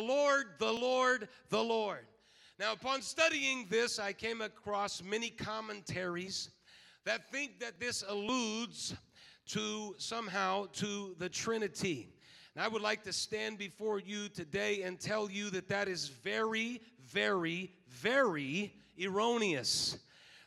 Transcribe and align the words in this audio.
Lord, 0.00 0.46
the 0.58 0.72
Lord, 0.72 1.28
the 1.48 1.62
Lord. 1.62 2.06
Now, 2.58 2.72
upon 2.72 3.00
studying 3.02 3.66
this, 3.70 3.98
I 3.98 4.12
came 4.12 4.40
across 4.40 5.02
many 5.02 5.30
commentaries 5.30 6.50
that 7.04 7.30
think 7.30 7.60
that 7.60 7.80
this 7.80 8.04
alludes 8.06 8.94
to 9.46 9.94
somehow 9.98 10.66
to 10.74 11.14
the 11.18 11.28
Trinity. 11.28 12.08
And 12.54 12.64
I 12.64 12.68
would 12.68 12.82
like 12.82 13.02
to 13.04 13.12
stand 13.12 13.58
before 13.58 13.98
you 13.98 14.28
today 14.28 14.82
and 14.82 15.00
tell 15.00 15.30
you 15.30 15.50
that 15.50 15.68
that 15.68 15.88
is 15.88 16.08
very, 16.08 16.80
very, 17.00 17.70
very 17.88 18.74
erroneous. 19.02 19.98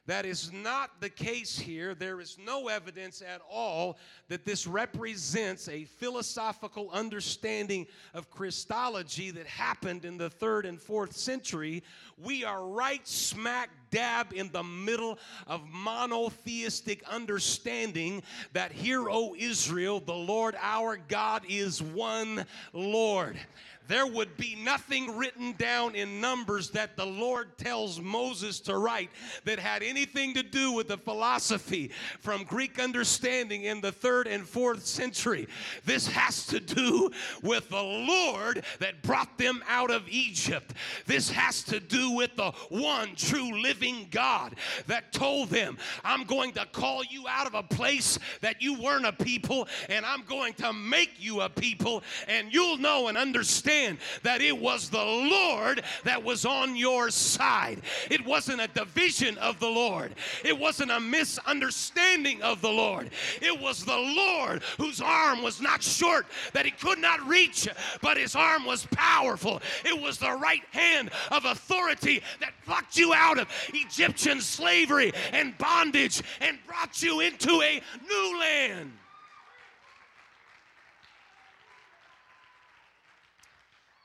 That 0.05 0.25
is 0.25 0.51
not 0.51 0.99
the 0.99 1.09
case 1.09 1.57
here. 1.57 1.95
There 1.95 2.19
is 2.19 2.37
no 2.37 2.67
evidence 2.67 3.21
at 3.21 3.41
all 3.49 3.97
that 4.27 4.43
this 4.43 4.67
represents 4.67 5.69
a 5.69 5.85
philosophical 5.85 6.89
understanding 6.91 7.87
of 8.13 8.29
Christology 8.29 9.31
that 9.31 9.47
happened 9.47 10.03
in 10.03 10.17
the 10.17 10.29
third 10.29 10.65
and 10.65 10.81
fourth 10.81 11.15
century. 11.15 11.83
We 12.17 12.43
are 12.43 12.67
right 12.67 13.07
smack 13.07 13.69
dab 13.91 14.33
in 14.33 14.51
the 14.51 14.63
middle 14.63 15.19
of 15.47 15.61
monotheistic 15.69 17.03
understanding 17.07 18.23
that, 18.51 18.73
Hear, 18.73 19.09
O 19.09 19.35
Israel, 19.37 20.01
the 20.01 20.13
Lord 20.13 20.55
our 20.61 20.97
God 20.97 21.43
is 21.47 21.81
one 21.81 22.45
Lord 22.73 23.37
there 23.87 24.07
would 24.07 24.37
be 24.37 24.55
nothing 24.55 25.17
written 25.17 25.53
down 25.53 25.95
in 25.95 26.21
Numbers 26.21 26.69
that 26.71 26.95
the 26.95 27.05
Lord 27.05 27.57
tells 27.57 27.99
Moses 27.99 28.59
to 28.61 28.77
write 28.77 29.09
that 29.45 29.59
had 29.59 29.83
anything 29.83 30.33
to 30.35 30.43
do 30.43 30.71
with 30.71 30.87
the 30.87 30.97
philosophy 30.97 31.91
from 32.19 32.43
Greek 32.43 32.79
understanding 32.79 33.63
in 33.63 33.81
the 33.81 33.91
third 33.91 34.27
and 34.27 34.47
fourth 34.47 34.85
century. 34.85 35.47
This 35.85 36.07
has 36.07 36.45
to 36.47 36.59
do 36.59 37.09
with 37.41 37.69
the 37.69 37.83
Lord 37.83 38.63
that 38.79 39.01
brought 39.01 39.37
them 39.37 39.61
out 39.67 39.91
of 39.91 40.07
Egypt. 40.07 40.73
This 41.05 41.29
has 41.29 41.63
to 41.63 41.79
do 41.79 42.11
with 42.11 42.35
the 42.35 42.51
one 42.69 43.15
true 43.15 43.61
living 43.61 44.07
God 44.11 44.55
that 44.87 45.11
told 45.11 45.49
them, 45.49 45.77
I'm 46.03 46.23
going 46.23 46.53
to 46.53 46.65
call 46.67 47.03
you 47.03 47.27
out 47.27 47.47
of 47.47 47.53
a 47.53 47.63
place 47.63 48.17
that 48.41 48.61
you 48.61 48.81
weren't 48.81 49.05
a 49.05 49.11
people, 49.11 49.67
and 49.89 50.05
I'm 50.05 50.23
going 50.23 50.53
to 50.53 50.71
make 50.71 51.11
you 51.19 51.41
a 51.41 51.49
people, 51.49 52.03
and 52.27 52.53
you'll 52.53 52.77
know 52.77 53.07
and 53.07 53.17
understand 53.17 53.72
understand 53.73 53.97
that 54.23 54.41
it 54.41 54.57
was 54.57 54.89
the 54.89 55.03
Lord 55.03 55.83
that 56.03 56.23
was 56.23 56.45
on 56.45 56.75
your 56.75 57.09
side. 57.09 57.81
It 58.09 58.25
wasn't 58.25 58.61
a 58.61 58.67
division 58.67 59.37
of 59.37 59.59
the 59.59 59.69
Lord, 59.69 60.13
it 60.43 60.57
wasn't 60.57 60.91
a 60.91 60.99
misunderstanding 60.99 62.41
of 62.41 62.61
the 62.61 62.69
Lord. 62.69 63.09
It 63.41 63.59
was 63.59 63.83
the 63.83 63.97
Lord 63.97 64.63
whose 64.77 65.01
arm 65.01 65.41
was 65.41 65.61
not 65.61 65.83
short 65.83 66.25
that 66.53 66.65
he 66.65 66.71
could 66.71 66.99
not 66.99 67.25
reach, 67.27 67.67
but 68.01 68.17
his 68.17 68.35
arm 68.35 68.65
was 68.65 68.87
powerful. 68.91 69.61
It 69.85 69.99
was 69.99 70.17
the 70.17 70.31
right 70.31 70.63
hand 70.71 71.11
of 71.31 71.45
authority 71.45 72.21
that 72.39 72.53
plucked 72.65 72.97
you 72.97 73.13
out 73.13 73.39
of 73.39 73.47
Egyptian 73.73 74.41
slavery 74.41 75.11
and 75.31 75.57
bondage 75.57 76.21
and 76.41 76.57
brought 76.67 77.01
you 77.01 77.19
into 77.19 77.61
a 77.61 77.81
new 78.07 78.39
land. 78.39 78.91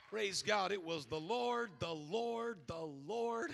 Praise 0.09 0.43
God. 0.43 0.73
It 0.73 0.83
was 0.83 1.05
the 1.05 1.21
Lord, 1.21 1.69
the 1.81 1.93
Lord, 1.93 2.61
the 2.67 2.89
Lord. 3.07 3.51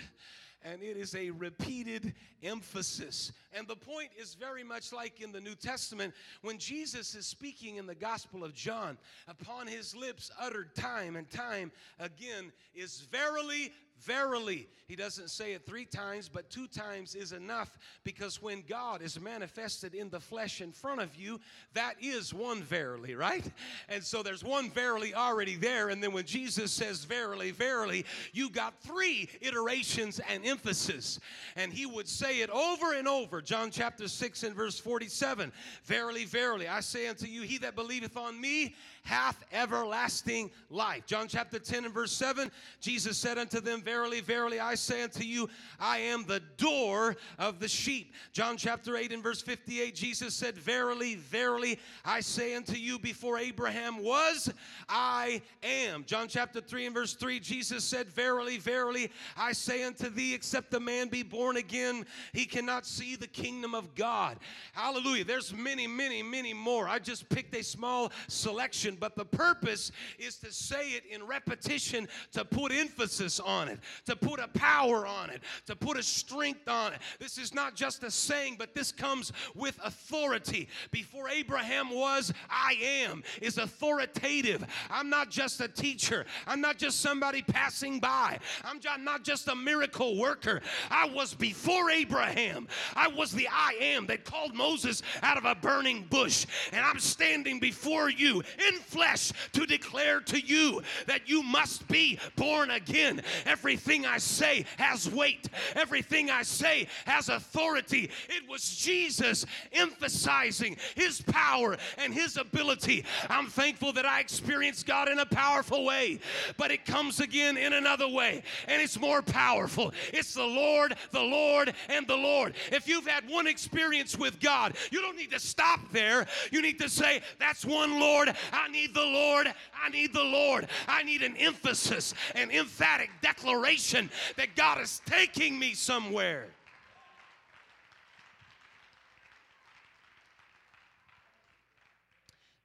And 0.63 0.81
it 0.81 0.95
is 0.95 1.13
a 1.13 1.29
repeated 1.31 2.13
emphasis. 2.41 3.33
And 3.51 3.67
the 3.67 3.75
point 3.75 4.11
is 4.17 4.35
very 4.35 4.63
much 4.63 4.93
like 4.93 5.19
in 5.19 5.33
the 5.33 5.41
New 5.41 5.55
Testament 5.55 6.13
when 6.43 6.57
Jesus 6.57 7.13
is 7.13 7.25
speaking 7.25 7.75
in 7.75 7.85
the 7.85 7.93
Gospel 7.93 8.41
of 8.45 8.53
John, 8.53 8.97
upon 9.27 9.67
his 9.67 9.93
lips 9.97 10.31
uttered 10.39 10.73
time 10.75 11.17
and 11.17 11.29
time 11.29 11.73
again 11.99 12.53
is 12.73 13.01
verily, 13.11 13.73
verily. 14.03 14.67
He 14.87 14.95
doesn't 14.95 15.29
say 15.29 15.53
it 15.53 15.65
three 15.65 15.85
times, 15.85 16.29
but 16.29 16.51
two 16.51 16.67
times 16.67 17.15
is 17.15 17.31
enough 17.31 17.79
because 18.03 18.39
when 18.41 18.63
God 18.67 19.01
is 19.01 19.19
manifested 19.19 19.95
in 19.95 20.09
the 20.09 20.19
flesh 20.19 20.61
in 20.61 20.71
front 20.71 21.01
of 21.01 21.15
you, 21.15 21.39
that 21.73 21.95
is 21.99 22.33
one 22.33 22.61
verily, 22.61 23.15
right? 23.15 23.43
And 23.89 24.03
so 24.03 24.21
there's 24.21 24.43
one 24.43 24.69
verily 24.69 25.15
already 25.15 25.55
there. 25.55 25.89
And 25.89 26.03
then 26.03 26.11
when 26.11 26.25
Jesus 26.25 26.71
says 26.71 27.03
verily, 27.03 27.49
verily, 27.49 28.05
you 28.31 28.51
got 28.51 28.79
three 28.81 29.27
iterations 29.41 30.21
and 30.29 30.45
emphasis. 30.45 31.19
And 31.55 31.73
he 31.73 31.87
would 31.87 32.07
say 32.07 32.41
it 32.41 32.51
over 32.51 32.93
and 32.93 33.07
over. 33.07 33.41
John 33.41 33.71
chapter 33.71 34.07
6 34.07 34.43
and 34.43 34.55
verse 34.55 34.77
47 34.77 35.51
Verily, 35.85 36.25
verily, 36.25 36.67
I 36.67 36.81
say 36.81 37.07
unto 37.07 37.25
you, 37.25 37.41
he 37.41 37.57
that 37.59 37.75
believeth 37.75 38.17
on 38.17 38.39
me 38.39 38.75
hath 39.05 39.45
everlasting 39.53 40.51
life. 40.69 41.05
John 41.05 41.27
chapter 41.27 41.59
10 41.59 41.85
and 41.85 41.93
verse 41.93 42.11
7, 42.11 42.51
Jesus 42.81 43.17
said 43.17 43.37
unto 43.37 43.61
them, 43.61 43.81
Verily, 43.81 44.19
verily, 44.19 44.59
I 44.59 44.73
say 44.75 45.03
unto 45.03 45.23
you, 45.23 45.47
I 45.79 45.99
am 45.99 46.25
the 46.25 46.41
door 46.57 47.15
of 47.37 47.59
the 47.59 47.67
sheep. 47.67 48.13
John 48.33 48.57
chapter 48.57 48.97
8 48.97 49.13
and 49.13 49.23
verse 49.23 49.41
58, 49.41 49.93
Jesus 49.93 50.33
said, 50.33 50.57
Verily, 50.57 51.15
verily, 51.15 51.79
I 52.03 52.19
say 52.19 52.55
unto 52.55 52.73
you, 52.73 52.97
before 52.97 53.37
Abraham 53.37 54.03
was, 54.03 54.51
I 54.89 55.43
am. 55.61 56.03
John 56.05 56.27
chapter 56.27 56.59
3 56.59 56.87
and 56.87 56.95
verse 56.95 57.13
3, 57.13 57.39
Jesus 57.39 57.83
said, 57.83 58.09
Verily, 58.09 58.57
verily, 58.57 59.11
I 59.37 59.53
say 59.53 59.83
unto 59.83 60.09
thee, 60.09 60.33
except 60.33 60.71
the 60.71 60.79
man 60.79 61.09
be 61.09 61.21
born 61.21 61.57
again, 61.57 62.07
he 62.33 62.45
cannot 62.45 62.87
see 62.87 63.15
the 63.15 63.27
kingdom 63.27 63.75
of 63.75 63.93
God. 63.93 64.39
Hallelujah. 64.73 65.25
There's 65.25 65.53
many, 65.53 65.85
many, 65.85 66.23
many 66.23 66.55
more. 66.55 66.87
I 66.87 66.97
just 66.97 67.29
picked 67.29 67.55
a 67.55 67.63
small 67.63 68.11
selection 68.27 68.94
but 68.99 69.15
the 69.15 69.25
purpose 69.25 69.91
is 70.17 70.37
to 70.37 70.51
say 70.51 70.89
it 70.89 71.03
in 71.09 71.25
repetition 71.25 72.07
to 72.33 72.45
put 72.45 72.71
emphasis 72.71 73.39
on 73.39 73.67
it, 73.67 73.79
to 74.05 74.15
put 74.15 74.39
a 74.39 74.47
power 74.49 75.05
on 75.05 75.29
it, 75.29 75.41
to 75.65 75.75
put 75.75 75.97
a 75.97 76.03
strength 76.03 76.67
on 76.67 76.93
it. 76.93 76.99
This 77.19 77.37
is 77.37 77.53
not 77.53 77.75
just 77.75 78.03
a 78.03 78.11
saying, 78.11 78.55
but 78.57 78.73
this 78.73 78.91
comes 78.91 79.31
with 79.55 79.79
authority. 79.83 80.67
Before 80.91 81.29
Abraham 81.29 81.89
was, 81.93 82.33
I 82.49 82.75
am, 82.81 83.23
is 83.41 83.57
authoritative. 83.57 84.65
I'm 84.89 85.09
not 85.09 85.29
just 85.29 85.61
a 85.61 85.67
teacher, 85.67 86.25
I'm 86.47 86.61
not 86.61 86.77
just 86.77 87.01
somebody 87.01 87.41
passing 87.41 87.99
by, 87.99 88.39
I'm 88.63 88.79
not 89.03 89.23
just 89.23 89.47
a 89.47 89.55
miracle 89.55 90.17
worker. 90.17 90.61
I 90.89 91.07
was 91.07 91.33
before 91.33 91.89
Abraham, 91.91 92.67
I 92.95 93.07
was 93.07 93.31
the 93.31 93.47
I 93.51 93.75
am 93.79 94.05
that 94.07 94.25
called 94.25 94.53
Moses 94.53 95.01
out 95.21 95.37
of 95.37 95.45
a 95.45 95.55
burning 95.55 96.05
bush, 96.09 96.45
and 96.71 96.83
I'm 96.83 96.99
standing 96.99 97.59
before 97.59 98.09
you 98.09 98.41
in 98.67 98.75
flesh 98.85 99.31
to 99.53 99.65
declare 99.65 100.19
to 100.21 100.39
you 100.39 100.81
that 101.07 101.27
you 101.27 101.43
must 101.43 101.87
be 101.87 102.19
born 102.35 102.71
again. 102.71 103.21
Everything 103.45 104.05
I 104.05 104.17
say 104.17 104.65
has 104.77 105.09
weight, 105.09 105.49
everything 105.75 106.29
I 106.29 106.43
say 106.43 106.87
has 107.05 107.29
authority. 107.29 108.09
It 108.29 108.49
was 108.49 108.75
Jesus 108.75 109.45
emphasizing 109.71 110.77
his 110.95 111.21
power 111.21 111.77
and 111.97 112.13
his 112.13 112.37
ability. 112.37 113.05
I'm 113.29 113.47
thankful 113.47 113.93
that 113.93 114.05
I 114.05 114.19
experienced 114.19 114.85
God 114.85 115.09
in 115.09 115.19
a 115.19 115.25
powerful 115.25 115.85
way, 115.85 116.19
but 116.57 116.71
it 116.71 116.85
comes 116.85 117.19
again 117.19 117.57
in 117.57 117.73
another 117.73 118.07
way, 118.07 118.43
and 118.67 118.81
it's 118.81 118.99
more 118.99 119.21
powerful. 119.21 119.93
It's 120.13 120.33
the 120.33 120.43
Lord, 120.43 120.95
the 121.11 121.21
Lord, 121.21 121.73
and 121.89 122.07
the 122.07 122.15
Lord. 122.15 122.55
If 122.71 122.87
you've 122.87 123.07
had 123.07 123.29
one 123.29 123.47
experience 123.47 124.17
with 124.17 124.39
God, 124.39 124.75
you 124.91 125.01
don't 125.01 125.17
need 125.17 125.31
to 125.31 125.39
stop 125.39 125.79
there. 125.91 126.25
You 126.51 126.61
need 126.61 126.79
to 126.79 126.89
say, 126.89 127.21
That's 127.39 127.65
one 127.65 127.99
Lord. 127.99 128.33
I 128.51 128.69
need 128.75 128.93
the 128.93 129.05
Lord. 129.05 129.47
I 129.73 129.89
need 129.89 130.13
the 130.13 130.23
Lord. 130.23 130.67
I 130.87 131.03
need 131.03 131.21
an 131.21 131.35
emphasis, 131.37 132.13
an 132.35 132.51
emphatic 132.51 133.09
declaration 133.21 134.11
that 134.37 134.55
God 134.55 134.81
is 134.81 135.01
taking 135.05 135.57
me 135.57 135.73
somewhere. 135.73 136.47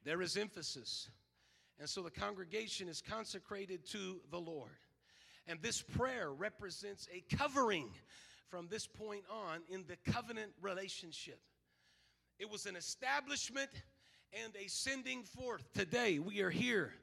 There 0.03 0.21
is 0.21 0.35
emphasis. 0.35 1.09
And 1.79 1.89
so 1.89 2.01
the 2.01 2.11
congregation 2.11 2.87
is 2.87 3.01
consecrated 3.01 3.85
to 3.87 4.19
the 4.29 4.39
Lord. 4.39 4.71
And 5.47 5.59
this 5.61 5.81
prayer 5.81 6.31
represents 6.31 7.07
a 7.13 7.23
covering 7.35 7.89
from 8.49 8.67
this 8.67 8.85
point 8.85 9.23
on 9.31 9.61
in 9.69 9.85
the 9.87 10.11
covenant 10.11 10.51
relationship. 10.61 11.39
It 12.39 12.49
was 12.49 12.65
an 12.65 12.75
establishment 12.75 13.69
and 14.33 14.53
a 14.55 14.67
sending 14.67 15.23
forth. 15.23 15.71
Today, 15.73 16.19
we 16.19 16.41
are 16.41 16.49
here 16.49 16.93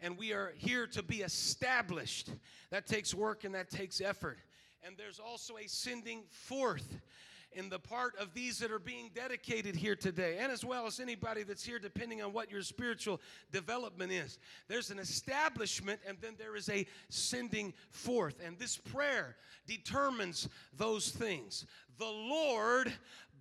and 0.00 0.18
we 0.18 0.32
are 0.32 0.52
here 0.56 0.86
to 0.88 1.02
be 1.02 1.22
established. 1.22 2.30
That 2.70 2.86
takes 2.86 3.14
work 3.14 3.44
and 3.44 3.54
that 3.54 3.70
takes 3.70 4.00
effort. 4.00 4.38
And 4.84 4.96
there's 4.96 5.20
also 5.20 5.56
a 5.58 5.68
sending 5.68 6.24
forth 6.28 6.98
in 7.54 7.68
the 7.68 7.78
part 7.78 8.16
of 8.18 8.34
these 8.34 8.58
that 8.58 8.70
are 8.70 8.78
being 8.78 9.10
dedicated 9.14 9.76
here 9.76 9.94
today, 9.94 10.38
and 10.40 10.50
as 10.50 10.64
well 10.64 10.86
as 10.86 10.98
anybody 10.98 11.42
that's 11.42 11.62
here, 11.62 11.78
depending 11.78 12.22
on 12.22 12.32
what 12.32 12.50
your 12.50 12.62
spiritual 12.62 13.20
development 13.52 14.10
is. 14.10 14.38
There's 14.68 14.90
an 14.90 14.98
establishment, 14.98 16.00
and 16.06 16.16
then 16.20 16.34
there 16.38 16.56
is 16.56 16.70
a 16.70 16.86
sending 17.10 17.74
forth. 17.90 18.40
And 18.44 18.58
this 18.58 18.78
prayer 18.78 19.36
determines 19.66 20.48
those 20.76 21.10
things. 21.10 21.66
The 21.98 22.06
Lord 22.06 22.92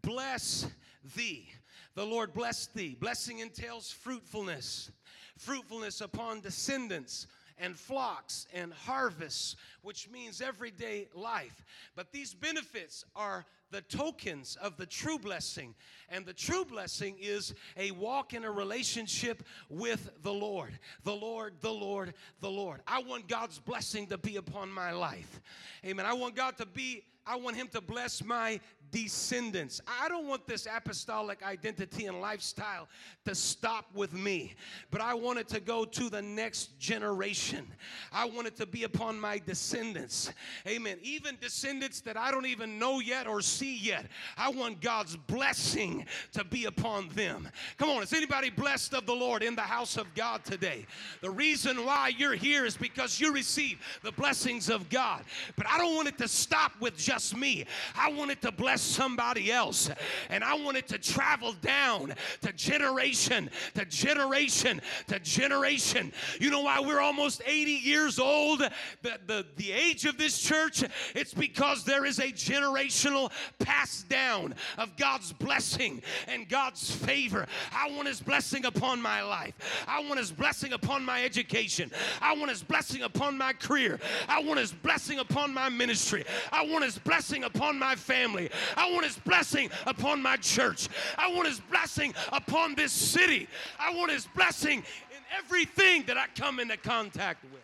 bless 0.01 0.67
thee. 1.15 1.49
The 1.95 2.05
Lord 2.05 2.33
bless 2.33 2.67
thee. 2.67 2.95
Blessing 2.99 3.39
entails 3.39 3.91
fruitfulness, 3.91 4.91
fruitfulness 5.37 6.01
upon 6.01 6.41
descendants 6.41 7.27
and 7.57 7.77
flocks 7.77 8.47
and 8.53 8.73
harvests, 8.73 9.55
which 9.81 10.09
means 10.09 10.41
everyday 10.41 11.07
life. 11.13 11.63
But 11.95 12.11
these 12.11 12.33
benefits 12.33 13.05
are 13.15 13.45
the 13.71 13.81
tokens 13.81 14.57
of 14.61 14.77
the 14.77 14.85
true 14.85 15.17
blessing. 15.17 15.75
And 16.09 16.25
the 16.25 16.33
true 16.33 16.65
blessing 16.65 17.15
is 17.19 17.53
a 17.77 17.91
walk 17.91 18.33
in 18.33 18.43
a 18.43 18.51
relationship 18.51 19.43
with 19.69 20.11
the 20.23 20.33
Lord. 20.33 20.77
The 21.03 21.15
Lord, 21.15 21.53
the 21.61 21.71
Lord, 21.71 22.13
the 22.41 22.49
Lord. 22.49 22.81
I 22.87 23.01
want 23.01 23.27
God's 23.27 23.59
blessing 23.59 24.07
to 24.07 24.17
be 24.17 24.37
upon 24.37 24.71
my 24.71 24.91
life. 24.91 25.41
Amen. 25.85 26.05
I 26.05 26.13
want 26.13 26.35
God 26.35 26.57
to 26.57 26.65
be 26.65 27.03
I 27.25 27.35
want 27.35 27.55
him 27.55 27.67
to 27.67 27.81
bless 27.81 28.23
my 28.23 28.59
descendants. 28.91 29.81
I 30.01 30.09
don't 30.09 30.27
want 30.27 30.45
this 30.47 30.67
apostolic 30.73 31.43
identity 31.43 32.05
and 32.05 32.21
lifestyle 32.21 32.87
to 33.25 33.33
stop 33.33 33.85
with 33.93 34.13
me, 34.13 34.55
but 34.89 35.01
I 35.01 35.13
want 35.13 35.39
it 35.39 35.47
to 35.49 35.59
go 35.59 35.85
to 35.85 36.09
the 36.09 36.21
next 36.21 36.77
generation. 36.79 37.65
I 38.11 38.25
want 38.25 38.47
it 38.47 38.55
to 38.57 38.65
be 38.65 38.83
upon 38.83 39.19
my 39.19 39.39
descendants. 39.39 40.31
Amen. 40.67 40.97
Even 41.01 41.37
descendants 41.39 42.01
that 42.01 42.17
I 42.17 42.31
don't 42.31 42.45
even 42.45 42.77
know 42.77 42.99
yet 42.99 43.27
or 43.27 43.41
see 43.41 43.77
yet. 43.77 44.07
I 44.37 44.49
want 44.49 44.81
God's 44.81 45.15
blessing 45.15 46.05
to 46.33 46.43
be 46.43 46.65
upon 46.65 47.09
them. 47.09 47.47
Come 47.77 47.89
on, 47.89 48.03
is 48.03 48.13
anybody 48.13 48.49
blessed 48.49 48.93
of 48.93 49.05
the 49.05 49.15
Lord 49.15 49.43
in 49.43 49.55
the 49.55 49.61
house 49.61 49.97
of 49.97 50.13
God 50.15 50.43
today? 50.43 50.85
The 51.21 51.29
reason 51.31 51.85
why 51.85 52.11
you're 52.17 52.35
here 52.35 52.65
is 52.65 52.75
because 52.75 53.19
you 53.19 53.33
receive 53.33 53.79
the 54.03 54.11
blessings 54.11 54.69
of 54.69 54.89
God. 54.89 55.23
But 55.55 55.67
I 55.67 55.77
don't 55.77 55.95
want 55.95 56.07
it 56.07 56.17
to 56.17 56.27
stop 56.27 56.73
with 56.79 56.97
just 56.97 57.35
me. 57.35 57.65
I 57.95 58.11
want 58.11 58.31
it 58.31 58.41
to 58.41 58.51
bless 58.51 58.80
somebody 58.81 59.51
else. 59.51 59.89
And 60.29 60.43
I 60.43 60.55
want 60.55 60.77
it 60.77 60.87
to 60.89 60.97
travel 60.97 61.53
down 61.53 62.13
to 62.41 62.53
generation 62.53 63.49
to 63.75 63.85
generation 63.85 64.81
to 65.07 65.19
generation. 65.19 66.11
You 66.39 66.49
know 66.49 66.61
why 66.61 66.79
we're 66.79 66.99
almost 66.99 67.41
80 67.45 67.71
years 67.71 68.19
old? 68.19 68.59
The, 69.01 69.19
the, 69.27 69.45
the 69.57 69.71
age 69.71 70.05
of 70.05 70.17
this 70.17 70.39
church, 70.39 70.83
it's 71.15 71.33
because 71.33 71.83
there 71.83 72.05
is 72.05 72.19
a 72.19 72.27
generational 72.27 73.31
pass 73.59 74.03
down 74.03 74.55
of 74.77 74.95
God's 74.97 75.33
blessing 75.33 76.01
and 76.27 76.47
God's 76.47 76.91
favor. 76.91 77.47
I 77.73 77.91
want 77.91 78.07
His 78.07 78.21
blessing 78.21 78.65
upon 78.65 79.01
my 79.01 79.21
life. 79.21 79.53
I 79.87 80.01
want 80.03 80.19
His 80.19 80.31
blessing 80.31 80.73
upon 80.73 81.05
my 81.05 81.23
education. 81.23 81.91
I 82.21 82.35
want 82.35 82.49
His 82.49 82.63
blessing 82.63 83.03
upon 83.03 83.37
my 83.37 83.53
career. 83.53 83.99
I 84.27 84.41
want 84.43 84.59
His 84.59 84.71
blessing 84.71 85.19
upon 85.19 85.53
my 85.53 85.69
ministry. 85.69 86.23
I 86.51 86.65
want 86.65 86.83
His 86.83 86.97
blessing 86.97 87.43
upon 87.43 87.79
my 87.79 87.95
family. 87.95 88.49
I 88.77 88.91
want 88.91 89.05
His 89.05 89.17
blessing 89.19 89.69
upon 89.85 90.21
my 90.21 90.37
church. 90.37 90.89
I 91.17 91.31
want 91.33 91.47
His 91.47 91.59
blessing 91.59 92.13
upon 92.31 92.75
this 92.75 92.91
city. 92.91 93.47
I 93.79 93.93
want 93.93 94.11
His 94.11 94.27
blessing 94.35 94.79
in 94.79 95.37
everything 95.37 96.03
that 96.03 96.17
I 96.17 96.25
come 96.35 96.59
into 96.59 96.77
contact 96.77 97.43
with. 97.43 97.63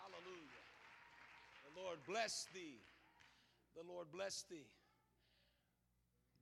Hallelujah. 0.00 0.48
The 1.74 1.80
Lord 1.80 1.98
bless 2.08 2.46
thee. 2.54 2.80
The 3.76 3.92
Lord 3.92 4.06
bless 4.12 4.44
thee. 4.50 4.66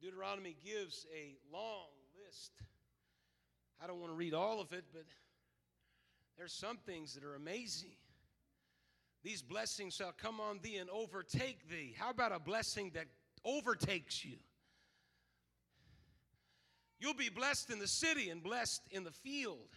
Deuteronomy 0.01 0.57
gives 0.65 1.07
a 1.15 1.37
long 1.53 1.89
list. 2.27 2.53
I 3.83 3.87
don't 3.87 4.01
want 4.01 4.13
to 4.13 4.17
read 4.17 4.35
all 4.35 4.61
of 4.61 4.73
it, 4.73 4.85
but 4.93 5.05
there's 6.37 6.53
some 6.53 6.79
things 6.79 7.15
that 7.15 7.25
are 7.25 7.35
amazing. 7.35 7.97
These 9.23 9.43
blessings 9.43 9.95
shall 9.95 10.13
come 10.13 10.41
on 10.41 10.61
thee 10.63 10.77
and 10.77 10.89
overtake 10.89 11.69
thee. 11.69 11.95
How 11.99 12.11
about 12.11 12.33
a 12.33 12.39
blessing 12.39 12.93
that 12.95 13.07
overtakes 13.45 14.25
you? 14.25 14.37
You'll 16.99 17.15
be 17.15 17.29
blessed 17.29 17.71
in 17.71 17.79
the 17.79 17.89
city 17.89 18.31
and 18.31 18.43
blessed 18.43 18.83
in 18.91 19.05
the 19.05 19.11
field. 19.11 19.69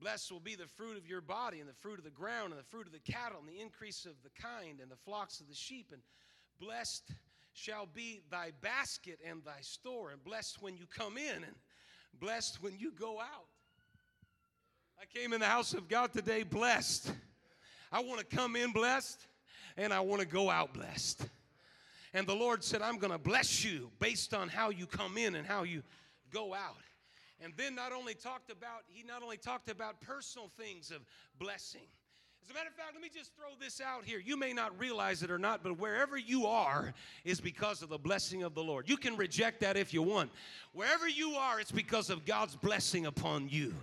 Blessed 0.00 0.32
will 0.32 0.40
be 0.40 0.54
the 0.54 0.66
fruit 0.66 0.96
of 0.98 1.06
your 1.06 1.20
body, 1.20 1.60
and 1.60 1.68
the 1.68 1.74
fruit 1.74 1.98
of 1.98 2.04
the 2.04 2.10
ground, 2.10 2.52
and 2.52 2.60
the 2.60 2.66
fruit 2.66 2.86
of 2.86 2.92
the 2.92 3.12
cattle, 3.12 3.38
and 3.38 3.48
the 3.48 3.60
increase 3.60 4.04
of 4.04 4.14
the 4.22 4.30
kind, 4.40 4.80
and 4.80 4.90
the 4.90 4.96
flocks 4.96 5.40
of 5.40 5.48
the 5.48 5.54
sheep. 5.54 5.90
And 5.92 6.02
blessed 6.60 7.10
shall 7.52 7.86
be 7.86 8.20
thy 8.30 8.50
basket 8.60 9.18
and 9.26 9.44
thy 9.44 9.60
store, 9.60 10.10
and 10.10 10.22
blessed 10.22 10.60
when 10.60 10.76
you 10.76 10.86
come 10.86 11.16
in, 11.16 11.36
and 11.36 11.54
blessed 12.18 12.62
when 12.62 12.76
you 12.76 12.92
go 12.92 13.20
out. 13.20 13.48
I 15.00 15.04
came 15.06 15.32
in 15.32 15.40
the 15.40 15.46
house 15.46 15.74
of 15.74 15.88
God 15.88 16.12
today 16.12 16.42
blessed. 16.42 17.12
I 17.92 18.00
want 18.00 18.20
to 18.20 18.36
come 18.36 18.56
in 18.56 18.72
blessed 18.72 19.20
and 19.76 19.92
I 19.92 20.00
want 20.00 20.20
to 20.20 20.26
go 20.26 20.50
out 20.50 20.72
blessed. 20.72 21.26
And 22.12 22.26
the 22.26 22.34
Lord 22.34 22.62
said, 22.62 22.80
I'm 22.80 22.98
going 22.98 23.12
to 23.12 23.18
bless 23.18 23.64
you 23.64 23.90
based 23.98 24.34
on 24.34 24.48
how 24.48 24.70
you 24.70 24.86
come 24.86 25.18
in 25.18 25.34
and 25.34 25.46
how 25.46 25.64
you 25.64 25.82
go 26.32 26.54
out. 26.54 26.76
And 27.40 27.52
then 27.56 27.74
not 27.74 27.92
only 27.92 28.14
talked 28.14 28.50
about, 28.50 28.82
he 28.86 29.02
not 29.02 29.22
only 29.22 29.36
talked 29.36 29.68
about 29.68 30.00
personal 30.00 30.50
things 30.56 30.90
of 30.90 31.00
blessing. 31.38 31.82
As 32.44 32.50
a 32.50 32.54
matter 32.54 32.68
of 32.68 32.74
fact, 32.74 32.90
let 32.92 33.02
me 33.02 33.08
just 33.12 33.34
throw 33.34 33.48
this 33.58 33.80
out 33.80 34.04
here. 34.04 34.20
You 34.20 34.36
may 34.36 34.52
not 34.52 34.78
realize 34.78 35.22
it 35.22 35.30
or 35.30 35.38
not, 35.38 35.62
but 35.62 35.78
wherever 35.78 36.18
you 36.18 36.46
are 36.46 36.92
is 37.24 37.40
because 37.40 37.82
of 37.82 37.88
the 37.88 37.98
blessing 37.98 38.42
of 38.42 38.54
the 38.54 38.62
Lord. 38.62 38.88
You 38.88 38.98
can 38.98 39.16
reject 39.16 39.60
that 39.62 39.76
if 39.78 39.94
you 39.94 40.02
want. 40.02 40.30
Wherever 40.72 41.08
you 41.08 41.32
are, 41.32 41.58
it's 41.58 41.72
because 41.72 42.10
of 42.10 42.26
God's 42.26 42.54
blessing 42.54 43.06
upon 43.06 43.48
you. 43.48 43.74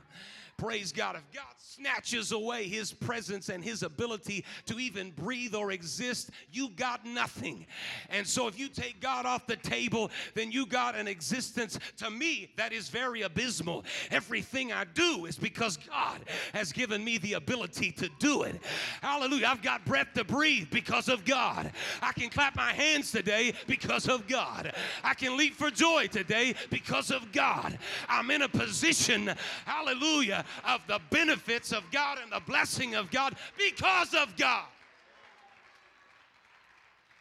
Praise 0.57 0.91
God. 0.91 1.15
If 1.15 1.31
God 1.33 1.43
snatches 1.57 2.31
away 2.31 2.67
his 2.67 2.93
presence 2.93 3.49
and 3.49 3.63
his 3.63 3.83
ability 3.83 4.45
to 4.65 4.79
even 4.79 5.11
breathe 5.11 5.55
or 5.55 5.71
exist, 5.71 6.29
you 6.51 6.69
got 6.69 7.05
nothing. 7.05 7.65
And 8.09 8.27
so 8.27 8.47
if 8.47 8.59
you 8.59 8.67
take 8.67 8.99
God 9.01 9.25
off 9.25 9.47
the 9.47 9.55
table, 9.55 10.11
then 10.35 10.51
you 10.51 10.65
got 10.65 10.95
an 10.95 11.07
existence 11.07 11.79
to 11.97 12.09
me 12.09 12.51
that 12.57 12.73
is 12.73 12.89
very 12.89 13.21
abysmal. 13.21 13.85
Everything 14.11 14.71
I 14.71 14.83
do 14.83 15.25
is 15.25 15.37
because 15.37 15.77
God 15.77 16.19
has 16.53 16.71
given 16.71 17.03
me 17.03 17.17
the 17.17 17.33
ability 17.33 17.91
to 17.93 18.09
do 18.19 18.43
it. 18.43 18.61
Hallelujah. 19.01 19.47
I've 19.47 19.61
got 19.61 19.85
breath 19.85 20.13
to 20.15 20.23
breathe 20.23 20.67
because 20.71 21.09
of 21.09 21.25
God. 21.25 21.71
I 22.01 22.11
can 22.11 22.29
clap 22.29 22.55
my 22.55 22.73
hands 22.73 23.11
today 23.11 23.53
because 23.67 24.07
of 24.07 24.27
God. 24.27 24.73
I 25.03 25.13
can 25.13 25.37
leap 25.37 25.55
for 25.55 25.71
joy 25.71 26.07
today 26.07 26.55
because 26.69 27.11
of 27.11 27.31
God. 27.31 27.77
I'm 28.07 28.29
in 28.31 28.41
a 28.41 28.49
position, 28.49 29.33
hallelujah, 29.65 30.40
of 30.65 30.81
the 30.87 30.99
benefits 31.09 31.71
of 31.71 31.83
God 31.91 32.17
and 32.21 32.31
the 32.31 32.41
blessing 32.45 32.95
of 32.95 33.11
God 33.11 33.35
because 33.57 34.13
of 34.13 34.35
God. 34.37 34.65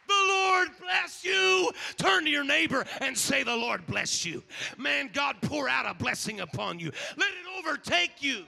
The 0.07 0.27
Lord 0.27 0.69
bless 0.81 1.23
you. 1.23 1.71
Turn 1.97 2.25
to 2.25 2.29
your 2.29 2.43
neighbor 2.43 2.85
and 2.99 3.17
say, 3.17 3.43
The 3.43 3.55
Lord 3.55 3.85
bless 3.87 4.25
you. 4.25 4.43
Man, 4.77 5.09
God 5.13 5.37
pour 5.41 5.69
out 5.69 5.85
a 5.85 5.93
blessing 5.93 6.41
upon 6.41 6.79
you. 6.79 6.91
Let 7.15 7.29
it 7.29 7.59
overtake 7.59 8.21
you. 8.21 8.43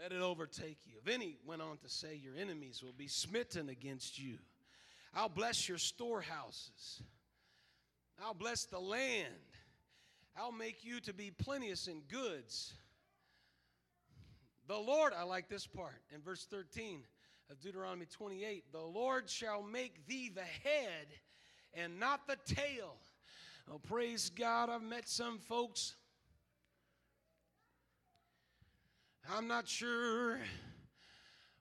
Let 0.00 0.12
it 0.12 0.20
overtake 0.20 0.78
you. 0.84 0.98
Then 1.04 1.20
he 1.20 1.38
went 1.46 1.62
on 1.62 1.78
to 1.78 1.88
say, 1.88 2.20
Your 2.22 2.34
enemies 2.36 2.82
will 2.82 2.94
be 2.96 3.08
smitten 3.08 3.70
against 3.70 4.18
you. 4.20 4.36
I'll 5.14 5.30
bless 5.30 5.68
your 5.68 5.78
storehouses. 5.78 7.02
I'll 8.22 8.34
bless 8.34 8.64
the 8.64 8.78
land. 8.78 9.34
I'll 10.38 10.52
make 10.52 10.84
you 10.84 11.00
to 11.00 11.14
be 11.14 11.30
plenteous 11.30 11.86
in 11.86 12.02
goods. 12.10 12.74
The 14.68 14.76
Lord, 14.76 15.12
I 15.16 15.22
like 15.22 15.48
this 15.48 15.66
part 15.66 16.02
in 16.14 16.20
verse 16.20 16.46
13 16.50 17.00
of 17.50 17.60
Deuteronomy 17.60 18.06
28 18.06 18.64
the 18.72 18.80
Lord 18.80 19.30
shall 19.30 19.62
make 19.62 20.06
thee 20.06 20.30
the 20.34 20.40
head 20.40 21.06
and 21.72 21.98
not 21.98 22.26
the 22.26 22.36
tail. 22.54 22.96
Oh, 23.72 23.78
praise 23.78 24.30
God. 24.30 24.68
I've 24.68 24.82
met 24.82 25.08
some 25.08 25.38
folks. 25.38 25.94
I'm 29.34 29.48
not 29.48 29.68
sure 29.68 30.38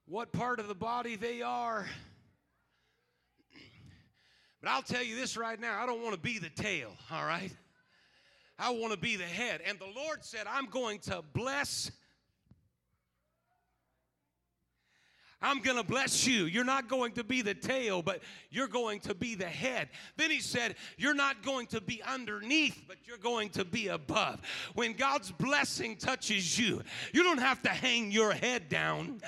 what 0.05 0.31
part 0.31 0.59
of 0.59 0.67
the 0.67 0.75
body 0.75 1.15
they 1.15 1.41
are. 1.41 1.87
But 4.61 4.69
I'll 4.69 4.81
tell 4.81 5.03
you 5.03 5.15
this 5.15 5.37
right 5.37 5.59
now 5.59 5.81
I 5.81 5.85
don't 5.85 6.01
want 6.01 6.13
to 6.15 6.19
be 6.19 6.39
the 6.39 6.49
tail, 6.49 6.91
all 7.11 7.25
right? 7.25 7.51
I 8.57 8.71
want 8.71 8.93
to 8.93 8.99
be 8.99 9.15
the 9.15 9.23
head. 9.23 9.61
And 9.65 9.77
the 9.79 9.91
Lord 9.95 10.23
said, 10.23 10.47
I'm 10.49 10.67
going 10.67 10.99
to 10.99 11.23
bless. 11.33 11.91
I'm 15.45 15.61
going 15.61 15.77
to 15.77 15.83
bless 15.83 16.25
you. 16.25 16.45
You're 16.45 16.63
not 16.63 16.89
going 16.89 17.11
to 17.13 17.23
be 17.23 17.43
the 17.43 17.53
tail, 17.53 18.01
but 18.01 18.23
you're 18.49 18.67
going 18.67 18.99
to 19.01 19.13
be 19.13 19.35
the 19.35 19.45
head. 19.45 19.89
Then 20.17 20.31
he 20.31 20.39
said, 20.39 20.75
You're 20.97 21.13
not 21.13 21.43
going 21.43 21.67
to 21.67 21.79
be 21.79 22.01
underneath, 22.01 22.83
but 22.87 22.97
you're 23.05 23.19
going 23.19 23.49
to 23.49 23.63
be 23.63 23.89
above. 23.89 24.41
When 24.73 24.93
God's 24.93 25.31
blessing 25.31 25.97
touches 25.97 26.57
you, 26.57 26.81
you 27.13 27.23
don't 27.23 27.37
have 27.37 27.61
to 27.61 27.69
hang 27.69 28.11
your 28.11 28.33
head 28.33 28.69
down. 28.69 29.21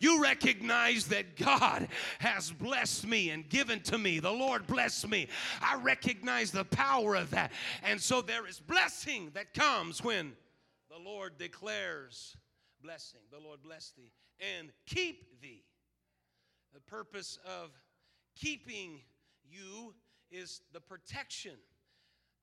You 0.00 0.20
recognize 0.20 1.06
that 1.06 1.36
God 1.36 1.86
has 2.18 2.50
blessed 2.50 3.06
me 3.06 3.30
and 3.30 3.48
given 3.48 3.78
to 3.82 3.96
me. 3.96 4.18
The 4.18 4.32
Lord 4.32 4.66
bless 4.66 5.06
me. 5.06 5.28
I 5.62 5.76
recognize 5.76 6.50
the 6.50 6.64
power 6.64 7.14
of 7.14 7.30
that. 7.30 7.52
And 7.84 8.00
so 8.00 8.22
there 8.22 8.44
is 8.48 8.58
blessing 8.58 9.30
that 9.34 9.54
comes 9.54 10.02
when 10.02 10.32
the 10.90 10.98
Lord 10.98 11.38
declares 11.38 12.36
blessing. 12.82 13.20
The 13.30 13.38
Lord 13.38 13.62
bless 13.62 13.92
thee 13.96 14.10
and 14.58 14.70
keep 14.86 15.40
thee. 15.40 15.64
The 16.72 16.80
purpose 16.80 17.38
of 17.44 17.70
keeping 18.36 19.00
you 19.44 19.94
is 20.30 20.62
the 20.72 20.80
protection. 20.80 21.56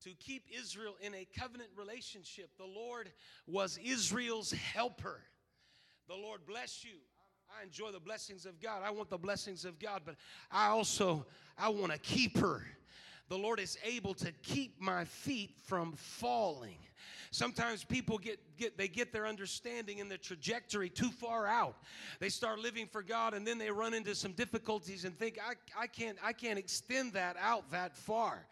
to 0.03 0.13
keep 0.19 0.43
Israel 0.55 0.95
in 1.01 1.13
a 1.15 1.27
covenant 1.37 1.69
relationship. 1.75 2.51
The 2.57 2.65
Lord 2.65 3.11
was 3.47 3.79
Israel's 3.83 4.51
helper. 4.51 5.21
The 6.07 6.15
Lord 6.15 6.45
bless 6.45 6.83
you. 6.83 6.97
I 7.49 7.63
enjoy 7.63 7.91
the 7.91 7.99
blessings 7.99 8.45
of 8.45 8.61
God. 8.61 8.83
I 8.85 8.91
want 8.91 9.09
the 9.09 9.17
blessings 9.17 9.65
of 9.65 9.79
God, 9.79 10.01
but 10.05 10.15
I 10.51 10.67
also 10.67 11.25
I 11.57 11.69
want 11.69 11.91
a 11.93 11.97
keeper. 11.97 12.63
The 13.29 13.38
Lord 13.38 13.60
is 13.60 13.77
able 13.84 14.13
to 14.15 14.31
keep 14.43 14.79
my 14.79 15.05
feet 15.05 15.51
from 15.65 15.93
falling. 15.93 16.77
Sometimes 17.31 17.84
people 17.84 18.17
get, 18.17 18.39
get 18.57 18.77
they 18.77 18.88
get 18.88 19.12
their 19.12 19.27
understanding 19.27 20.00
and 20.00 20.10
their 20.10 20.17
trajectory 20.17 20.89
too 20.89 21.10
far 21.10 21.46
out. 21.46 21.75
They 22.19 22.29
start 22.29 22.60
living 22.60 22.88
for 22.88 23.03
God 23.03 23.34
and 23.34 23.46
then 23.46 23.57
they 23.57 23.69
run 23.69 23.93
into 23.93 24.15
some 24.15 24.31
difficulties 24.31 25.03
and 25.03 25.17
think 25.17 25.38
I, 25.46 25.53
I 25.79 25.88
can't 25.88 26.17
I 26.24 26.34
can't 26.34 26.57
extend 26.57 27.13
that 27.13 27.36
out 27.39 27.69
that 27.72 27.98
far. 27.98 28.46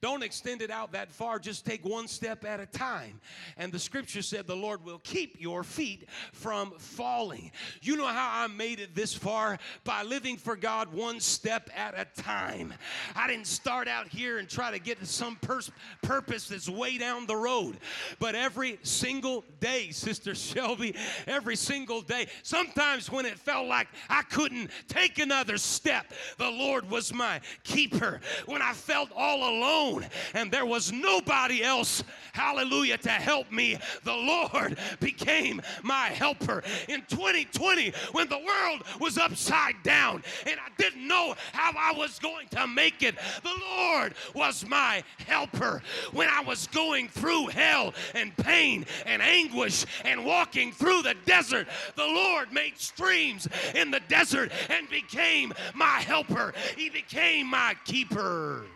Don't 0.00 0.22
extend 0.22 0.60
it 0.60 0.70
out 0.70 0.92
that 0.92 1.10
far. 1.10 1.38
Just 1.38 1.64
take 1.64 1.82
one 1.84 2.08
step 2.08 2.44
at 2.44 2.60
a 2.60 2.66
time. 2.66 3.20
And 3.56 3.72
the 3.72 3.78
scripture 3.78 4.20
said 4.20 4.46
the 4.46 4.54
Lord 4.54 4.84
will 4.84 4.98
keep 4.98 5.40
your 5.40 5.62
feet 5.62 6.08
from 6.32 6.72
falling. 6.78 7.50
You 7.80 7.96
know 7.96 8.06
how 8.06 8.30
I 8.44 8.48
made 8.48 8.80
it 8.80 8.94
this 8.94 9.14
far? 9.14 9.58
By 9.82 10.02
living 10.02 10.36
for 10.36 10.56
God 10.56 10.92
one 10.92 11.20
step 11.20 11.70
at 11.74 11.98
a 11.98 12.04
time. 12.20 12.74
I 13.16 13.26
didn't 13.26 13.46
start 13.46 13.88
out 13.88 14.08
here 14.08 14.36
and 14.38 14.46
try 14.46 14.70
to 14.70 14.78
get 14.78 15.00
to 15.00 15.06
some 15.06 15.36
pers- 15.36 15.70
purpose 16.02 16.48
that's 16.48 16.68
way 16.68 16.98
down 16.98 17.26
the 17.26 17.36
road. 17.36 17.78
But 18.18 18.34
every 18.34 18.78
single 18.82 19.42
day, 19.60 19.90
Sister 19.90 20.34
Shelby, 20.34 20.94
every 21.26 21.56
single 21.56 22.02
day, 22.02 22.26
sometimes 22.42 23.10
when 23.10 23.24
it 23.24 23.38
felt 23.38 23.68
like 23.68 23.88
I 24.10 24.22
couldn't 24.22 24.70
take 24.86 25.18
another 25.18 25.56
step, 25.56 26.12
the 26.36 26.50
Lord 26.50 26.90
was 26.90 27.14
my 27.14 27.40
keeper. 27.62 28.20
When 28.44 28.60
I 28.60 28.74
felt 28.74 29.08
all 29.16 29.48
alone, 29.48 29.83
alone 29.84 30.06
and 30.34 30.50
there 30.50 30.66
was 30.66 30.92
nobody 30.92 31.62
else, 31.62 32.04
hallelujah, 32.32 32.98
to 32.98 33.10
help 33.10 33.50
me, 33.50 33.78
the 34.04 34.12
Lord 34.12 34.78
became 35.00 35.60
my 35.82 36.06
helper. 36.06 36.62
In 36.88 37.02
2020, 37.08 37.92
when 38.12 38.28
the 38.28 38.38
world 38.38 38.82
was 39.00 39.18
upside 39.18 39.82
down 39.82 40.22
and 40.46 40.58
I 40.58 40.68
didn't 40.78 41.06
know 41.06 41.34
how 41.52 41.72
I 41.76 41.96
was 41.96 42.18
going 42.18 42.48
to 42.48 42.66
make 42.66 43.02
it, 43.02 43.14
the 43.42 43.54
Lord 43.76 44.14
was 44.34 44.66
my 44.66 45.02
helper. 45.26 45.82
When 46.12 46.28
I 46.28 46.40
was 46.40 46.66
going 46.68 47.08
through 47.08 47.48
hell 47.48 47.94
and 48.14 48.36
pain 48.36 48.86
and 49.06 49.22
anguish 49.22 49.84
and 50.04 50.24
walking 50.24 50.72
through 50.72 51.02
the 51.02 51.14
desert, 51.26 51.68
the 51.96 52.04
Lord 52.04 52.52
made 52.52 52.78
streams 52.78 53.48
in 53.74 53.90
the 53.90 54.00
desert 54.08 54.52
and 54.70 54.88
became 54.88 55.52
my 55.74 56.00
helper. 56.00 56.54
He 56.76 56.90
became 56.90 57.46
my 57.46 57.74
keeper. 57.84 58.66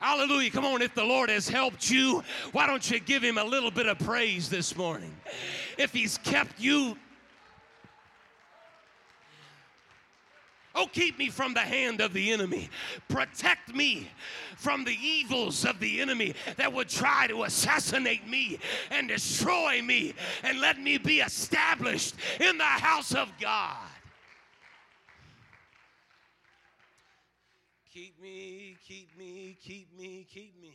Hallelujah. 0.00 0.50
Come 0.50 0.64
on, 0.64 0.82
if 0.82 0.94
the 0.94 1.04
Lord 1.04 1.30
has 1.30 1.48
helped 1.48 1.90
you, 1.90 2.22
why 2.52 2.66
don't 2.66 2.88
you 2.90 3.00
give 3.00 3.22
him 3.22 3.38
a 3.38 3.44
little 3.44 3.70
bit 3.70 3.86
of 3.86 3.98
praise 3.98 4.48
this 4.48 4.76
morning? 4.76 5.14
If 5.78 5.92
he's 5.92 6.18
kept 6.18 6.60
you, 6.60 6.96
Oh, 10.78 10.86
keep 10.86 11.18
me 11.18 11.30
from 11.30 11.54
the 11.54 11.60
hand 11.60 12.02
of 12.02 12.12
the 12.12 12.32
enemy. 12.32 12.68
Protect 13.08 13.74
me 13.74 14.10
from 14.58 14.84
the 14.84 14.94
evils 15.02 15.64
of 15.64 15.80
the 15.80 16.02
enemy 16.02 16.34
that 16.58 16.70
would 16.70 16.90
try 16.90 17.26
to 17.28 17.44
assassinate 17.44 18.28
me 18.28 18.58
and 18.90 19.08
destroy 19.08 19.80
me 19.80 20.12
and 20.42 20.60
let 20.60 20.78
me 20.78 20.98
be 20.98 21.20
established 21.20 22.16
in 22.40 22.58
the 22.58 22.64
house 22.64 23.14
of 23.14 23.32
God. 23.40 23.88
Keep 27.96 28.20
me, 28.20 28.76
keep 28.86 29.16
me, 29.16 29.56
keep 29.64 29.98
me, 29.98 30.26
keep 30.30 30.60
me. 30.60 30.74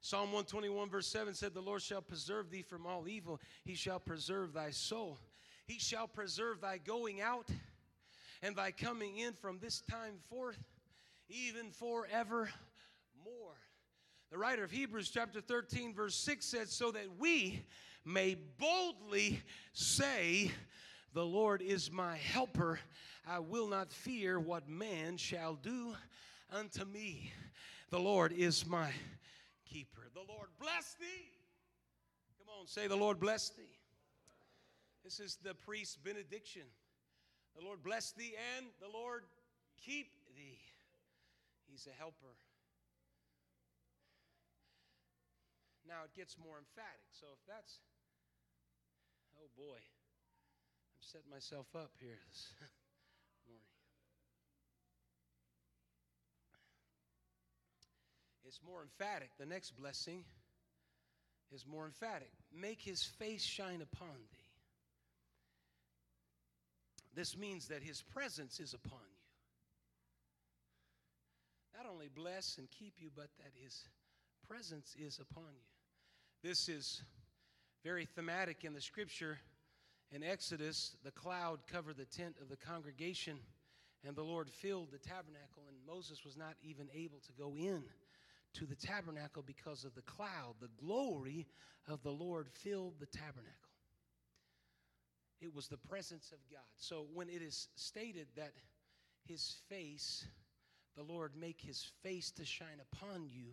Psalm 0.00 0.32
121, 0.32 0.88
verse 0.88 1.06
7 1.08 1.34
said, 1.34 1.52
The 1.52 1.60
Lord 1.60 1.82
shall 1.82 2.00
preserve 2.00 2.50
thee 2.50 2.62
from 2.62 2.86
all 2.86 3.06
evil. 3.06 3.38
He 3.66 3.74
shall 3.74 4.00
preserve 4.00 4.54
thy 4.54 4.70
soul. 4.70 5.18
He 5.66 5.78
shall 5.78 6.08
preserve 6.08 6.62
thy 6.62 6.78
going 6.78 7.20
out 7.20 7.50
and 8.40 8.56
thy 8.56 8.70
coming 8.70 9.18
in 9.18 9.34
from 9.34 9.58
this 9.58 9.82
time 9.82 10.14
forth, 10.30 10.56
even 11.28 11.70
forevermore. 11.70 12.48
The 14.32 14.38
writer 14.38 14.64
of 14.64 14.70
Hebrews, 14.70 15.10
chapter 15.10 15.42
13, 15.42 15.92
verse 15.92 16.16
6 16.16 16.46
said, 16.46 16.70
So 16.70 16.90
that 16.92 17.18
we 17.18 17.62
may 18.06 18.38
boldly 18.58 19.42
say, 19.74 20.50
The 21.12 21.26
Lord 21.26 21.60
is 21.60 21.92
my 21.92 22.16
helper. 22.16 22.80
I 23.28 23.40
will 23.40 23.68
not 23.68 23.92
fear 23.92 24.40
what 24.40 24.66
man 24.66 25.18
shall 25.18 25.56
do 25.56 25.94
unto 26.52 26.84
me. 26.84 27.32
The 27.90 27.98
Lord 27.98 28.32
is 28.32 28.66
my 28.66 28.90
keeper. 29.64 30.08
The 30.14 30.32
Lord 30.32 30.48
bless 30.60 30.94
thee. 30.94 31.30
Come 32.38 32.48
on, 32.60 32.66
say, 32.66 32.86
The 32.86 32.96
Lord 32.96 33.20
bless 33.20 33.50
thee. 33.50 33.78
This 35.04 35.20
is 35.20 35.36
the 35.42 35.54
priest's 35.54 35.96
benediction. 35.96 36.62
The 37.56 37.64
Lord 37.64 37.82
bless 37.82 38.12
thee 38.12 38.34
and 38.56 38.66
the 38.80 38.88
Lord 38.88 39.24
keep 39.76 40.08
thee. 40.34 40.58
He's 41.70 41.86
a 41.86 41.94
helper. 41.98 42.34
Now 45.86 46.04
it 46.04 46.16
gets 46.16 46.38
more 46.38 46.56
emphatic. 46.56 47.04
So 47.12 47.26
if 47.32 47.40
that's, 47.46 47.78
oh 49.36 49.50
boy, 49.56 49.76
I'm 49.76 51.04
setting 51.04 51.30
myself 51.30 51.66
up 51.76 51.92
here 52.00 52.18
this 52.32 52.48
morning. 53.46 53.74
It's 58.46 58.60
more 58.66 58.82
emphatic. 58.82 59.30
The 59.38 59.46
next 59.46 59.76
blessing 59.76 60.24
is 61.52 61.66
more 61.66 61.86
emphatic. 61.86 62.30
Make 62.54 62.80
his 62.80 63.02
face 63.02 63.42
shine 63.42 63.80
upon 63.80 64.16
thee. 64.32 64.50
This 67.14 67.36
means 67.38 67.68
that 67.68 67.82
his 67.82 68.02
presence 68.02 68.60
is 68.60 68.74
upon 68.74 68.98
you. 69.00 69.24
Not 71.76 71.90
only 71.90 72.08
bless 72.08 72.58
and 72.58 72.68
keep 72.70 72.94
you, 72.98 73.10
but 73.14 73.28
that 73.38 73.52
his 73.54 73.88
presence 74.48 74.94
is 74.98 75.18
upon 75.18 75.44
you. 75.54 76.48
This 76.48 76.68
is 76.68 77.02
very 77.84 78.04
thematic 78.04 78.64
in 78.64 78.74
the 78.74 78.80
scripture. 78.80 79.38
In 80.10 80.22
Exodus, 80.22 80.96
the 81.04 81.10
cloud 81.10 81.60
covered 81.66 81.96
the 81.96 82.04
tent 82.04 82.36
of 82.42 82.48
the 82.48 82.56
congregation, 82.56 83.38
and 84.06 84.14
the 84.14 84.22
Lord 84.22 84.50
filled 84.50 84.90
the 84.90 84.98
tabernacle, 84.98 85.64
and 85.68 85.76
Moses 85.86 86.24
was 86.24 86.36
not 86.36 86.54
even 86.62 86.88
able 86.94 87.20
to 87.20 87.32
go 87.32 87.54
in 87.56 87.84
to 88.54 88.66
the 88.66 88.74
tabernacle 88.74 89.42
because 89.46 89.84
of 89.84 89.94
the 89.94 90.02
cloud. 90.02 90.54
The 90.60 90.70
glory 90.84 91.46
of 91.88 92.02
the 92.02 92.10
Lord 92.10 92.48
filled 92.48 92.94
the 93.00 93.06
tabernacle. 93.06 93.50
It 95.40 95.54
was 95.54 95.68
the 95.68 95.76
presence 95.76 96.32
of 96.32 96.38
God. 96.50 96.64
So 96.76 97.06
when 97.12 97.28
it 97.28 97.42
is 97.42 97.68
stated 97.74 98.28
that 98.36 98.52
his 99.26 99.56
face, 99.68 100.26
the 100.96 101.02
Lord 101.02 101.32
make 101.38 101.60
his 101.60 101.90
face 102.02 102.30
to 102.32 102.44
shine 102.44 102.80
upon 102.92 103.26
you, 103.28 103.48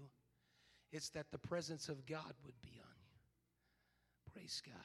it's 0.91 1.09
that 1.09 1.31
the 1.31 1.37
presence 1.37 1.89
of 1.89 2.05
God 2.05 2.33
would 2.45 2.61
be 2.61 2.79
on 2.81 2.95
you. 3.03 4.31
Praise 4.33 4.61
God. 4.65 4.75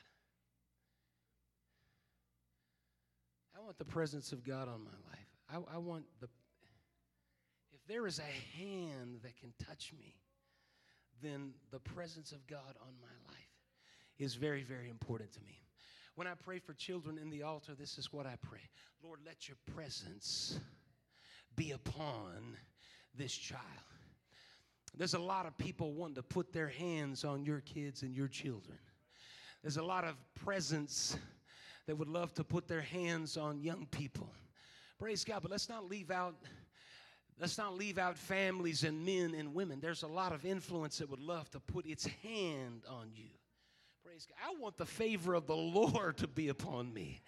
I 3.56 3.62
want 3.64 3.78
the 3.78 3.84
presence 3.84 4.32
of 4.32 4.44
God 4.44 4.68
on 4.68 4.82
my 4.84 4.90
life. 5.10 5.62
I, 5.70 5.76
I 5.76 5.78
want 5.78 6.04
the 6.20 6.28
there 7.88 8.06
is 8.06 8.18
a 8.18 8.58
hand 8.58 9.20
that 9.22 9.36
can 9.36 9.52
touch 9.64 9.92
me, 9.98 10.14
then 11.22 11.52
the 11.70 11.78
presence 11.78 12.32
of 12.32 12.46
God 12.46 12.76
on 12.80 12.94
my 13.00 13.32
life 13.32 13.46
is 14.18 14.34
very, 14.34 14.62
very 14.62 14.88
important 14.88 15.32
to 15.32 15.40
me. 15.40 15.60
When 16.14 16.26
I 16.26 16.34
pray 16.34 16.58
for 16.58 16.72
children 16.72 17.18
in 17.18 17.30
the 17.30 17.42
altar, 17.42 17.74
this 17.74 17.98
is 17.98 18.12
what 18.12 18.26
I 18.26 18.36
pray 18.42 18.60
Lord, 19.02 19.20
let 19.24 19.48
your 19.48 19.58
presence 19.74 20.58
be 21.54 21.72
upon 21.72 22.56
this 23.14 23.32
child. 23.32 23.62
There's 24.96 25.14
a 25.14 25.18
lot 25.18 25.46
of 25.46 25.56
people 25.58 25.92
wanting 25.92 26.16
to 26.16 26.22
put 26.22 26.52
their 26.52 26.68
hands 26.68 27.24
on 27.24 27.44
your 27.44 27.60
kids 27.60 28.02
and 28.02 28.14
your 28.14 28.28
children. 28.28 28.78
There's 29.62 29.76
a 29.76 29.82
lot 29.82 30.04
of 30.04 30.16
presence 30.34 31.16
that 31.86 31.96
would 31.96 32.08
love 32.08 32.34
to 32.34 32.44
put 32.44 32.66
their 32.66 32.80
hands 32.80 33.36
on 33.36 33.60
young 33.60 33.86
people. 33.90 34.30
Praise 34.98 35.24
God, 35.24 35.42
but 35.42 35.50
let's 35.50 35.68
not 35.68 35.88
leave 35.88 36.10
out 36.10 36.34
Let's 37.38 37.58
not 37.58 37.76
leave 37.76 37.98
out 37.98 38.16
families 38.16 38.82
and 38.82 39.04
men 39.04 39.34
and 39.34 39.54
women. 39.54 39.80
There's 39.80 40.02
a 40.02 40.08
lot 40.08 40.32
of 40.32 40.46
influence 40.46 40.98
that 40.98 41.10
would 41.10 41.20
love 41.20 41.50
to 41.50 41.60
put 41.60 41.86
its 41.86 42.06
hand 42.22 42.82
on 42.88 43.10
you. 43.14 43.28
Praise 44.04 44.26
God. 44.26 44.36
I 44.56 44.60
want 44.60 44.78
the 44.78 44.86
favor 44.86 45.34
of 45.34 45.46
the 45.46 45.56
Lord 45.56 46.16
to 46.18 46.26
be 46.26 46.48
upon 46.48 46.94
me. 46.94 47.20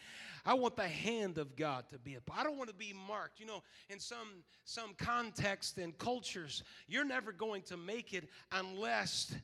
I 0.46 0.54
want 0.54 0.76
the 0.76 0.88
hand 0.88 1.36
of 1.36 1.56
God 1.56 1.84
to 1.90 1.98
be 1.98 2.14
upon. 2.14 2.38
I 2.38 2.44
don't 2.44 2.56
want 2.56 2.70
to 2.70 2.74
be 2.74 2.94
marked. 3.06 3.38
You 3.38 3.44
know, 3.44 3.62
in 3.90 4.00
some 4.00 4.44
some 4.64 4.94
context 4.96 5.76
and 5.76 5.96
cultures, 5.98 6.62
you're 6.86 7.04
never 7.04 7.32
going 7.32 7.62
to 7.62 7.76
make 7.76 8.14
it 8.14 8.30
unless 8.52 9.34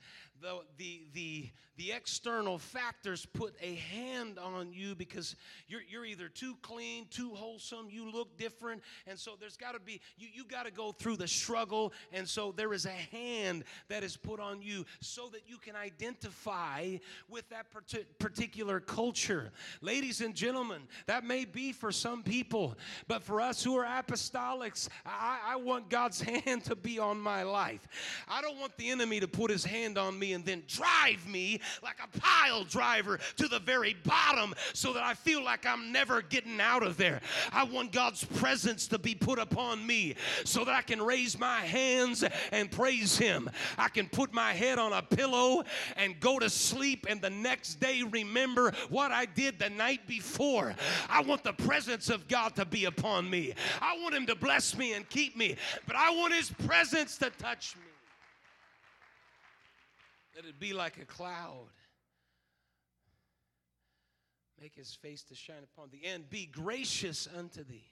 the 0.41 0.61
the 0.77 1.03
the 1.13 1.51
the 1.77 1.91
external 1.91 2.59
factors 2.59 3.27
put 3.27 3.55
a 3.61 3.75
hand 3.75 4.39
on 4.39 4.73
you 4.73 4.95
because 4.95 5.35
you're, 5.67 5.81
you're 5.89 6.05
either 6.05 6.29
too 6.29 6.57
clean, 6.63 7.07
too 7.11 7.31
wholesome, 7.35 7.89
you 7.91 8.13
look 8.13 8.39
different. 8.39 8.81
And 9.07 9.19
so 9.19 9.33
there's 9.39 9.57
got 9.57 9.73
to 9.73 9.81
be, 9.81 10.01
you, 10.17 10.29
you 10.33 10.45
got 10.45 10.67
to 10.67 10.71
go 10.71 10.93
through 10.93 11.17
the 11.17 11.27
struggle. 11.27 11.93
And 12.13 12.29
so 12.29 12.53
there 12.53 12.73
is 12.73 12.87
a 12.87 12.91
hand 12.91 13.65
that 13.89 14.05
is 14.05 14.17
put 14.17 14.39
on 14.39 14.63
you 14.63 14.87
so 15.01 15.29
that 15.31 15.43
you 15.49 15.59
can 15.59 15.75
identify 15.75 16.97
with 17.29 17.49
that 17.49 17.67
particular 18.19 18.79
culture. 18.79 19.51
Ladies 19.81 20.21
and 20.21 20.35
gentlemen, 20.35 20.83
that 21.07 21.25
may 21.25 21.45
be 21.45 21.73
for 21.73 21.91
some 21.91 22.23
people, 22.23 22.77
but 23.09 23.23
for 23.23 23.41
us 23.41 23.65
who 23.65 23.77
are 23.77 23.85
apostolics, 23.85 24.89
I, 25.05 25.41
I 25.49 25.57
want 25.57 25.91
God's 25.91 26.21
hand 26.45 26.65
to 26.67 26.77
be 26.77 27.01
on 27.01 27.19
my 27.19 27.43
life. 27.43 27.89
I 28.29 28.41
don't 28.43 28.61
want 28.61 28.77
the 28.77 28.91
enemy 28.91 29.19
to 29.19 29.29
put 29.29 29.51
his 29.51 29.65
hand 29.65 29.99
on 29.99 30.17
me 30.17 30.24
and 30.33 30.45
then 30.45 30.63
drive 30.67 31.27
me 31.29 31.61
like 31.83 31.99
a 32.03 32.19
pile 32.19 32.65
driver 32.65 33.19
to 33.37 33.49
the 33.49 33.59
very 33.59 33.97
bottom 34.05 34.55
so 34.73 34.93
that 34.93 35.03
I 35.03 35.15
feel 35.15 35.43
like 35.45 35.67
I'm 35.67 35.93
never 35.93 36.23
getting 36.23 36.61
out 36.61 36.83
of 36.83 36.97
there. 36.97 37.21
I 37.53 37.65
want 37.65 37.93
God's 37.93 38.25
presence 38.25 38.89
to 38.89 38.99
be 38.99 39.15
put 39.15 39.39
upon 39.39 39.87
me 39.87 40.15
so 40.45 40.65
that 40.65 40.75
I 40.75 40.83
can 40.83 41.03
raise 41.03 41.39
my 41.39 41.61
hands 41.61 42.25
and 42.53 42.71
praise 42.71 43.17
Him. 43.19 43.51
I 43.79 43.89
can 43.89 44.09
put 44.09 44.33
my 44.33 44.53
head 44.53 44.79
on 44.79 44.93
a 44.93 45.03
pillow 45.03 45.65
and 45.97 46.19
go 46.21 46.39
to 46.39 46.51
sleep 46.51 47.07
and 47.09 47.21
the 47.21 47.31
next 47.31 47.77
day 47.77 48.03
remember 48.03 48.73
what 48.89 49.13
I 49.13 49.27
did 49.27 49.59
the 49.59 49.71
night 49.71 50.07
before. 50.07 50.75
I 51.09 51.23
want 51.23 51.45
the 51.45 51.53
presence 51.53 52.09
of 52.09 52.29
God 52.29 52.57
to 52.57 52.65
be 52.65 52.85
upon 52.85 53.29
me. 53.29 53.55
I 53.81 53.99
want 54.01 54.15
Him 54.15 54.27
to 54.27 54.35
bless 54.35 54.77
me 54.77 54.95
and 54.95 55.09
keep 55.09 55.37
me, 55.37 55.57
but 55.87 55.97
I 55.97 56.11
want 56.11 56.35
His 56.35 56.51
presence 56.51 57.19
to 57.19 57.31
touch 57.31 57.77
me. 57.77 57.94
Let 60.35 60.47
it 60.47 60.59
be 60.59 60.73
like 60.73 60.99
a 61.01 61.05
cloud. 61.05 61.69
Make 64.61 64.75
his 64.75 64.95
face 64.95 65.23
to 65.25 65.35
shine 65.35 65.63
upon 65.63 65.91
thee, 65.91 66.03
and 66.07 66.29
be 66.29 66.47
gracious 66.47 67.29
unto 67.37 67.65
thee. 67.65 67.91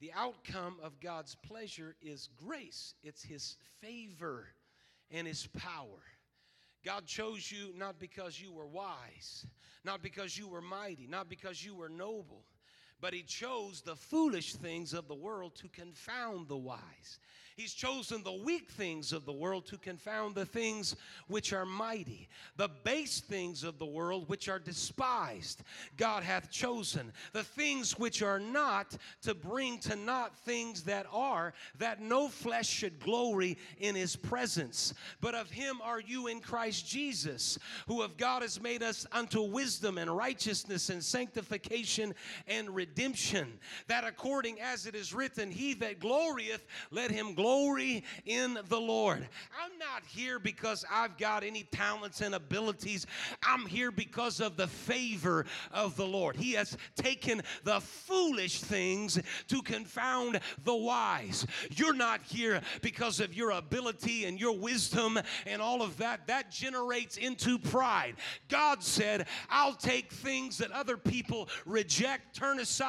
The 0.00 0.12
outcome 0.14 0.76
of 0.82 1.00
God's 1.00 1.36
pleasure 1.36 1.96
is 2.02 2.28
grace, 2.36 2.94
it's 3.02 3.22
his 3.22 3.56
favor 3.80 4.46
and 5.10 5.26
his 5.26 5.46
power. 5.46 6.02
God 6.84 7.06
chose 7.06 7.50
you 7.50 7.72
not 7.76 7.98
because 7.98 8.38
you 8.38 8.52
were 8.52 8.66
wise, 8.66 9.46
not 9.84 10.02
because 10.02 10.36
you 10.36 10.48
were 10.48 10.60
mighty, 10.60 11.06
not 11.06 11.28
because 11.30 11.64
you 11.64 11.74
were 11.74 11.88
noble, 11.88 12.44
but 13.04 13.12
he 13.12 13.22
chose 13.22 13.82
the 13.82 13.94
foolish 13.94 14.54
things 14.54 14.94
of 14.94 15.08
the 15.08 15.14
world 15.14 15.54
to 15.54 15.68
confound 15.68 16.48
the 16.48 16.56
wise. 16.56 17.18
He's 17.56 17.72
chosen 17.72 18.24
the 18.24 18.32
weak 18.32 18.68
things 18.68 19.12
of 19.12 19.26
the 19.26 19.32
world 19.32 19.66
to 19.66 19.78
confound 19.78 20.34
the 20.34 20.46
things 20.46 20.96
which 21.28 21.52
are 21.52 21.64
mighty. 21.64 22.28
The 22.56 22.70
base 22.82 23.20
things 23.20 23.62
of 23.62 23.78
the 23.78 23.86
world 23.86 24.28
which 24.28 24.48
are 24.48 24.58
despised, 24.58 25.62
God 25.96 26.24
hath 26.24 26.50
chosen. 26.50 27.12
The 27.32 27.44
things 27.44 27.96
which 27.96 28.22
are 28.22 28.40
not 28.40 28.96
to 29.22 29.34
bring 29.34 29.78
to 29.80 29.94
naught 29.94 30.36
things 30.38 30.82
that 30.84 31.06
are, 31.12 31.54
that 31.78 32.00
no 32.00 32.28
flesh 32.28 32.68
should 32.68 32.98
glory 32.98 33.56
in 33.78 33.94
his 33.94 34.16
presence. 34.16 34.92
But 35.20 35.36
of 35.36 35.48
him 35.48 35.80
are 35.80 36.00
you 36.00 36.26
in 36.26 36.40
Christ 36.40 36.88
Jesus, 36.88 37.56
who 37.86 38.02
of 38.02 38.16
God 38.16 38.42
has 38.42 38.60
made 38.60 38.82
us 38.82 39.06
unto 39.12 39.42
wisdom 39.42 39.98
and 39.98 40.10
righteousness 40.10 40.90
and 40.90 41.04
sanctification 41.04 42.14
and 42.48 42.74
redemption. 42.74 42.93
That 43.88 44.04
according 44.04 44.60
as 44.60 44.86
it 44.86 44.94
is 44.94 45.12
written, 45.12 45.50
He 45.50 45.74
that 45.74 46.00
glorieth, 46.00 46.60
let 46.90 47.10
him 47.10 47.34
glory 47.34 48.04
in 48.24 48.58
the 48.68 48.80
Lord. 48.80 49.28
I'm 49.62 49.78
not 49.78 50.04
here 50.06 50.38
because 50.38 50.84
I've 50.90 51.18
got 51.18 51.44
any 51.44 51.64
talents 51.64 52.20
and 52.20 52.34
abilities. 52.34 53.06
I'm 53.42 53.66
here 53.66 53.90
because 53.90 54.40
of 54.40 54.56
the 54.56 54.66
favor 54.66 55.46
of 55.72 55.96
the 55.96 56.06
Lord. 56.06 56.36
He 56.36 56.52
has 56.52 56.76
taken 56.96 57.42
the 57.64 57.80
foolish 57.80 58.60
things 58.60 59.20
to 59.48 59.62
confound 59.62 60.40
the 60.64 60.74
wise. 60.74 61.46
You're 61.70 61.94
not 61.94 62.22
here 62.22 62.60
because 62.82 63.20
of 63.20 63.34
your 63.34 63.50
ability 63.50 64.24
and 64.24 64.40
your 64.40 64.56
wisdom 64.56 65.18
and 65.46 65.60
all 65.60 65.82
of 65.82 65.96
that. 65.98 66.26
That 66.26 66.50
generates 66.50 67.16
into 67.16 67.58
pride. 67.58 68.14
God 68.48 68.82
said, 68.82 69.26
I'll 69.50 69.74
take 69.74 70.12
things 70.12 70.58
that 70.58 70.70
other 70.70 70.96
people 70.96 71.48
reject, 71.66 72.36
turn 72.36 72.60
aside, 72.60 72.83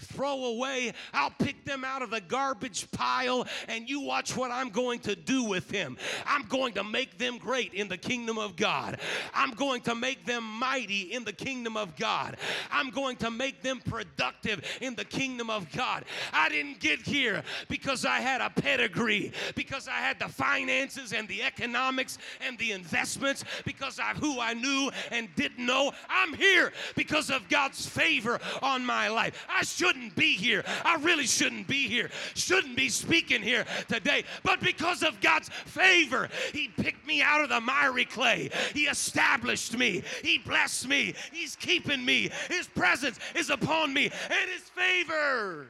throw 0.00 0.44
away. 0.44 0.92
I'll 1.12 1.30
pick 1.30 1.64
them 1.64 1.84
out 1.84 2.02
of 2.02 2.10
the 2.10 2.20
garbage 2.20 2.90
pile 2.90 3.46
and 3.68 3.88
you 3.88 4.00
watch 4.00 4.36
what 4.36 4.50
I'm 4.50 4.70
going 4.70 5.00
to 5.00 5.16
do 5.16 5.44
with 5.44 5.68
them. 5.68 5.96
I'm 6.26 6.44
going 6.44 6.74
to 6.74 6.84
make 6.84 7.18
them 7.18 7.38
great 7.38 7.74
in 7.74 7.88
the 7.88 7.96
kingdom 7.96 8.38
of 8.38 8.56
God. 8.56 8.98
I'm 9.34 9.52
going 9.52 9.80
to 9.82 9.94
make 9.94 10.26
them 10.26 10.44
mighty 10.44 11.12
in 11.12 11.24
the 11.24 11.32
kingdom 11.32 11.76
of 11.76 11.96
God. 11.96 12.36
I'm 12.70 12.90
going 12.90 13.16
to 13.18 13.30
make 13.30 13.62
them 13.62 13.80
productive 13.84 14.62
in 14.80 14.94
the 14.94 15.04
kingdom 15.04 15.50
of 15.50 15.70
God. 15.72 16.04
I 16.32 16.48
didn't 16.48 16.80
get 16.80 17.00
here 17.00 17.42
because 17.68 18.04
I 18.04 18.20
had 18.20 18.40
a 18.40 18.50
pedigree, 18.50 19.32
because 19.54 19.88
I 19.88 19.98
had 19.98 20.18
the 20.18 20.28
finances 20.28 21.12
and 21.12 21.28
the 21.28 21.42
economics 21.42 22.18
and 22.40 22.58
the 22.58 22.72
investments, 22.72 23.44
because 23.64 23.98
of 23.98 24.16
who 24.18 24.40
I 24.40 24.54
knew 24.54 24.90
and 25.10 25.28
didn't 25.36 25.64
know. 25.64 25.92
I'm 26.08 26.34
here 26.34 26.72
because 26.94 27.30
of 27.30 27.48
God's 27.48 27.86
favor 27.86 28.40
on 28.62 28.84
my 28.84 29.08
life. 29.08 29.21
I 29.48 29.62
shouldn't 29.62 30.16
be 30.16 30.34
here. 30.34 30.64
I 30.84 30.96
really 30.96 31.26
shouldn't 31.26 31.68
be 31.68 31.86
here. 31.88 32.10
Shouldn't 32.34 32.76
be 32.76 32.88
speaking 32.88 33.42
here 33.42 33.64
today. 33.88 34.24
But 34.42 34.60
because 34.60 35.02
of 35.02 35.20
God's 35.20 35.48
favor, 35.48 36.28
He 36.52 36.68
picked 36.68 37.06
me 37.06 37.22
out 37.22 37.42
of 37.42 37.48
the 37.48 37.60
miry 37.60 38.04
clay. 38.04 38.50
He 38.74 38.82
established 38.82 39.76
me. 39.76 40.02
He 40.22 40.38
blessed 40.38 40.88
me. 40.88 41.14
He's 41.32 41.56
keeping 41.56 42.04
me. 42.04 42.30
His 42.48 42.66
presence 42.66 43.18
is 43.34 43.50
upon 43.50 43.92
me 43.92 44.04
and 44.04 44.50
His 44.50 44.62
favor. 44.62 45.66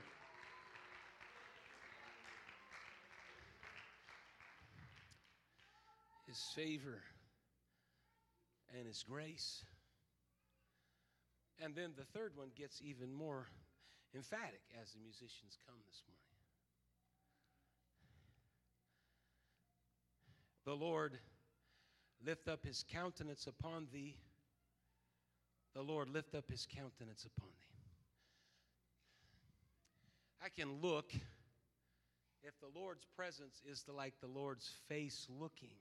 His 6.27 6.41
favor 6.55 7.03
and 8.77 8.87
His 8.87 9.03
grace. 9.03 9.65
And 11.63 11.77
then 11.77 11.93
the 11.97 12.05
third 12.05 12.33
one 12.35 12.49
gets 12.57 12.83
even 12.83 13.15
more 13.15 13.47
emphatic 14.15 14.63
as 14.83 14.93
the 14.93 14.99
musicians 15.01 15.59
come 15.65 15.77
this 15.87 16.03
morning. 16.09 16.23
The 20.65 20.75
Lord 20.75 21.19
lift 22.25 22.49
up 22.49 22.65
his 22.65 22.85
countenance 22.93 23.47
upon 23.47 23.87
thee. 23.93 24.17
The 25.75 25.83
Lord 25.83 26.09
lift 26.09 26.35
up 26.35 26.51
his 26.51 26.67
countenance 26.67 27.25
upon 27.25 27.49
thee. 27.49 27.73
I 30.45 30.49
can 30.49 30.81
look 30.83 31.13
if 32.43 32.59
the 32.61 32.79
Lord's 32.79 33.07
presence 33.17 33.63
is 33.65 33.85
to 33.85 33.93
like 33.93 34.15
the 34.21 34.27
Lord's 34.27 34.69
face 34.89 35.29
looking, 35.41 35.77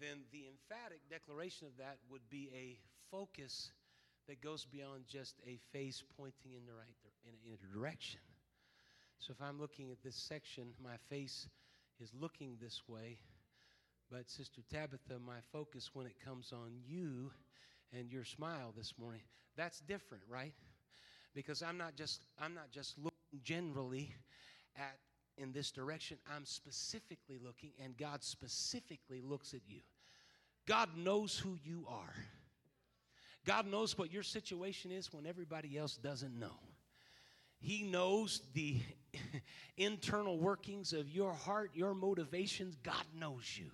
then 0.00 0.22
the 0.32 0.46
emphatic 0.48 1.02
declaration 1.08 1.68
of 1.68 1.76
that 1.78 1.98
would 2.10 2.28
be 2.28 2.50
a 2.52 2.78
focus 3.12 3.70
that 4.28 4.40
goes 4.40 4.64
beyond 4.64 5.04
just 5.08 5.36
a 5.46 5.58
face 5.72 6.02
pointing 6.16 6.52
in 6.54 6.66
the 6.66 6.72
right 6.72 6.96
in 7.24 7.32
a, 7.34 7.48
in 7.48 7.58
a 7.58 7.76
direction. 7.76 8.20
So 9.18 9.32
if 9.32 9.42
I'm 9.42 9.60
looking 9.60 9.90
at 9.90 10.02
this 10.02 10.16
section, 10.16 10.68
my 10.82 10.96
face 11.08 11.48
is 12.00 12.10
looking 12.18 12.56
this 12.60 12.82
way. 12.88 13.18
But, 14.10 14.28
Sister 14.28 14.62
Tabitha, 14.72 15.18
my 15.24 15.38
focus 15.52 15.90
when 15.92 16.06
it 16.06 16.16
comes 16.24 16.52
on 16.52 16.72
you 16.84 17.30
and 17.96 18.10
your 18.10 18.24
smile 18.24 18.72
this 18.76 18.94
morning, 18.98 19.20
that's 19.56 19.80
different, 19.80 20.24
right? 20.28 20.54
Because 21.34 21.62
I'm 21.62 21.76
not 21.76 21.94
just 21.94 22.22
I'm 22.40 22.54
not 22.54 22.70
just 22.72 22.98
looking 22.98 23.40
generally 23.44 24.14
at 24.76 24.96
in 25.36 25.52
this 25.52 25.70
direction. 25.70 26.18
I'm 26.34 26.44
specifically 26.44 27.38
looking, 27.42 27.70
and 27.82 27.96
God 27.96 28.22
specifically 28.22 29.20
looks 29.22 29.54
at 29.54 29.60
you. 29.68 29.80
God 30.66 30.88
knows 30.96 31.38
who 31.38 31.58
you 31.62 31.86
are. 31.88 32.14
God 33.46 33.66
knows 33.66 33.96
what 33.96 34.12
your 34.12 34.22
situation 34.22 34.90
is 34.90 35.12
when 35.12 35.26
everybody 35.26 35.78
else 35.78 35.96
doesn't 35.96 36.38
know. 36.38 36.58
He 37.60 37.82
knows 37.82 38.40
the 38.54 38.80
internal 39.76 40.38
workings 40.38 40.92
of 40.92 41.08
your 41.10 41.32
heart, 41.32 41.70
your 41.74 41.94
motivations. 41.94 42.76
God 42.82 43.04
knows 43.18 43.58
you. 43.58 43.70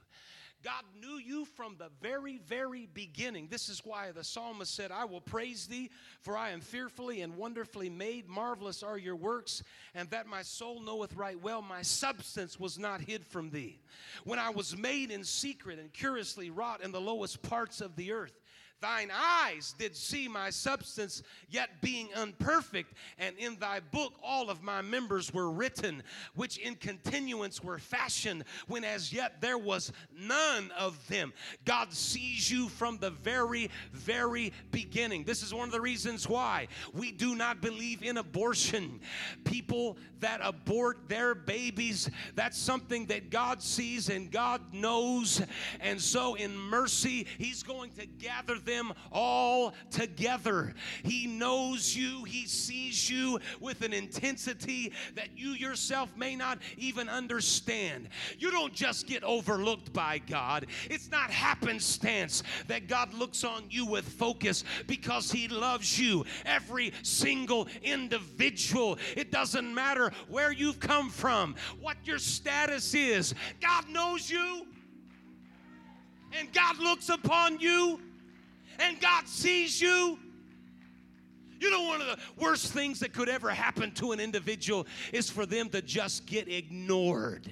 God 0.64 0.82
knew 1.00 1.18
you 1.18 1.44
from 1.44 1.76
the 1.78 1.90
very, 2.02 2.38
very 2.38 2.88
beginning. 2.92 3.46
This 3.48 3.68
is 3.68 3.82
why 3.84 4.10
the 4.10 4.24
psalmist 4.24 4.74
said, 4.74 4.90
I 4.90 5.04
will 5.04 5.20
praise 5.20 5.66
thee, 5.66 5.90
for 6.22 6.36
I 6.36 6.50
am 6.50 6.60
fearfully 6.60 7.20
and 7.20 7.36
wonderfully 7.36 7.88
made. 7.88 8.26
Marvelous 8.26 8.82
are 8.82 8.98
your 8.98 9.14
works, 9.14 9.62
and 9.94 10.10
that 10.10 10.26
my 10.26 10.42
soul 10.42 10.80
knoweth 10.80 11.14
right 11.14 11.40
well. 11.40 11.62
My 11.62 11.82
substance 11.82 12.58
was 12.58 12.80
not 12.80 13.00
hid 13.00 13.24
from 13.24 13.50
thee. 13.50 13.80
When 14.24 14.40
I 14.40 14.50
was 14.50 14.76
made 14.76 15.12
in 15.12 15.22
secret 15.22 15.78
and 15.78 15.92
curiously 15.92 16.50
wrought 16.50 16.82
in 16.82 16.90
the 16.90 17.00
lowest 17.00 17.42
parts 17.42 17.80
of 17.80 17.94
the 17.94 18.10
earth, 18.10 18.40
Thine 18.82 19.10
eyes 19.10 19.74
did 19.78 19.96
see 19.96 20.28
my 20.28 20.50
substance, 20.50 21.22
yet 21.48 21.80
being 21.80 22.08
unperfect, 22.14 22.92
and 23.18 23.34
in 23.38 23.58
thy 23.58 23.80
book 23.80 24.12
all 24.22 24.50
of 24.50 24.62
my 24.62 24.82
members 24.82 25.32
were 25.32 25.50
written, 25.50 26.02
which 26.34 26.58
in 26.58 26.74
continuance 26.74 27.64
were 27.64 27.78
fashioned, 27.78 28.44
when 28.68 28.84
as 28.84 29.12
yet 29.14 29.40
there 29.40 29.56
was 29.56 29.92
none 30.14 30.70
of 30.78 31.06
them. 31.08 31.32
God 31.64 31.92
sees 31.92 32.50
you 32.50 32.68
from 32.68 32.98
the 32.98 33.10
very, 33.10 33.70
very 33.92 34.52
beginning. 34.70 35.24
This 35.24 35.42
is 35.42 35.54
one 35.54 35.66
of 35.66 35.72
the 35.72 35.80
reasons 35.80 36.28
why 36.28 36.68
we 36.92 37.12
do 37.12 37.34
not 37.34 37.62
believe 37.62 38.02
in 38.02 38.18
abortion. 38.18 39.00
People 39.44 39.96
that 40.20 40.40
abort 40.42 41.08
their 41.08 41.34
babies, 41.34 42.10
that's 42.34 42.58
something 42.58 43.06
that 43.06 43.30
God 43.30 43.62
sees 43.62 44.08
and 44.08 44.30
God 44.30 44.60
knows. 44.72 45.42
And 45.80 46.00
so, 46.00 46.34
in 46.34 46.56
mercy, 46.56 47.26
He's 47.38 47.62
going 47.62 47.90
to 47.92 48.06
gather 48.06 48.58
them 48.66 48.92
all 49.10 49.72
together. 49.90 50.74
He 51.02 51.26
knows 51.26 51.96
you, 51.96 52.24
He 52.24 52.46
sees 52.46 53.08
you 53.08 53.40
with 53.60 53.82
an 53.82 53.92
intensity 53.94 54.92
that 55.14 55.28
you 55.36 55.50
yourself 55.50 56.14
may 56.16 56.36
not 56.36 56.58
even 56.76 57.08
understand. 57.08 58.08
You 58.38 58.50
don't 58.50 58.74
just 58.74 59.06
get 59.06 59.24
overlooked 59.24 59.92
by 59.92 60.18
God, 60.18 60.66
it's 60.90 61.10
not 61.10 61.30
happenstance 61.30 62.42
that 62.66 62.88
God 62.88 63.14
looks 63.14 63.44
on 63.44 63.64
you 63.70 63.86
with 63.86 64.04
focus 64.06 64.64
because 64.86 65.30
He 65.30 65.48
loves 65.48 65.98
you, 65.98 66.26
every 66.44 66.92
single 67.02 67.68
individual. 67.82 68.98
It 69.16 69.30
doesn't 69.30 69.72
matter 69.74 70.12
where 70.28 70.52
you've 70.52 70.80
come 70.80 71.08
from, 71.08 71.54
what 71.80 71.96
your 72.04 72.18
status 72.18 72.94
is, 72.94 73.34
God 73.60 73.88
knows 73.88 74.28
you. 74.28 74.66
And 76.32 76.52
God 76.52 76.78
looks 76.78 77.08
upon 77.08 77.60
you 77.60 78.00
and 78.78 79.00
God 79.00 79.26
sees 79.28 79.80
you. 79.80 80.18
You 81.58 81.70
know, 81.70 81.84
one 81.84 82.00
of 82.02 82.06
the 82.06 82.18
worst 82.38 82.72
things 82.72 83.00
that 83.00 83.12
could 83.12 83.28
ever 83.28 83.50
happen 83.50 83.92
to 83.92 84.12
an 84.12 84.20
individual 84.20 84.86
is 85.12 85.30
for 85.30 85.46
them 85.46 85.70
to 85.70 85.80
just 85.80 86.26
get 86.26 86.48
ignored. 86.48 87.50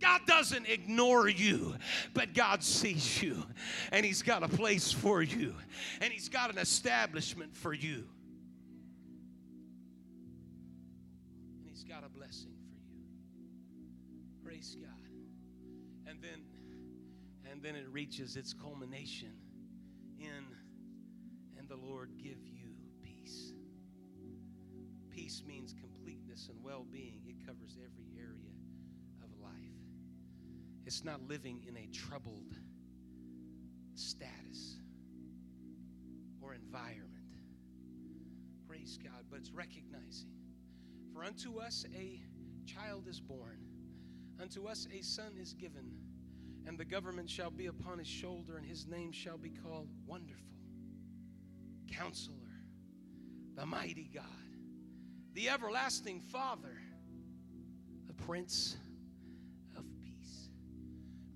God 0.00 0.22
doesn't 0.26 0.66
ignore 0.66 1.28
you, 1.28 1.76
but 2.14 2.32
God 2.32 2.62
sees 2.62 3.22
you, 3.22 3.44
and 3.92 4.04
He's 4.04 4.22
got 4.22 4.42
a 4.42 4.48
place 4.48 4.90
for 4.90 5.22
you, 5.22 5.54
and 6.00 6.12
He's 6.12 6.28
got 6.28 6.50
an 6.50 6.58
establishment 6.58 7.54
for 7.54 7.74
you, 7.74 8.06
and 11.58 11.68
He's 11.68 11.84
got 11.84 12.02
a 12.02 12.08
blessing 12.08 12.50
for 12.56 12.74
you. 12.90 13.04
Praise 14.42 14.76
God. 14.80 14.99
And 17.60 17.66
then 17.66 17.76
it 17.76 17.90
reaches 17.92 18.36
its 18.36 18.54
culmination 18.54 19.34
in, 20.18 20.46
and 21.58 21.68
the 21.68 21.76
Lord 21.76 22.12
give 22.16 22.38
you 22.46 22.70
peace. 23.02 23.52
Peace 25.10 25.42
means 25.46 25.74
completeness 25.78 26.48
and 26.48 26.64
well 26.64 26.86
being, 26.90 27.20
it 27.26 27.46
covers 27.46 27.76
every 27.76 28.06
area 28.18 28.54
of 29.22 29.28
life. 29.42 29.52
It's 30.86 31.04
not 31.04 31.20
living 31.28 31.62
in 31.68 31.76
a 31.76 31.86
troubled 31.88 32.54
status 33.94 34.78
or 36.40 36.54
environment. 36.54 37.36
Praise 38.66 38.98
God, 39.04 39.26
but 39.30 39.40
it's 39.40 39.50
recognizing. 39.50 40.32
For 41.12 41.24
unto 41.24 41.58
us 41.58 41.84
a 41.94 42.22
child 42.64 43.06
is 43.06 43.20
born, 43.20 43.58
unto 44.40 44.66
us 44.66 44.88
a 44.98 45.02
son 45.02 45.34
is 45.38 45.52
given 45.52 45.99
and 46.66 46.78
the 46.78 46.84
government 46.84 47.28
shall 47.28 47.50
be 47.50 47.66
upon 47.66 47.98
his 47.98 48.08
shoulder, 48.08 48.56
and 48.56 48.66
his 48.66 48.86
name 48.86 49.12
shall 49.12 49.38
be 49.38 49.50
called 49.50 49.88
Wonderful, 50.06 50.56
Counselor, 51.90 52.36
the 53.56 53.66
Mighty 53.66 54.10
God, 54.12 54.24
the 55.34 55.48
Everlasting 55.48 56.20
Father, 56.20 56.76
the 58.06 58.14
Prince 58.14 58.76
of 59.76 59.84
Peace. 60.02 60.48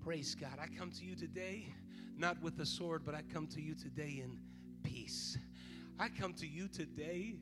Praise 0.03 0.35
God. 0.35 0.57
I 0.61 0.67
come 0.67 0.91
to 0.91 1.05
you 1.05 1.15
today, 1.15 1.67
not 2.17 2.41
with 2.41 2.59
a 2.59 2.65
sword, 2.65 3.03
but 3.05 3.15
I 3.15 3.21
come 3.21 3.47
to 3.47 3.61
you 3.61 3.75
today 3.75 4.21
in 4.23 4.39
peace. 4.83 5.37
I 5.99 6.09
come 6.09 6.33
to 6.35 6.47
you 6.47 6.67
today 6.67 7.35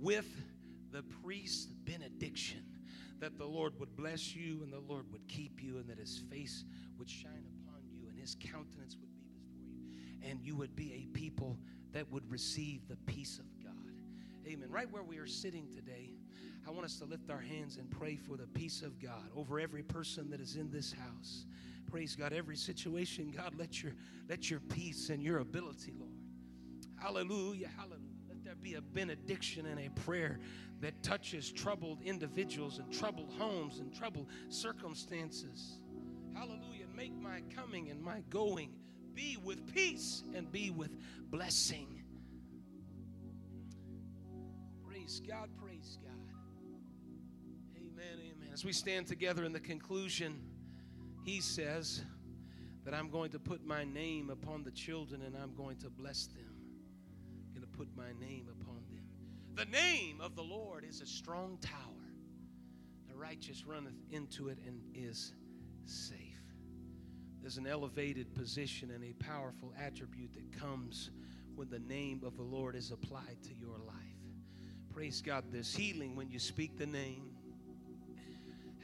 with 0.00 0.28
the 0.92 1.02
priest's 1.22 1.66
benediction 1.66 2.64
that 3.20 3.38
the 3.38 3.46
Lord 3.46 3.78
would 3.78 3.94
bless 3.96 4.34
you 4.34 4.62
and 4.62 4.72
the 4.72 4.80
Lord 4.80 5.10
would 5.12 5.26
keep 5.28 5.62
you 5.62 5.78
and 5.78 5.88
that 5.88 5.98
his 5.98 6.22
face 6.28 6.64
would 7.02 7.10
shine 7.10 7.44
upon 7.66 7.82
you 7.90 8.06
and 8.08 8.16
his 8.16 8.36
countenance 8.38 8.96
would 9.00 9.12
be 9.12 9.24
before 9.34 9.64
you 9.66 10.30
and 10.30 10.40
you 10.40 10.54
would 10.54 10.76
be 10.76 10.92
a 10.92 11.18
people 11.18 11.58
that 11.90 12.08
would 12.12 12.22
receive 12.30 12.86
the 12.86 12.94
peace 13.12 13.40
of 13.40 13.64
God. 13.64 13.72
Amen. 14.46 14.70
Right 14.70 14.88
where 14.88 15.02
we 15.02 15.18
are 15.18 15.26
sitting 15.26 15.66
today, 15.74 16.10
I 16.64 16.70
want 16.70 16.84
us 16.84 16.98
to 16.98 17.04
lift 17.04 17.28
our 17.28 17.40
hands 17.40 17.76
and 17.76 17.90
pray 17.90 18.14
for 18.14 18.36
the 18.36 18.46
peace 18.46 18.82
of 18.82 19.02
God 19.02 19.30
over 19.34 19.58
every 19.58 19.82
person 19.82 20.30
that 20.30 20.40
is 20.40 20.54
in 20.54 20.70
this 20.70 20.92
house. 20.92 21.44
Praise 21.90 22.14
God. 22.14 22.32
Every 22.32 22.54
situation, 22.54 23.34
God, 23.36 23.54
let 23.58 23.82
your 23.82 23.94
let 24.28 24.48
your 24.48 24.60
peace 24.60 25.08
and 25.08 25.20
your 25.20 25.38
ability, 25.38 25.94
Lord. 25.98 26.12
Hallelujah. 27.00 27.68
Hallelujah. 27.76 27.98
Let 28.28 28.44
there 28.44 28.54
be 28.54 28.74
a 28.74 28.80
benediction 28.80 29.66
and 29.66 29.80
a 29.80 29.90
prayer 30.02 30.38
that 30.80 31.02
touches 31.02 31.50
troubled 31.50 32.00
individuals 32.04 32.78
and 32.78 32.92
troubled 32.92 33.32
homes 33.36 33.80
and 33.80 33.92
troubled 33.92 34.28
circumstances. 34.50 35.80
Hallelujah. 36.34 36.81
Make 36.96 37.14
my 37.20 37.40
coming 37.54 37.90
and 37.90 38.02
my 38.02 38.20
going 38.30 38.74
be 39.14 39.36
with 39.42 39.74
peace 39.74 40.22
and 40.34 40.50
be 40.50 40.70
with 40.70 40.90
blessing. 41.30 42.02
Praise 44.86 45.20
God, 45.26 45.50
praise 45.60 45.98
God. 46.02 46.12
Amen, 47.76 48.18
amen. 48.20 48.48
As 48.52 48.64
we 48.64 48.72
stand 48.72 49.06
together 49.06 49.44
in 49.44 49.52
the 49.52 49.60
conclusion, 49.60 50.40
he 51.24 51.40
says 51.40 52.02
that 52.84 52.94
I'm 52.94 53.10
going 53.10 53.30
to 53.30 53.38
put 53.38 53.64
my 53.64 53.84
name 53.84 54.30
upon 54.30 54.64
the 54.64 54.70
children 54.70 55.22
and 55.22 55.36
I'm 55.36 55.54
going 55.54 55.76
to 55.78 55.90
bless 55.90 56.26
them. 56.26 56.54
I'm 57.46 57.60
going 57.60 57.70
to 57.70 57.78
put 57.78 57.88
my 57.96 58.12
name 58.20 58.48
upon 58.48 58.82
them. 58.90 59.04
the 59.54 59.66
name 59.66 60.20
of 60.20 60.34
the 60.34 60.42
Lord 60.42 60.84
is 60.84 61.00
a 61.00 61.06
strong 61.06 61.58
tower. 61.60 61.78
The 63.08 63.14
righteous 63.14 63.64
runneth 63.66 64.00
into 64.10 64.48
it 64.48 64.58
and 64.66 64.80
is 64.94 65.32
safe. 65.84 66.31
There's 67.42 67.58
an 67.58 67.66
elevated 67.66 68.32
position 68.34 68.92
and 68.92 69.02
a 69.02 69.12
powerful 69.14 69.74
attribute 69.76 70.32
that 70.34 70.58
comes 70.60 71.10
when 71.56 71.68
the 71.68 71.80
name 71.80 72.22
of 72.24 72.36
the 72.36 72.42
Lord 72.42 72.76
is 72.76 72.92
applied 72.92 73.36
to 73.42 73.50
your 73.60 73.78
life. 73.78 73.96
Praise 74.94 75.20
God. 75.20 75.44
There's 75.50 75.74
healing 75.74 76.14
when 76.14 76.30
you 76.30 76.38
speak 76.38 76.78
the 76.78 76.86
name. 76.86 77.30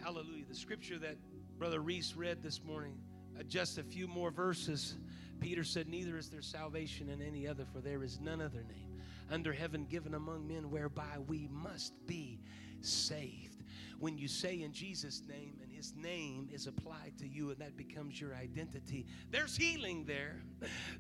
Hallelujah. 0.03 0.45
The 0.49 0.57
scripture 0.57 0.99
that 0.99 1.17
Brother 1.57 1.81
Reese 1.81 2.15
read 2.17 2.43
this 2.43 2.63
morning, 2.65 2.99
uh, 3.39 3.45
just 3.45 3.79
a 3.79 3.85
few 3.85 4.09
more 4.09 4.33
verses. 4.33 4.97
Peter 5.39 5.63
said, 5.63 5.89
Neither 5.89 6.19
is 6.19 6.29
there 6.29 6.43
salvation 6.43 7.09
in 7.09 7.23
any 7.23 7.47
other, 7.47 7.65
for 7.73 7.81
there 7.81 8.03
is 8.03 8.19
none 8.21 8.41
other 8.41 8.65
name 8.69 9.01
under 9.31 9.53
heaven 9.53 9.85
given 9.85 10.15
among 10.15 10.49
men 10.49 10.71
whereby 10.71 11.19
we 11.27 11.49
must 11.53 11.95
be 12.07 12.41
saved. 12.81 13.63
When 13.99 14.17
you 14.17 14.29
say 14.29 14.63
in 14.63 14.73
Jesus' 14.73 15.23
name 15.29 15.59
his 15.79 15.95
name 15.95 16.49
is 16.53 16.67
applied 16.67 17.13
to 17.17 17.29
you 17.29 17.51
and 17.51 17.59
that 17.61 17.77
becomes 17.77 18.21
your 18.21 18.35
identity, 18.35 19.07
there's 19.31 19.57
healing 19.57 20.05
there. 20.07 20.43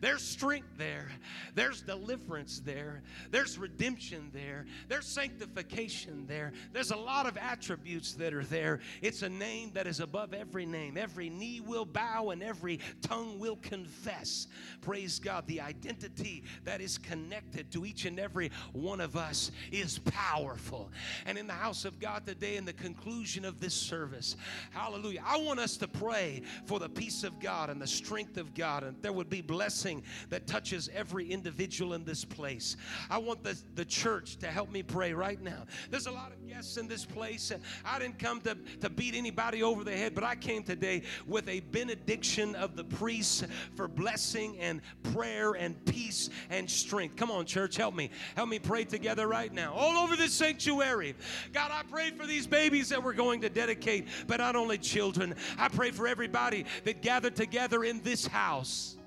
There's 0.00 0.22
strength 0.22 0.68
there. 0.78 1.08
There's 1.56 1.82
deliverance 1.82 2.62
there. 2.64 3.02
There's 3.32 3.58
redemption 3.58 4.30
there. 4.32 4.66
There's 4.86 5.06
sanctification 5.06 6.26
there. 6.28 6.52
There's 6.72 6.92
a 6.92 6.96
lot 6.96 7.26
of 7.26 7.36
attributes 7.36 8.12
that 8.14 8.32
are 8.32 8.44
there. 8.44 8.78
It's 9.02 9.22
a 9.22 9.28
name 9.28 9.72
that 9.74 9.88
is 9.88 9.98
above 9.98 10.32
every 10.32 10.64
name. 10.64 10.96
Every 10.96 11.28
knee 11.28 11.60
will 11.60 11.84
bow 11.84 12.30
and 12.30 12.40
every 12.40 12.78
tongue 13.02 13.40
will 13.40 13.56
confess. 13.56 14.46
Praise 14.80 15.18
God. 15.18 15.44
The 15.48 15.60
identity 15.60 16.44
that 16.64 16.80
is 16.80 16.98
connected 16.98 17.72
to 17.72 17.84
each 17.84 18.04
and 18.04 18.20
every 18.20 18.52
one 18.72 19.00
of 19.00 19.16
us 19.16 19.50
is 19.72 19.98
powerful. 19.98 20.92
And 21.26 21.36
in 21.36 21.48
the 21.48 21.52
house 21.52 21.84
of 21.84 21.98
God 21.98 22.24
today, 22.26 22.56
in 22.56 22.64
the 22.64 22.72
conclusion 22.72 23.44
of 23.44 23.58
this 23.58 23.74
service, 23.74 24.36
hallelujah, 24.70 25.22
I 25.26 25.38
want 25.38 25.60
us 25.60 25.76
to 25.78 25.88
pray 25.88 26.42
for 26.66 26.78
the 26.78 26.88
peace 26.88 27.24
of 27.24 27.40
God 27.40 27.70
and 27.70 27.80
the 27.80 27.86
strength 27.86 28.36
of 28.36 28.54
God, 28.54 28.82
and 28.84 29.00
there 29.02 29.12
would 29.12 29.30
be 29.30 29.40
blessing 29.40 30.02
that 30.30 30.46
touches 30.46 30.88
every 30.94 31.30
individual 31.30 31.94
in 31.94 32.04
this 32.04 32.24
place. 32.24 32.76
I 33.10 33.18
want 33.18 33.42
the, 33.42 33.58
the 33.74 33.84
church 33.84 34.36
to 34.38 34.46
help 34.48 34.70
me 34.70 34.82
pray 34.82 35.12
right 35.12 35.40
now. 35.40 35.64
There's 35.90 36.06
a 36.06 36.12
lot 36.12 36.32
of 36.32 36.46
guests 36.48 36.76
in 36.76 36.88
this 36.88 37.04
place, 37.04 37.50
and 37.50 37.62
I 37.84 37.98
didn't 37.98 38.18
come 38.18 38.40
to, 38.42 38.56
to 38.80 38.90
beat 38.90 39.14
anybody 39.14 39.62
over 39.62 39.84
the 39.84 39.96
head, 39.96 40.14
but 40.14 40.24
I 40.24 40.34
came 40.34 40.62
today 40.62 41.02
with 41.26 41.48
a 41.48 41.60
benediction 41.60 42.54
of 42.54 42.76
the 42.76 42.84
priests 42.84 43.44
for 43.76 43.88
blessing 43.88 44.58
and 44.58 44.80
prayer 45.14 45.52
and 45.52 45.84
peace 45.84 46.30
and 46.50 46.70
strength. 46.70 47.16
Come 47.16 47.30
on, 47.30 47.46
church, 47.46 47.76
help 47.76 47.94
me. 47.94 48.10
Help 48.36 48.48
me 48.48 48.58
pray 48.58 48.84
together 48.84 49.26
right 49.26 49.52
now. 49.52 49.72
All 49.72 49.96
over 49.96 50.16
this 50.16 50.32
sanctuary. 50.32 51.14
God, 51.52 51.70
I 51.72 51.82
pray 51.90 52.10
for 52.10 52.26
these 52.26 52.46
babies 52.46 52.88
that 52.90 53.02
we're 53.02 53.12
going 53.12 53.40
to 53.42 53.48
dedicate, 53.48 54.08
but 54.26 54.38
not 54.38 54.56
only 54.58 54.78
children. 54.78 55.34
I 55.58 55.68
pray 55.68 55.90
for 55.90 56.06
everybody 56.06 56.66
that 56.84 57.02
gathered 57.02 57.36
together 57.36 57.84
in 57.84 58.02
this 58.02 58.26
house. 58.26 58.98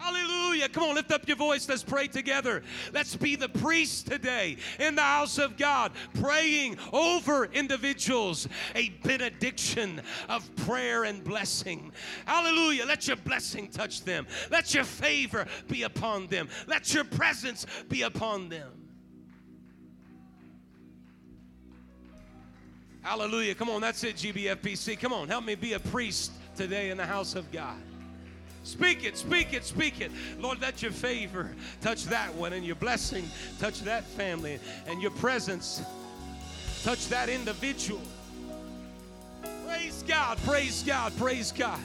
Hallelujah. 0.00 0.66
Come 0.70 0.84
on, 0.84 0.94
lift 0.94 1.12
up 1.12 1.28
your 1.28 1.36
voice. 1.36 1.68
Let's 1.68 1.82
pray 1.82 2.06
together. 2.06 2.62
Let's 2.94 3.16
be 3.16 3.36
the 3.36 3.50
priests 3.50 4.02
today 4.02 4.56
in 4.78 4.94
the 4.94 5.02
house 5.02 5.36
of 5.36 5.58
God, 5.58 5.92
praying 6.14 6.78
over 6.90 7.44
individuals 7.44 8.48
a 8.74 8.88
benediction 9.02 10.00
of 10.30 10.54
prayer 10.56 11.04
and 11.04 11.22
blessing. 11.22 11.92
Hallelujah. 12.24 12.86
Let 12.86 13.08
your 13.08 13.16
blessing 13.16 13.68
touch 13.68 14.02
them. 14.02 14.26
Let 14.50 14.72
your 14.72 14.84
favor 14.84 15.46
be 15.68 15.82
upon 15.82 16.28
them. 16.28 16.48
Let 16.66 16.94
your 16.94 17.04
presence 17.04 17.66
be 17.90 18.00
upon 18.02 18.48
them. 18.48 18.79
Hallelujah. 23.02 23.54
Come 23.54 23.70
on, 23.70 23.80
that's 23.80 24.04
it, 24.04 24.16
GBFPC. 24.16 24.98
Come 25.00 25.12
on, 25.12 25.28
help 25.28 25.44
me 25.44 25.54
be 25.54 25.72
a 25.72 25.80
priest 25.80 26.32
today 26.54 26.90
in 26.90 26.96
the 26.96 27.06
house 27.06 27.34
of 27.34 27.50
God. 27.50 27.78
Speak 28.62 29.04
it, 29.04 29.16
speak 29.16 29.54
it, 29.54 29.64
speak 29.64 30.02
it. 30.02 30.10
Lord, 30.38 30.60
let 30.60 30.82
your 30.82 30.92
favor 30.92 31.50
touch 31.80 32.04
that 32.06 32.34
one 32.34 32.52
and 32.52 32.64
your 32.64 32.76
blessing 32.76 33.28
touch 33.58 33.80
that 33.80 34.04
family 34.04 34.58
and 34.86 35.00
your 35.00 35.12
presence 35.12 35.82
touch 36.82 37.08
that 37.08 37.30
individual. 37.30 38.02
Praise 39.66 40.04
God, 40.06 40.36
praise 40.44 40.82
God, 40.82 41.16
praise 41.16 41.52
God. 41.52 41.80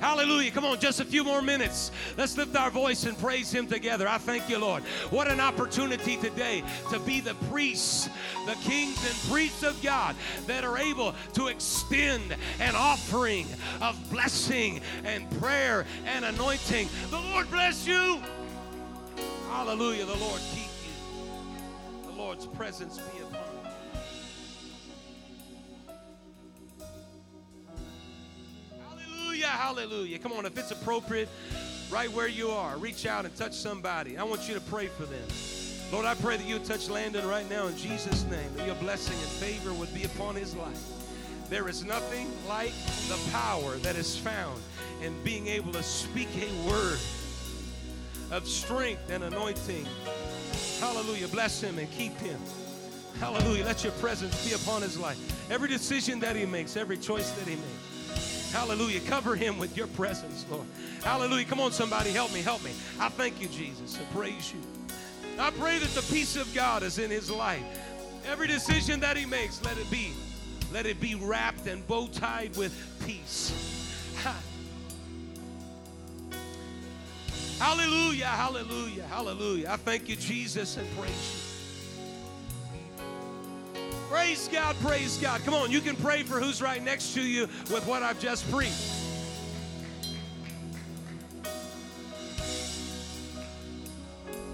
Hallelujah. 0.00 0.50
Come 0.50 0.64
on, 0.64 0.78
just 0.78 1.00
a 1.00 1.04
few 1.04 1.24
more 1.24 1.42
minutes. 1.42 1.90
Let's 2.16 2.36
lift 2.36 2.56
our 2.56 2.70
voice 2.70 3.04
and 3.04 3.18
praise 3.18 3.52
Him 3.52 3.66
together. 3.66 4.08
I 4.08 4.18
thank 4.18 4.48
you, 4.48 4.58
Lord. 4.58 4.82
What 5.10 5.28
an 5.28 5.40
opportunity 5.40 6.16
today 6.16 6.62
to 6.90 6.98
be 7.00 7.20
the 7.20 7.34
priests, 7.50 8.08
the 8.46 8.54
kings 8.62 9.04
and 9.04 9.30
priests 9.30 9.62
of 9.62 9.80
God 9.82 10.14
that 10.46 10.64
are 10.64 10.78
able 10.78 11.14
to 11.34 11.48
extend 11.48 12.36
an 12.60 12.74
offering 12.76 13.46
of 13.80 13.98
blessing 14.10 14.80
and 15.04 15.28
prayer 15.40 15.84
and 16.06 16.24
anointing. 16.24 16.88
The 17.10 17.20
Lord 17.20 17.50
bless 17.50 17.86
you. 17.86 18.20
Hallelujah. 19.50 20.04
The 20.04 20.16
Lord 20.16 20.40
keep 20.54 20.68
you. 20.84 22.10
The 22.10 22.16
Lord's 22.16 22.46
presence 22.46 22.98
be 22.98 23.18
upon 23.22 23.32
you. 23.32 23.37
Hallelujah. 29.50 30.18
Come 30.18 30.32
on, 30.32 30.46
if 30.46 30.56
it's 30.58 30.70
appropriate, 30.70 31.28
right 31.90 32.10
where 32.12 32.28
you 32.28 32.48
are, 32.50 32.76
reach 32.76 33.06
out 33.06 33.24
and 33.24 33.34
touch 33.36 33.54
somebody. 33.54 34.16
I 34.16 34.24
want 34.24 34.48
you 34.48 34.54
to 34.54 34.60
pray 34.60 34.86
for 34.86 35.04
them. 35.04 35.26
Lord, 35.90 36.04
I 36.04 36.14
pray 36.14 36.36
that 36.36 36.46
you 36.46 36.58
touch 36.58 36.90
Landon 36.90 37.26
right 37.26 37.48
now 37.48 37.66
in 37.66 37.76
Jesus' 37.76 38.24
name, 38.24 38.54
that 38.56 38.66
your 38.66 38.74
blessing 38.76 39.16
and 39.16 39.28
favor 39.28 39.72
would 39.72 39.92
be 39.94 40.04
upon 40.04 40.34
his 40.34 40.54
life. 40.54 40.80
There 41.48 41.66
is 41.66 41.82
nothing 41.82 42.30
like 42.46 42.74
the 43.08 43.18
power 43.32 43.76
that 43.76 43.96
is 43.96 44.16
found 44.16 44.60
in 45.02 45.14
being 45.24 45.46
able 45.46 45.72
to 45.72 45.82
speak 45.82 46.28
a 46.36 46.68
word 46.68 46.98
of 48.30 48.46
strength 48.46 49.10
and 49.10 49.24
anointing. 49.24 49.86
Hallelujah. 50.78 51.28
Bless 51.28 51.62
him 51.62 51.78
and 51.78 51.90
keep 51.90 52.14
him. 52.18 52.38
Hallelujah. 53.18 53.64
Let 53.64 53.82
your 53.82 53.94
presence 53.94 54.46
be 54.46 54.54
upon 54.54 54.82
his 54.82 54.98
life. 54.98 55.18
Every 55.50 55.68
decision 55.68 56.20
that 56.20 56.36
he 56.36 56.44
makes, 56.44 56.76
every 56.76 56.98
choice 56.98 57.30
that 57.30 57.48
he 57.48 57.56
makes. 57.56 57.97
Hallelujah. 58.52 59.00
Cover 59.00 59.36
him 59.36 59.58
with 59.58 59.76
your 59.76 59.86
presence, 59.88 60.44
Lord. 60.50 60.66
Hallelujah. 61.02 61.44
Come 61.44 61.60
on, 61.60 61.72
somebody. 61.72 62.10
Help 62.10 62.32
me. 62.32 62.42
Help 62.42 62.64
me. 62.64 62.72
I 62.98 63.08
thank 63.08 63.40
you, 63.40 63.48
Jesus. 63.48 63.98
I 63.98 64.14
praise 64.14 64.52
you. 64.52 64.60
I 65.38 65.50
pray 65.50 65.78
that 65.78 65.90
the 65.90 66.02
peace 66.12 66.36
of 66.36 66.52
God 66.54 66.82
is 66.82 66.98
in 66.98 67.10
his 67.10 67.30
life. 67.30 67.62
Every 68.26 68.48
decision 68.48 69.00
that 69.00 69.16
he 69.16 69.24
makes, 69.24 69.62
let 69.64 69.78
it 69.78 69.90
be. 69.90 70.12
Let 70.72 70.84
it 70.84 71.00
be 71.00 71.14
wrapped 71.14 71.66
and 71.66 71.86
bow 71.86 72.08
tied 72.08 72.56
with 72.56 72.74
peace. 73.06 73.52
Ha. 74.22 74.36
Hallelujah, 77.58 78.26
hallelujah, 78.26 79.04
hallelujah. 79.04 79.70
I 79.70 79.76
thank 79.76 80.08
you, 80.08 80.16
Jesus, 80.16 80.76
and 80.76 80.86
praise 80.96 81.08
you. 81.10 81.47
Praise 84.08 84.48
God, 84.48 84.74
praise 84.80 85.18
God. 85.18 85.42
Come 85.44 85.52
on, 85.52 85.70
you 85.70 85.80
can 85.80 85.94
pray 85.94 86.22
for 86.22 86.40
who's 86.40 86.62
right 86.62 86.82
next 86.82 87.12
to 87.14 87.22
you 87.22 87.42
with 87.70 87.86
what 87.86 88.02
I've 88.02 88.18
just 88.18 88.50
preached. 88.50 88.94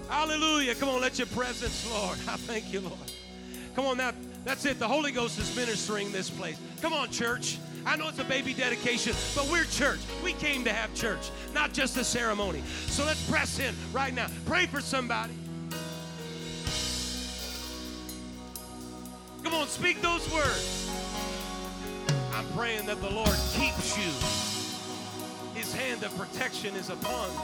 Hallelujah. 0.09 0.75
Come 0.75 0.89
on, 0.89 0.99
let 0.99 1.17
your 1.17 1.27
presence, 1.27 1.89
Lord. 1.89 2.17
I 2.27 2.35
thank 2.35 2.73
you, 2.73 2.81
Lord. 2.81 3.11
Come 3.75 3.85
on 3.85 3.97
now. 3.97 4.11
That's 4.43 4.65
it. 4.65 4.77
The 4.77 4.87
Holy 4.87 5.11
Ghost 5.11 5.39
is 5.39 5.55
ministering 5.55 6.11
this 6.11 6.29
place. 6.29 6.59
Come 6.81 6.93
on, 6.93 7.09
church. 7.09 7.57
I 7.85 7.95
know 7.95 8.09
it's 8.09 8.19
a 8.19 8.23
baby 8.23 8.53
dedication, 8.53 9.13
but 9.35 9.49
we're 9.49 9.63
church. 9.65 9.99
We 10.23 10.33
came 10.33 10.63
to 10.65 10.73
have 10.73 10.93
church, 10.95 11.31
not 11.53 11.71
just 11.71 11.97
a 11.97 12.03
ceremony. 12.03 12.61
So 12.87 13.05
let's 13.05 13.27
press 13.29 13.59
in 13.59 13.73
right 13.93 14.13
now. 14.13 14.27
Pray 14.45 14.65
for 14.65 14.81
somebody. 14.81 15.33
On, 19.65 19.69
speak 19.69 19.99
those 19.99 20.31
words. 20.31 20.91
I'm 22.35 22.45
praying 22.55 22.85
that 22.85 23.01
the 23.01 23.09
Lord 23.09 23.35
keeps 23.53 23.97
you. 23.97 24.11
His 25.59 25.73
hand 25.73 26.03
of 26.03 26.15
protection 26.15 26.75
is 26.75 26.89
upon 26.89 27.31
you. 27.31 27.39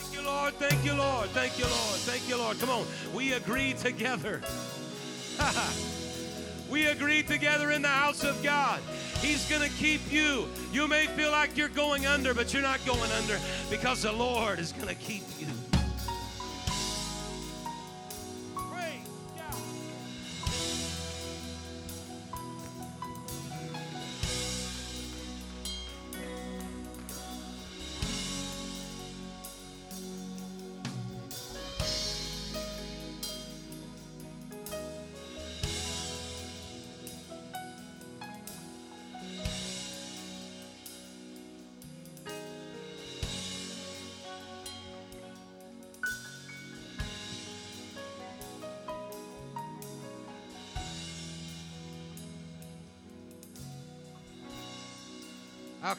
Thank 0.00 0.14
you, 0.14 0.22
Lord. 0.22 0.54
Thank 0.54 0.84
you, 0.84 0.94
Lord. 0.94 1.28
Thank 1.30 1.58
you, 1.58 1.64
Lord. 1.64 2.00
Thank 2.00 2.28
you, 2.28 2.36
Lord. 2.38 2.58
Come 2.60 2.70
on. 2.70 2.86
We 3.14 3.34
agree 3.34 3.74
together. 3.74 4.40
we 6.70 6.86
agree 6.86 7.22
together 7.22 7.70
in 7.70 7.82
the 7.82 7.88
house 7.88 8.24
of 8.24 8.42
God. 8.42 8.80
He's 9.20 9.48
going 9.50 9.62
to 9.62 9.76
keep 9.76 10.00
you. 10.10 10.48
You 10.72 10.88
may 10.88 11.06
feel 11.06 11.30
like 11.30 11.56
you're 11.56 11.68
going 11.68 12.06
under, 12.06 12.32
but 12.32 12.52
you're 12.52 12.62
not 12.62 12.84
going 12.86 13.10
under 13.12 13.38
because 13.70 14.02
the 14.02 14.12
Lord 14.12 14.58
is 14.58 14.72
going 14.72 14.88
to 14.88 14.94
keep 14.94 15.24
you. 15.38 15.46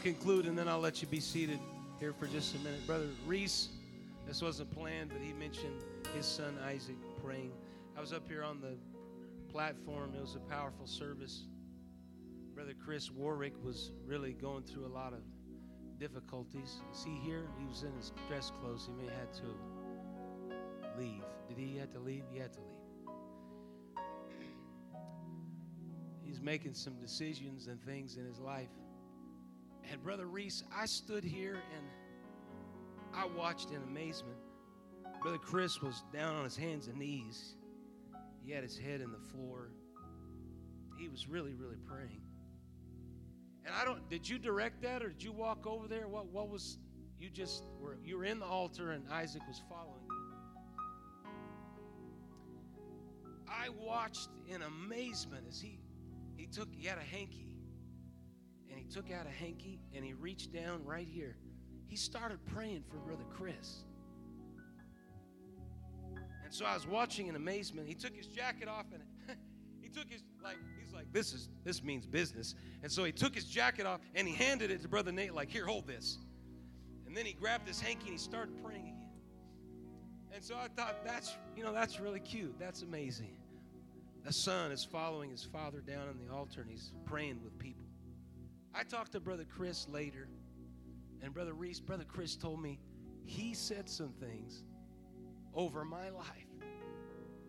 Conclude 0.02 0.48
and 0.48 0.58
then 0.58 0.68
I'll 0.68 0.80
let 0.80 1.02
you 1.02 1.08
be 1.08 1.20
seated 1.20 1.60
here 2.00 2.12
for 2.12 2.26
just 2.26 2.56
a 2.56 2.58
minute. 2.60 2.86
Brother 2.88 3.08
Reese, 3.28 3.70
this 4.28 4.42
wasn't 4.42 4.72
planned, 4.72 5.10
but 5.10 5.22
he 5.22 5.32
mentioned 5.34 5.84
his 6.16 6.26
son 6.26 6.58
Isaac 6.66 6.96
praying. 7.24 7.52
I 7.96 8.02
was 8.02 8.12
up 8.12 8.28
here 8.28 8.44
on 8.44 8.60
the 8.62 8.76
platform. 9.52 10.14
It 10.18 10.22
was 10.22 10.36
a 10.36 10.40
powerful 10.40 10.88
service. 10.88 11.44
Brother 12.56 12.74
Chris 12.84 13.12
Warwick 13.12 13.54
was 13.64 13.92
really 14.06 14.34
going 14.34 14.64
through 14.64 14.88
a 14.88 14.94
lot 14.94 15.14
of 15.14 15.20
difficulties. 16.00 16.82
Is 16.92 17.04
he 17.04 17.16
here? 17.24 17.46
He 17.60 17.68
was 17.68 17.84
in 17.84 17.94
his 17.94 18.12
dress 18.28 18.52
clothes. 18.60 18.88
He 18.88 18.94
may 18.94 19.12
have 19.12 19.20
had 19.20 19.34
to 19.36 21.00
leave. 21.00 21.24
Did 21.48 21.58
he 21.58 21.78
have 21.78 21.92
to 21.94 22.00
leave? 22.00 22.24
He 22.32 22.40
had 22.40 22.52
to 22.54 22.60
leave. 22.60 24.04
He's 26.26 26.42
making 26.42 26.74
some 26.74 26.96
decisions 26.96 27.68
and 27.68 27.80
things 27.84 28.18
in 28.18 28.26
his 28.26 28.40
life. 28.40 28.70
And 29.90 30.02
Brother 30.04 30.28
Reese, 30.28 30.64
I 30.76 30.86
stood 30.86 31.24
here 31.24 31.62
and 31.76 31.86
I 33.14 33.26
watched 33.26 33.72
in 33.72 33.82
amazement. 33.84 34.38
Brother 35.22 35.38
Chris 35.38 35.82
was 35.82 36.04
down 36.14 36.36
on 36.36 36.44
his 36.44 36.56
hands 36.56 36.88
and 36.88 36.98
knees. 36.98 37.56
He 38.44 38.52
had 38.52 38.64
his 38.64 38.78
head 38.78 39.02
in 39.02 39.12
the 39.12 39.20
floor. 39.20 39.72
He 40.98 41.10
was 41.10 41.28
really, 41.28 41.54
really 41.54 41.78
praying. 41.86 42.22
And 43.66 43.76
I 43.76 43.86
don't 43.86 44.10
did 44.10 44.28
you 44.28 44.40
direct 44.40 44.82
that 44.82 45.04
or 45.04 45.10
did 45.10 45.24
you 45.24 45.32
walk 45.32 45.68
over 45.68 45.88
there? 45.88 46.08
What 46.08 46.28
what 46.28 46.50
was 46.50 46.80
you 47.20 47.30
just 47.30 47.64
were 47.80 47.98
you 48.04 48.18
were 48.18 48.26
in 48.26 48.40
the 48.40 48.46
altar 48.46 48.92
and 48.92 49.04
Isaac 49.12 49.44
was 49.48 49.62
following 49.70 50.02
you. 50.10 50.18
I 53.48 53.70
watched 53.70 54.30
in 54.48 54.64
amazement 54.64 55.46
as 55.48 55.60
he 55.60 55.80
he 56.36 56.48
took 56.48 56.70
he 56.74 56.88
had 56.88 56.98
a 56.98 57.04
hanky 57.04 57.51
and 58.72 58.80
he 58.80 58.86
took 58.86 59.12
out 59.12 59.26
a 59.28 59.30
hanky 59.30 59.80
and 59.94 60.04
he 60.04 60.14
reached 60.14 60.54
down 60.54 60.84
right 60.86 61.08
here. 61.08 61.36
He 61.88 61.98
started 61.98 62.40
praying 62.46 62.84
for 62.90 62.98
Brother 62.98 63.26
Chris. 63.30 63.84
And 66.44 66.54
so 66.54 66.66
I 66.66 66.74
was 66.74 66.88
watching 66.88 67.28
in 67.28 67.36
amazement. 67.36 67.88
He 67.88 67.94
took 67.94 68.16
his 68.16 68.28
jacket 68.28 68.70
off 68.70 68.86
and 68.94 69.38
he 69.82 69.90
took 69.90 70.10
his 70.10 70.24
like 70.44 70.58
he's 70.82 70.94
like 70.94 71.12
this 71.12 71.34
is 71.34 71.50
this 71.64 71.84
means 71.84 72.06
business 72.06 72.56
and 72.82 72.92
so 72.92 73.04
he 73.04 73.12
took 73.12 73.36
his 73.36 73.46
jacket 73.46 73.86
off 73.86 74.00
and 74.16 74.28
he 74.28 74.34
handed 74.34 74.72
it 74.72 74.82
to 74.82 74.88
brother 74.88 75.12
nate 75.12 75.34
like 75.34 75.50
here 75.50 75.66
hold 75.66 75.88
this 75.88 76.18
and 77.06 77.16
then 77.16 77.26
he 77.26 77.34
grabbed 77.34 77.68
his 77.68 77.80
hanky 77.80 78.06
and 78.06 78.14
he 78.14 78.18
started 78.18 78.56
praying 78.64 78.82
again 78.82 79.10
and 80.34 80.44
so 80.44 80.56
i 80.56 80.68
thought 80.76 81.06
that's 81.06 81.36
you 81.56 81.64
know 81.64 81.74
that's 81.74 82.00
really 82.00 82.20
cute 82.20 82.58
that's 82.60 82.82
amazing 82.82 83.36
a 84.26 84.34
son 84.34 84.72
is 84.72 84.84
following 84.84 85.30
his 85.30 85.44
father 85.44 85.80
down 85.82 86.08
on 86.08 86.18
the 86.26 86.34
altar 86.34 86.62
and 86.62 86.70
he's 86.70 86.92
praying 87.06 87.40
with 87.44 87.58
people 87.60 87.81
i 88.74 88.84
talked 88.84 89.12
to 89.12 89.20
brother 89.20 89.46
chris 89.46 89.88
later 89.90 90.28
and 91.22 91.34
brother 91.34 91.54
reese 91.54 91.80
brother 91.80 92.06
chris 92.08 92.36
told 92.36 92.62
me 92.62 92.80
he 93.26 93.54
said 93.54 93.90
some 93.90 94.14
things 94.20 94.64
over 95.54 95.86
my 95.86 96.10
life 96.10 96.48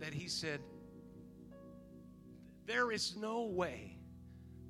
that 0.00 0.12
he 0.12 0.28
said 0.28 0.60
there 2.66 2.92
is 2.92 3.16
no 3.16 3.42
way 3.42 3.96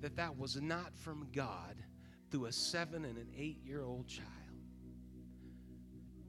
that 0.01 0.17
that 0.17 0.37
was 0.37 0.61
not 0.61 0.97
from 0.97 1.27
God 1.33 1.77
through 2.31 2.47
a 2.47 2.53
seven 2.53 3.05
and 3.05 3.17
an 3.17 3.29
eight 3.37 3.59
year 3.65 3.83
old 3.83 4.07
child. 4.09 4.29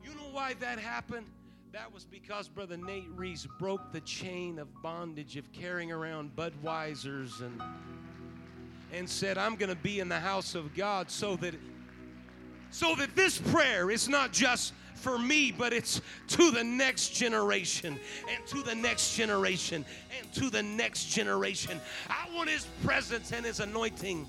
You 0.03 0.13
know 0.13 0.29
why 0.31 0.53
that 0.59 0.79
happened? 0.79 1.27
That 1.71 1.91
was 1.91 2.05
because 2.05 2.47
Brother 2.47 2.77
Nate 2.77 3.09
Reese 3.15 3.47
broke 3.57 3.91
the 3.91 4.01
chain 4.01 4.59
of 4.59 4.67
bondage 4.83 5.37
of 5.37 5.51
carrying 5.51 5.91
around 5.91 6.35
Budweisers 6.35 7.41
and, 7.41 7.59
and 8.93 9.09
said, 9.09 9.37
I'm 9.37 9.55
going 9.55 9.69
to 9.69 9.75
be 9.75 9.99
in 9.99 10.07
the 10.07 10.19
house 10.19 10.55
of 10.55 10.75
God 10.75 11.09
so 11.09 11.35
that, 11.37 11.55
so 12.71 12.95
that 12.95 13.15
this 13.15 13.39
prayer 13.39 13.89
is 13.89 14.07
not 14.07 14.31
just 14.31 14.73
for 14.95 15.19
me, 15.19 15.51
but 15.51 15.73
it's 15.73 16.01
to 16.29 16.51
the 16.51 16.63
next 16.63 17.09
generation 17.09 17.99
and 18.33 18.45
to 18.47 18.61
the 18.61 18.75
next 18.75 19.15
generation 19.15 19.83
and 20.17 20.33
to 20.33 20.49
the 20.49 20.63
next 20.63 21.05
generation. 21.05 21.81
I 22.07 22.27
want 22.35 22.49
His 22.49 22.65
presence 22.85 23.31
and 23.31 23.45
His 23.45 23.59
anointing 23.59 24.27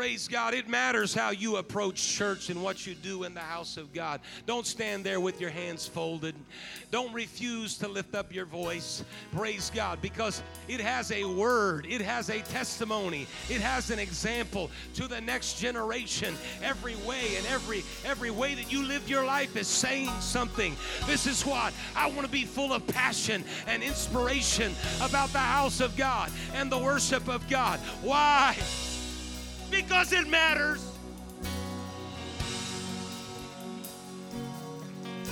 Praise 0.00 0.28
God. 0.28 0.54
It 0.54 0.66
matters 0.66 1.12
how 1.12 1.28
you 1.28 1.56
approach 1.56 2.16
church 2.16 2.48
and 2.48 2.62
what 2.62 2.86
you 2.86 2.94
do 2.94 3.24
in 3.24 3.34
the 3.34 3.40
house 3.40 3.76
of 3.76 3.92
God. 3.92 4.22
Don't 4.46 4.66
stand 4.66 5.04
there 5.04 5.20
with 5.20 5.42
your 5.42 5.50
hands 5.50 5.86
folded. 5.86 6.34
Don't 6.90 7.12
refuse 7.12 7.76
to 7.76 7.86
lift 7.86 8.14
up 8.14 8.34
your 8.34 8.46
voice. 8.46 9.04
Praise 9.36 9.70
God 9.74 10.00
because 10.00 10.42
it 10.68 10.80
has 10.80 11.12
a 11.12 11.26
word, 11.26 11.84
it 11.86 12.00
has 12.00 12.30
a 12.30 12.40
testimony, 12.40 13.26
it 13.50 13.60
has 13.60 13.90
an 13.90 13.98
example 13.98 14.70
to 14.94 15.06
the 15.06 15.20
next 15.20 15.60
generation. 15.60 16.34
Every 16.62 16.96
way 17.06 17.36
and 17.36 17.46
every 17.48 17.84
every 18.06 18.30
way 18.30 18.54
that 18.54 18.72
you 18.72 18.82
live 18.86 19.06
your 19.06 19.26
life 19.26 19.54
is 19.54 19.68
saying 19.68 20.08
something. 20.20 20.74
This 21.04 21.26
is 21.26 21.44
what 21.44 21.74
I 21.94 22.06
want 22.06 22.24
to 22.24 22.32
be 22.32 22.46
full 22.46 22.72
of 22.72 22.86
passion 22.86 23.44
and 23.66 23.82
inspiration 23.82 24.74
about 25.02 25.28
the 25.34 25.40
house 25.40 25.82
of 25.82 25.94
God 25.94 26.32
and 26.54 26.72
the 26.72 26.78
worship 26.78 27.28
of 27.28 27.46
God. 27.50 27.78
Why? 28.00 28.56
Because 29.70 30.12
it 30.12 30.28
matters. 30.28 30.86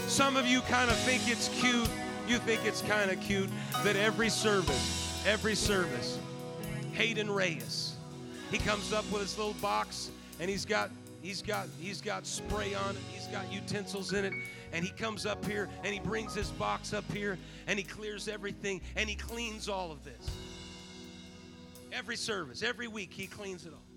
Some 0.07 0.37
of 0.37 0.47
you 0.47 0.63
kind 0.63 0.91
of 0.91 0.97
think 1.01 1.29
it's 1.29 1.49
cute. 1.61 1.89
You 2.27 2.39
think 2.39 2.65
it's 2.65 2.83
kind 2.83 3.11
of 3.11 3.21
cute 3.21 3.49
that 3.85 3.97
every 3.97 4.29
service, 4.29 5.23
every 5.27 5.55
service, 5.55 6.19
Hayden 6.93 7.31
Reyes, 7.31 7.95
he 8.51 8.59
comes 8.59 8.93
up 8.93 9.11
with 9.11 9.23
his 9.23 9.39
little 9.39 9.55
box 9.55 10.11
and 10.41 10.51
he's 10.51 10.65
got 10.65 10.91
he's 11.23 11.43
got 11.43 11.69
he's 11.79 12.01
got 12.01 12.27
spray 12.27 12.75
on 12.75 12.97
it, 12.97 13.03
he's 13.13 13.27
got 13.29 13.51
utensils 13.53 14.13
in 14.13 14.25
it, 14.25 14.33
and 14.73 14.85
he 14.85 14.91
comes 14.91 15.27
up 15.27 15.45
here 15.45 15.69
and 15.85 15.93
he 15.93 16.01
brings 16.01 16.35
his 16.35 16.51
box 16.51 16.93
up 16.93 17.11
here 17.13 17.39
and 17.67 17.79
he 17.79 17.85
clears 17.85 18.29
everything 18.29 18.81
and 18.97 19.09
he 19.09 19.15
cleans 19.15 19.69
all 19.69 19.91
of 19.91 20.05
this. 20.05 20.31
Every 21.93 22.17
service, 22.17 22.63
every 22.63 22.89
week 22.89 23.13
he 23.13 23.27
cleans 23.27 23.65
it 23.65 23.73
all. 23.73 23.88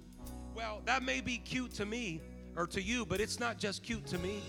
Well, 0.62 0.80
that 0.86 1.02
may 1.02 1.21
be 1.21 1.39
cute 1.39 1.74
to 1.74 1.88
me 1.88 2.21
or 2.56 2.67
to 2.67 2.80
you, 2.80 3.04
but 3.04 3.19
it's 3.19 3.39
not 3.39 3.58
just 3.58 3.82
cute 3.82 4.06
to 4.06 4.19
me. 4.19 4.43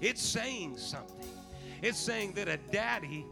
It's 0.00 0.20
saying 0.20 0.76
something. 0.76 1.28
It's 1.82 1.98
saying 1.98 2.32
that 2.32 2.48
a 2.48 2.56
daddy 2.72 3.24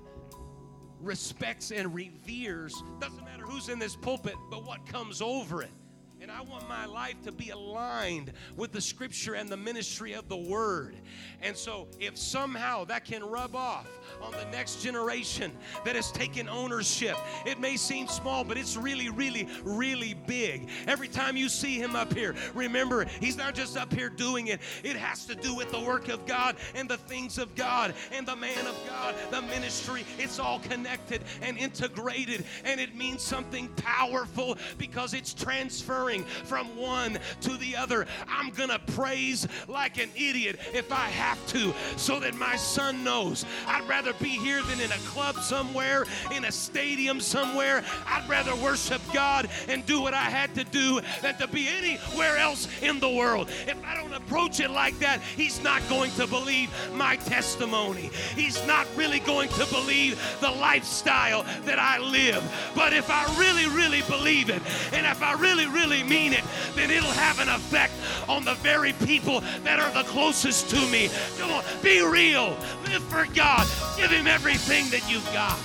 respects 1.01 1.73
and 1.73 1.93
reveres, 1.93 2.81
doesn't 3.01 3.25
matter 3.25 3.43
who's 3.43 3.69
in 3.69 3.81
this 3.81 3.97
pulpit, 3.97 4.37
but 4.49 4.65
what 4.65 4.87
comes 4.87 5.21
over 5.21 5.61
it. 5.63 5.73
And 6.23 6.31
I 6.31 6.43
want 6.43 6.69
my 6.69 6.85
life 6.85 7.15
to 7.25 7.33
be 7.33 7.49
aligned 7.49 8.33
with 8.55 8.73
the 8.73 8.81
scripture 8.81 9.35
and 9.35 9.49
the 9.49 9.57
ministry 9.57 10.13
of 10.13 10.29
the 10.29 10.37
word. 10.37 10.95
And 11.41 11.57
so, 11.57 11.89
if 11.99 12.19
somehow 12.19 12.85
that 12.85 13.07
can 13.07 13.25
rub 13.25 13.57
off 13.57 13.87
on 14.21 14.33
the 14.33 14.45
next 14.51 14.83
generation 14.83 15.51
that 15.87 15.97
has 15.97 16.13
taken 16.13 16.47
ownership, 16.47 17.17
it 17.47 17.59
may 17.59 17.79
seem 17.79 18.07
small, 18.07 18.45
but 18.45 18.59
it's 18.59 18.77
really, 18.77 19.09
really, 19.09 19.49
really 19.65 20.13
big. 20.27 20.69
Every 20.87 21.09
time 21.09 21.39
you 21.39 21.49
see 21.49 21.79
him 21.79 21.97
up 21.97 22.13
here, 22.13 22.35
remember, 22.55 23.07
he's 23.19 23.39
not 23.39 23.55
just 23.55 23.79
up 23.79 23.91
here 23.91 24.11
doing 24.11 24.49
it, 24.49 24.61
it 24.85 24.97
has 24.97 25.25
to 25.25 25.35
do 25.35 25.55
with 25.55 25.71
the 25.71 25.81
work 25.81 26.09
of 26.09 26.27
God 26.27 26.57
and 26.75 26.87
the 26.87 26.99
things 26.99 27.39
of 27.39 27.55
God 27.55 27.95
and 28.13 28.29
the 28.29 28.37
man 28.37 28.67
of 28.67 28.77
God, 28.87 29.15
the 29.31 29.41
ministry. 29.43 30.05
It's 30.19 30.39
all 30.39 30.59
connected 30.59 31.23
and 31.41 31.57
integrated, 31.57 32.45
and 32.67 32.79
it 32.79 32.95
means 32.95 33.23
something 33.23 33.69
powerful 33.77 34.59
because 34.77 35.15
it's 35.15 35.33
transferring 35.33 36.10
from 36.19 36.77
one 36.77 37.19
to 37.43 37.57
the 37.57 37.77
other. 37.77 38.07
I'm 38.29 38.51
going 38.51 38.69
to 38.69 38.79
praise 38.79 39.47
like 39.69 39.99
an 39.99 40.11
idiot 40.17 40.59
if 40.75 40.93
I 40.93 41.07
have 41.09 41.45
to 41.49 41.73
so 41.97 42.21
that 42.21 42.35
my 42.35 42.57
son 42.57 43.05
knows 43.05 43.45
I'd 43.67 43.89
rather 43.89 44.13
be 44.15 44.29
here 44.29 44.63
than 44.63 44.81
in 44.81 44.91
a 44.91 44.99
club 45.09 45.37
somewhere, 45.37 46.05
in 46.35 46.45
a 46.45 46.53
stadium 46.53 47.21
somewhere. 47.21 47.85
I'd 48.07 48.29
rather 48.29 48.55
worship 48.57 49.01
God 49.13 49.49
and 49.69 49.85
do 49.87 50.01
what 50.01 50.15
I 50.15 50.25
had 50.25 50.55
to 50.57 50.65
do 50.65 51.01
than 51.23 51.37
to 51.37 51.49
be 51.49 51.69
anywhere 51.69 52.37
else 52.37 52.69
in 52.83 53.01
the 53.01 53.09
world. 53.09 53.49
If 53.67 53.77
I 53.85 53.95
don't 53.95 54.13
approach 54.13 54.61
it 54.61 54.71
like 54.71 54.99
that, 54.99 55.21
he's 55.37 55.63
not 55.63 55.83
going 55.89 56.11
to 56.13 56.27
believe 56.27 56.71
my 56.95 57.17
testimony. 57.17 58.11
He's 58.35 58.65
not 58.67 58.87
really 58.97 59.21
going 59.21 59.49
to 59.51 59.67
believe 59.67 60.21
the 60.41 60.51
lifestyle 60.51 61.45
that 61.65 61.79
I 61.79 61.99
live. 61.99 62.43
But 62.75 62.93
if 62.93 63.11
I 63.11 63.25
really, 63.39 63.67
really 63.69 64.03
believe 64.03 64.51
it, 64.51 64.63
and 64.93 65.07
if 65.07 65.23
I 65.23 65.33
really, 65.35 65.67
really 65.67 66.00
mean 66.03 66.33
it, 66.33 66.45
then 66.75 66.91
it'll 66.91 67.11
have 67.11 67.41
an 67.41 67.49
effect 67.49 67.93
on 68.29 68.45
the 68.45 68.55
very 68.55 68.93
people 68.93 69.41
that 69.65 69.81
are 69.81 69.93
the 69.93 70.09
closest 70.09 70.71
to 70.71 70.81
me. 70.89 71.09
Come 71.39 71.51
on, 71.51 71.65
be 71.83 72.03
real. 72.03 72.57
Live 72.87 73.03
for 73.05 73.27
God. 73.35 73.67
Give 73.97 74.11
Him 74.11 74.27
everything 74.27 74.89
that 74.91 75.11
you've 75.11 75.25
got. 75.33 75.59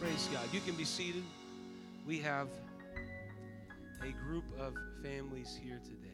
Praise 0.00 0.28
God. 0.32 0.46
You 0.52 0.60
can 0.60 0.74
be 0.74 0.84
seated. 0.84 1.24
We 2.06 2.18
have 2.20 2.48
a 4.02 4.12
group 4.24 4.44
of 4.58 4.74
families 5.02 5.58
here 5.62 5.80
today. 5.84 6.07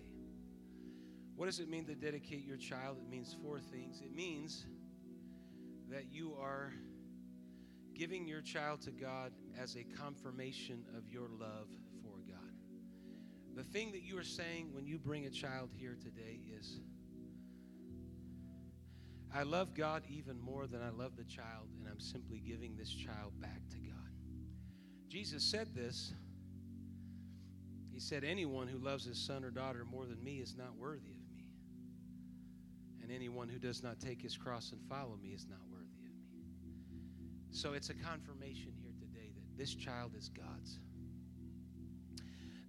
What 1.37 1.47
does 1.47 1.59
it 1.59 1.69
mean 1.69 1.85
to 1.87 1.95
dedicate 1.95 2.45
your 2.45 2.57
child? 2.57 2.99
It 3.01 3.11
means 3.11 3.37
four 3.43 3.59
things. 3.59 4.01
It 4.01 4.15
means 4.15 4.67
that 5.91 6.13
you 6.13 6.35
are 6.41 6.73
giving 7.95 8.27
your 8.27 8.41
child 8.41 8.83
to 8.83 8.91
God 8.93 9.33
as 9.61 9.77
a 9.77 9.85
confirmation 9.97 10.85
of 10.97 11.09
your 11.09 11.29
love 11.29 11.69
for 12.03 12.19
God. 12.29 12.53
The 13.57 13.65
thing 13.65 13.93
that 13.93 14.03
you 14.03 14.17
are 14.19 14.25
saying 14.25 14.71
when 14.73 14.87
you 14.87 14.99
bring 14.99 15.27
a 15.27 15.31
child 15.31 15.71
here 15.73 15.97
today 16.01 16.41
is, 16.57 16.81
I 19.35 19.43
love 19.43 19.75
God 19.75 20.05
even 20.09 20.41
more 20.41 20.69
than 20.69 20.81
I 20.83 20.91
love 20.91 21.17
the 21.17 21.25
child, 21.25 21.69
and 21.79 21.89
I'm 21.89 21.99
simply 21.99 22.39
giving 22.39 22.77
this 22.77 22.91
child 22.91 23.41
back 23.41 23.61
to 23.71 23.77
God. 23.79 23.95
Jesus 25.09 25.43
said 25.43 25.75
this. 25.75 26.13
He 27.93 27.99
said, 27.99 28.23
Anyone 28.23 28.69
who 28.69 28.79
loves 28.79 29.05
his 29.05 29.19
son 29.19 29.45
or 29.45 29.51
daughter 29.51 29.85
more 29.85 30.07
than 30.07 30.23
me 30.23 30.39
is 30.39 30.57
not 30.57 30.77
worthy 30.77 31.14
and 33.05 33.13
anyone 33.13 33.49
who 33.49 33.59
does 33.59 33.83
not 33.83 34.01
take 34.01 34.23
his 34.23 34.35
cross 34.35 34.73
and 34.73 34.81
follow 34.89 35.19
me 35.23 35.29
is 35.29 35.47
not 35.47 35.61
worthy 35.71 36.07
of 36.07 36.15
me. 36.15 36.47
So 37.51 37.75
it's 37.75 37.91
a 37.91 37.95
confirmation 37.95 38.73
here 38.81 38.95
today 38.99 39.31
that 39.35 39.59
this 39.59 39.75
child 39.75 40.13
is 40.17 40.31
God's. 40.31 40.79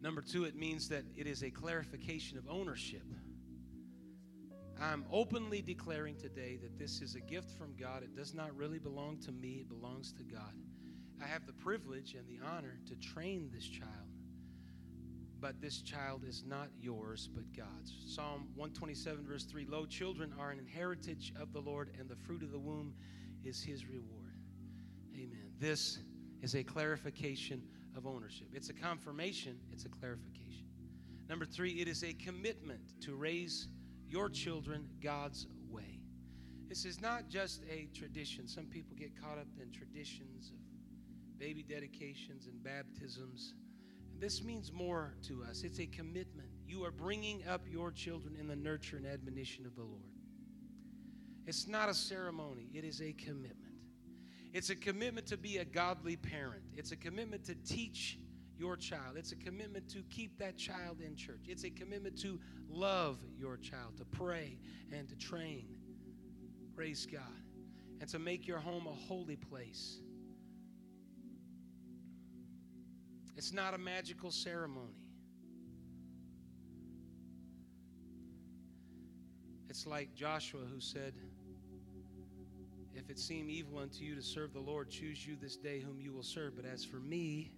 Number 0.02 0.21
two, 0.21 0.43
it 0.43 0.56
means 0.58 0.89
that 0.89 1.06
it 1.15 1.26
is 1.26 1.41
a 1.41 1.50
clarification 1.50 2.38
of 2.38 2.50
ownership. 2.50 3.06
I'm 4.82 5.05
openly 5.09 5.62
declaring 5.62 6.18
today 6.18 6.59
that 6.62 6.78
this 6.78 7.01
is 7.01 7.16
a 7.16 7.22
gift 7.22 7.49
from 7.57 7.74
God. 7.80 8.03
It 8.03 8.14
does 8.14 8.34
not 8.34 8.53
really 8.57 8.78
belong 8.78 9.18
to 9.20 9.32
me, 9.32 9.62
it 9.62 9.70
belongs 9.70 10.12
to 10.14 10.24
God. 10.24 10.53
I 11.24 11.28
have 11.28 11.45
the 11.45 11.53
privilege 11.53 12.14
and 12.14 12.28
the 12.28 12.45
honor 12.45 12.78
to 12.89 12.95
train 12.97 13.49
this 13.53 13.66
child 13.66 14.05
but 15.46 15.62
this 15.62 15.84
child 15.84 16.24
is 16.28 16.43
not 16.43 16.70
yours, 16.82 17.30
but 17.32 17.43
God's. 17.56 17.93
Psalm 18.08 18.48
127, 18.56 19.28
verse 19.28 19.43
3 19.43 19.68
Lo, 19.70 19.86
children 19.86 20.34
are 20.39 20.50
an 20.50 20.66
heritage 20.66 21.34
of 21.39 21.54
the 21.54 21.60
Lord, 21.60 21.91
and 22.00 22.10
the 22.10 22.16
fruit 22.16 22.41
of 22.41 22.52
the 22.52 22.58
womb 22.58 22.96
is 23.43 23.62
his 23.62 23.86
reward. 23.86 24.39
Amen. 25.14 25.52
This 25.60 26.00
is 26.41 26.56
a 26.56 26.64
clarification 26.64 27.62
of 27.96 28.08
ownership. 28.08 28.48
It's 28.54 28.70
a 28.70 28.74
confirmation, 28.74 29.60
it's 29.72 29.86
a 29.86 29.89
clarification. 29.89 30.66
Number 31.30 31.46
three, 31.46 31.74
it 31.74 31.88
is 31.88 32.04
a 32.04 32.14
commitment 32.14 33.00
to 33.02 33.14
raise 33.14 33.68
your 34.08 34.30
children 34.30 34.89
God's 35.00 35.46
way. 35.70 36.00
This 36.68 36.86
is 36.86 37.00
not 37.00 37.30
just 37.30 37.62
a 37.72 37.88
tradition. 37.93 38.48
Some 38.48 38.66
people 38.66 38.96
get 38.98 39.12
caught 39.22 39.38
up 39.38 39.46
in 39.62 39.72
traditions 39.72 40.50
of 40.50 41.38
baby 41.38 41.62
dedications 41.62 42.48
and 42.48 42.64
baptisms. 42.64 43.54
This 44.20 44.43
means 44.43 44.72
more 44.72 45.16
to 45.24 45.43
us. 45.43 45.63
It's 45.63 45.80
a 45.80 45.86
commitment. 45.86 46.49
You 46.68 46.84
are 46.86 46.91
bringing 46.91 47.45
up 47.47 47.61
your 47.70 47.91
children 47.91 48.36
in 48.39 48.47
the 48.47 48.55
nurture 48.55 48.97
and 48.97 49.05
admonition 49.05 49.66
of 49.66 49.76
the 49.76 49.84
Lord. 49.84 50.11
It's 51.45 51.68
not 51.68 51.89
a 51.89 51.93
ceremony, 51.93 52.70
it 52.74 52.84
is 52.84 53.01
a 53.01 53.13
commitment. 53.13 53.74
It's 54.51 54.70
a 54.70 54.76
commitment 54.76 55.28
to 55.28 55.38
be 55.38 55.57
a 55.57 55.66
godly 55.66 56.16
parent, 56.16 56.63
it's 56.76 56.91
a 56.91 56.95
commitment 56.95 57.45
to 57.45 57.55
teach 57.55 58.18
your 58.57 58.78
child, 58.78 59.18
it's 59.18 59.32
a 59.32 59.36
commitment 59.36 59.89
to 59.89 60.01
keep 60.09 60.39
that 60.39 60.57
child 60.57 61.01
in 61.05 61.16
church, 61.16 61.45
it's 61.47 61.66
a 61.66 61.70
commitment 61.70 62.20
to 62.22 62.39
love 62.70 63.20
your 63.38 63.57
child, 63.57 63.97
to 63.97 64.05
pray 64.05 64.57
and 64.91 65.07
to 65.09 65.16
train. 65.16 65.68
Praise 66.76 67.05
God. 67.05 67.22
And 68.01 68.09
to 68.09 68.20
make 68.20 68.45
your 68.47 68.59
home 68.59 68.88
a 68.88 68.93
holy 68.93 69.38
place. 69.38 69.99
It's 73.38 73.51
not 73.51 73.73
a 73.73 73.77
magical 73.77 74.31
ceremony. 74.31 74.95
It's 79.69 79.86
like 79.86 80.15
Joshua 80.15 80.61
who 80.61 80.79
said, 80.79 81.13
If 82.93 83.09
it 83.09 83.19
seem 83.19 83.49
evil 83.49 83.79
unto 83.79 84.05
you 84.05 84.15
to 84.15 84.21
serve 84.21 84.53
the 84.53 84.61
Lord, 84.61 84.89
choose 84.89 85.27
you 85.27 85.36
this 85.36 85.57
day 85.57 85.81
whom 85.81 85.99
you 85.99 86.13
will 86.13 86.23
serve. 86.23 86.55
But 86.55 86.65
as 86.65 86.86
for 86.86 86.95
me 86.95 87.51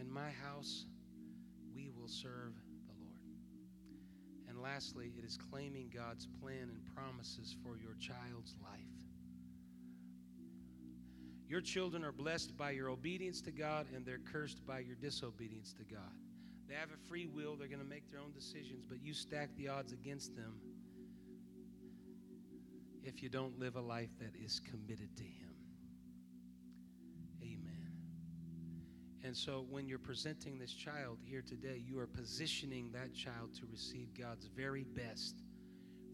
and 0.00 0.10
my 0.10 0.30
house, 0.30 0.86
we 1.72 1.88
will 1.88 2.08
serve 2.08 2.54
the 2.88 2.94
Lord. 3.00 3.20
And 4.48 4.60
lastly, 4.60 5.12
it 5.16 5.24
is 5.24 5.38
claiming 5.50 5.88
God's 5.94 6.26
plan 6.42 6.68
and 6.68 6.82
promises 6.96 7.54
for 7.62 7.76
your 7.76 7.94
child's 8.00 8.56
life. 8.60 9.05
Your 11.48 11.60
children 11.60 12.04
are 12.04 12.12
blessed 12.12 12.56
by 12.56 12.72
your 12.72 12.90
obedience 12.90 13.40
to 13.42 13.52
God, 13.52 13.86
and 13.94 14.04
they're 14.04 14.18
cursed 14.18 14.66
by 14.66 14.80
your 14.80 14.96
disobedience 14.96 15.72
to 15.74 15.84
God. 15.84 16.12
They 16.68 16.74
have 16.74 16.90
a 16.90 17.08
free 17.08 17.26
will, 17.26 17.54
they're 17.54 17.68
going 17.68 17.80
to 17.80 17.86
make 17.86 18.10
their 18.10 18.20
own 18.20 18.32
decisions, 18.32 18.84
but 18.88 19.00
you 19.00 19.14
stack 19.14 19.50
the 19.56 19.68
odds 19.68 19.92
against 19.92 20.34
them 20.34 20.54
if 23.04 23.22
you 23.22 23.28
don't 23.28 23.56
live 23.60 23.76
a 23.76 23.80
life 23.80 24.10
that 24.18 24.32
is 24.34 24.60
committed 24.60 25.16
to 25.16 25.22
Him. 25.22 25.54
Amen. 27.40 27.92
And 29.22 29.36
so 29.36 29.64
when 29.70 29.86
you're 29.86 30.00
presenting 30.00 30.58
this 30.58 30.72
child 30.72 31.18
here 31.24 31.42
today, 31.42 31.80
you 31.86 32.00
are 32.00 32.08
positioning 32.08 32.90
that 32.92 33.14
child 33.14 33.54
to 33.60 33.66
receive 33.70 34.08
God's 34.18 34.46
very 34.46 34.82
best 34.82 35.36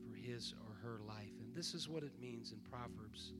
for 0.05 0.15
his 0.15 0.55
or 0.67 0.75
her 0.83 1.01
life. 1.07 1.33
And 1.41 1.55
this 1.55 1.73
is 1.73 1.89
what 1.89 2.03
it 2.03 2.13
means 2.21 2.53
in 2.53 2.59
Proverbs 2.71 3.33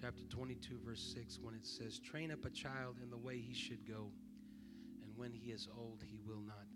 chapter 0.00 0.24
22, 0.24 0.78
verse 0.84 1.14
6, 1.14 1.38
when 1.40 1.54
it 1.54 1.66
says, 1.66 1.98
Train 1.98 2.30
up 2.30 2.44
a 2.44 2.50
child 2.50 2.96
in 3.02 3.08
the 3.10 3.16
way 3.16 3.38
he 3.38 3.54
should 3.54 3.88
go, 3.88 4.10
and 5.02 5.16
when 5.16 5.32
he 5.32 5.50
is 5.50 5.68
old, 5.76 6.02
he 6.04 6.18
will 6.26 6.42
not 6.46 6.66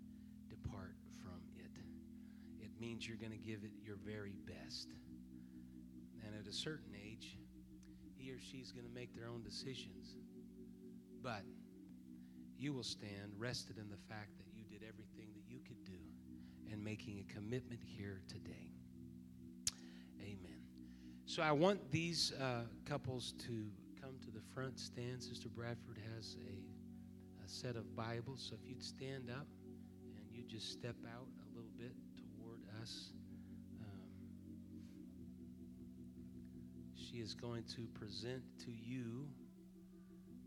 depart 0.49 0.95
from 1.21 1.39
it. 1.55 1.71
It 2.59 2.71
means 2.79 3.07
you're 3.07 3.17
going 3.17 3.31
to 3.31 3.37
give 3.37 3.63
it 3.63 3.71
your 3.85 3.97
very 4.03 4.35
best. 4.47 4.89
And 6.25 6.35
at 6.35 6.47
a 6.47 6.53
certain 6.53 6.95
age, 6.95 7.37
he 8.17 8.31
or 8.31 8.39
she's 8.39 8.71
going 8.71 8.85
to 8.85 8.93
make 8.93 9.15
their 9.15 9.27
own 9.27 9.43
decisions. 9.43 10.15
But 11.21 11.43
you 12.57 12.73
will 12.73 12.83
stand 12.83 13.33
rested 13.37 13.77
in 13.77 13.89
the 13.89 13.97
fact 14.09 14.37
that 14.37 14.47
you 14.53 14.63
did 14.63 14.87
everything 14.87 15.29
that 15.35 15.43
you 15.47 15.59
could 15.59 15.83
do 15.83 16.01
and 16.71 16.83
making 16.83 17.19
a 17.19 17.33
commitment 17.33 17.81
here 17.83 18.21
today. 18.27 18.71
Amen. 20.21 20.60
So 21.31 21.41
I 21.41 21.53
want 21.53 21.79
these 21.91 22.33
uh, 22.41 22.63
couples 22.83 23.35
to 23.47 23.65
come 24.01 24.15
to 24.21 24.31
the 24.31 24.41
front 24.53 24.77
stand. 24.77 25.23
Sister 25.23 25.47
Bradford 25.47 25.97
has 26.13 26.35
a, 26.45 27.45
a 27.45 27.47
set 27.47 27.77
of 27.77 27.95
Bibles. 27.95 28.45
So 28.49 28.57
if 28.61 28.67
you'd 28.67 28.83
stand 28.83 29.29
up 29.29 29.47
and 30.17 30.25
you 30.29 30.43
just 30.43 30.73
step 30.73 30.97
out 31.07 31.27
a 31.45 31.55
little 31.55 31.71
bit 31.77 31.93
toward 32.35 32.59
us. 32.81 33.13
she 36.97 37.19
is 37.19 37.33
going 37.33 37.63
to 37.75 37.87
present 37.97 38.43
to 38.65 38.71
you. 38.71 39.25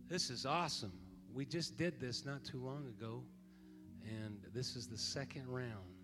This 0.06 0.28
is 0.28 0.44
awesome. 0.44 0.92
We 1.32 1.46
just 1.46 1.78
did 1.78 1.98
this 1.98 2.26
not 2.26 2.44
too 2.44 2.58
long 2.58 2.86
ago, 2.98 3.22
and 4.06 4.36
this 4.52 4.76
is 4.76 4.86
the 4.86 4.98
second 4.98 5.48
round. 5.48 5.94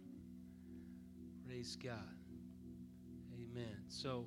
Praise 1.46 1.76
God. 1.76 2.16
Amen. 3.34 3.76
So 3.88 4.24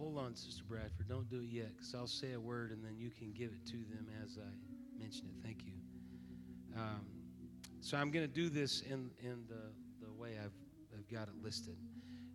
hold 0.00 0.16
on, 0.16 0.34
Sister 0.34 0.64
Bradford. 0.66 1.08
Don't 1.08 1.28
do 1.28 1.40
it 1.40 1.50
yet, 1.50 1.76
because 1.76 1.94
I'll 1.94 2.06
say 2.06 2.32
a 2.32 2.40
word 2.40 2.70
and 2.70 2.82
then 2.82 2.96
you 2.96 3.10
can 3.10 3.32
give 3.32 3.50
it 3.52 3.66
to 3.66 3.76
them 3.76 4.06
as 4.24 4.38
I 4.38 4.48
mention 4.98 5.26
it. 5.26 5.44
Thank 5.44 5.66
you. 5.66 5.74
Um, 6.74 7.04
so 7.80 7.98
I'm 7.98 8.10
going 8.10 8.26
to 8.26 8.32
do 8.32 8.48
this 8.48 8.80
in, 8.80 9.10
in 9.22 9.44
the, 9.46 9.72
the 10.02 10.10
way 10.12 10.38
I've, 10.42 10.54
I've 10.96 11.06
got 11.12 11.28
it 11.28 11.34
listed. 11.42 11.76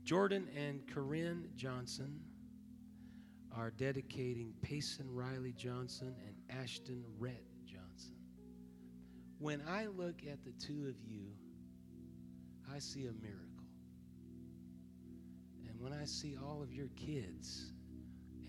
Jordan 0.03 0.47
and 0.55 0.81
Corinne 0.93 1.49
Johnson 1.55 2.19
are 3.57 3.71
dedicating 3.71 4.53
Payson 4.61 5.11
Riley 5.11 5.53
Johnson 5.53 6.13
and 6.27 6.61
Ashton 6.61 7.03
Rhett 7.17 7.45
Johnson. 7.65 8.13
When 9.39 9.63
I 9.67 9.87
look 9.87 10.21
at 10.31 10.43
the 10.43 10.51
two 10.63 10.87
of 10.87 11.01
you, 11.03 11.29
I 12.71 12.77
see 12.77 13.07
a 13.07 13.13
miracle. 13.13 13.44
When 15.85 15.93
I 15.93 16.05
see 16.05 16.35
all 16.43 16.63
of 16.63 16.73
your 16.73 16.87
kids, 16.95 17.71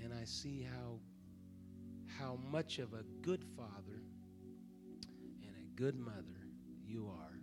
and 0.02 0.10
I 0.10 0.24
see 0.24 0.62
how 0.62 1.00
how 2.18 2.38
much 2.50 2.78
of 2.78 2.94
a 2.94 3.02
good 3.20 3.44
father 3.54 4.00
and 5.42 5.54
a 5.54 5.78
good 5.78 5.98
mother 5.98 6.48
you 6.82 7.12
are 7.14 7.38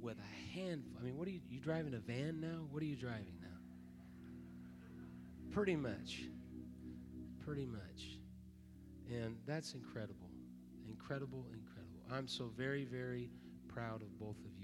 with 0.00 0.18
a 0.18 0.56
handful. 0.56 1.00
I 1.00 1.04
mean, 1.04 1.16
what 1.18 1.26
are 1.26 1.32
you 1.32 1.40
you 1.50 1.58
driving 1.58 1.94
a 1.94 1.98
van 1.98 2.40
now? 2.40 2.68
What 2.70 2.80
are 2.80 2.86
you 2.86 2.94
driving 2.94 3.40
now? 3.40 3.48
Pretty 5.50 5.74
much 5.74 6.20
pretty 7.44 7.66
much. 7.66 8.20
And 9.10 9.36
that's 9.46 9.74
incredible. 9.74 10.30
Incredible, 10.88 11.44
incredible. 11.52 12.02
I'm 12.08 12.28
so 12.28 12.52
very, 12.56 12.84
very 12.84 13.30
proud 13.66 14.02
of 14.02 14.16
both 14.20 14.38
of 14.44 14.56
you 14.60 14.61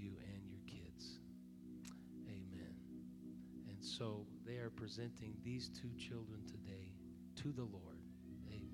so 3.99 4.25
they 4.45 4.53
are 4.53 4.69
presenting 4.69 5.33
these 5.43 5.67
two 5.67 5.89
children 5.97 6.39
today 6.47 6.93
to 7.35 7.51
the 7.51 7.63
Lord. 7.63 7.99
Amen. 8.47 8.69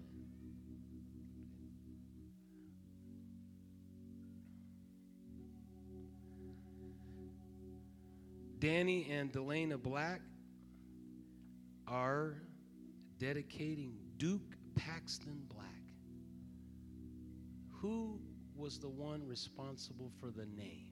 Danny 8.60 9.10
and 9.10 9.34
Delana 9.34 9.82
Black 9.82 10.22
are 11.88 12.36
dedicating 13.18 13.98
Duke 14.18 14.56
Paxton 14.76 15.42
Black. 15.50 15.66
Who 17.82 18.20
was 18.56 18.78
the 18.80 18.90
one 18.90 19.26
responsible 19.26 20.12
for 20.20 20.30
the 20.30 20.46
name? 20.46 20.92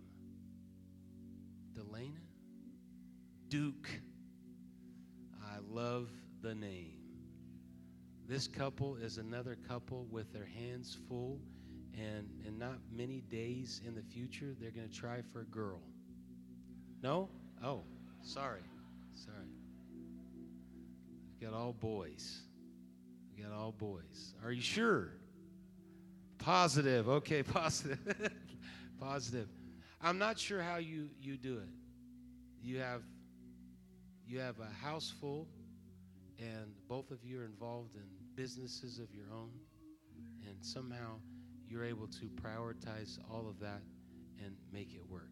Delana? 1.75 2.17
Duke. 3.47 3.89
Love 5.73 6.07
the 6.43 6.53
name. 6.53 6.93
This 8.27 8.47
couple 8.47 8.95
is 8.95 9.17
another 9.17 9.57
couple 9.67 10.05
with 10.11 10.31
their 10.31 10.45
hands 10.45 10.95
full, 11.09 11.39
and 11.95 12.29
in 12.45 12.59
not 12.59 12.75
many 12.91 13.21
days 13.21 13.81
in 13.83 13.95
the 13.95 14.03
future, 14.03 14.55
they're 14.61 14.69
going 14.69 14.87
to 14.87 14.95
try 14.95 15.23
for 15.33 15.41
a 15.41 15.45
girl. 15.45 15.81
No? 17.01 17.27
Oh, 17.63 17.81
sorry. 18.21 18.61
Sorry 19.15 19.47
We've 21.39 21.49
got 21.49 21.57
all 21.57 21.73
boys. 21.73 22.41
We 23.35 23.41
got 23.41 23.51
all 23.51 23.71
boys. 23.71 24.35
Are 24.43 24.51
you 24.51 24.61
sure? 24.61 25.09
Positive. 26.37 27.09
Okay, 27.09 27.41
positive. 27.43 27.97
positive. 28.99 29.47
I'm 29.99 30.19
not 30.19 30.37
sure 30.37 30.61
how 30.61 30.77
you, 30.77 31.09
you 31.19 31.35
do 31.35 31.57
it. 31.57 31.69
You 32.61 32.77
have 32.77 33.01
you 34.25 34.39
have 34.39 34.55
a 34.59 34.85
house 34.85 35.13
full 35.19 35.47
and 36.39 36.73
both 36.87 37.11
of 37.11 37.23
you 37.23 37.39
are 37.39 37.45
involved 37.45 37.95
in 37.95 38.03
businesses 38.35 38.99
of 38.99 39.13
your 39.13 39.27
own 39.31 39.51
and 40.47 40.57
somehow 40.61 41.19
you're 41.67 41.85
able 41.85 42.07
to 42.07 42.29
prioritize 42.41 43.17
all 43.31 43.47
of 43.47 43.59
that 43.59 43.81
and 44.43 44.55
make 44.71 44.93
it 44.93 45.01
work. 45.09 45.31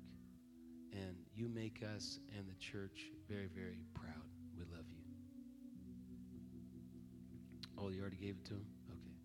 And 0.93 1.16
you 1.36 1.47
make 1.47 1.84
us 1.95 2.20
and 2.38 2.47
the 2.47 2.56
church 2.56 3.12
very, 3.30 3.47
very 3.47 3.80
proud. 3.93 4.26
We 4.58 4.64
love 4.76 4.86
you. 4.89 5.04
Oh, 7.78 7.89
you 7.89 8.02
already 8.02 8.18
gave 8.18 8.36
it 8.38 8.45
to 8.45 8.54
him? 8.54 8.66
Okay. 8.89 9.16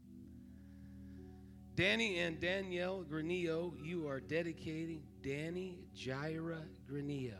Danny 1.74 2.18
and 2.20 2.40
Danielle 2.40 3.04
Granillo, 3.10 3.74
you 3.82 4.06
are 4.08 4.20
dedicating 4.20 5.02
Danny 5.22 5.80
Jireh 5.94 6.64
Granillo. 6.90 7.34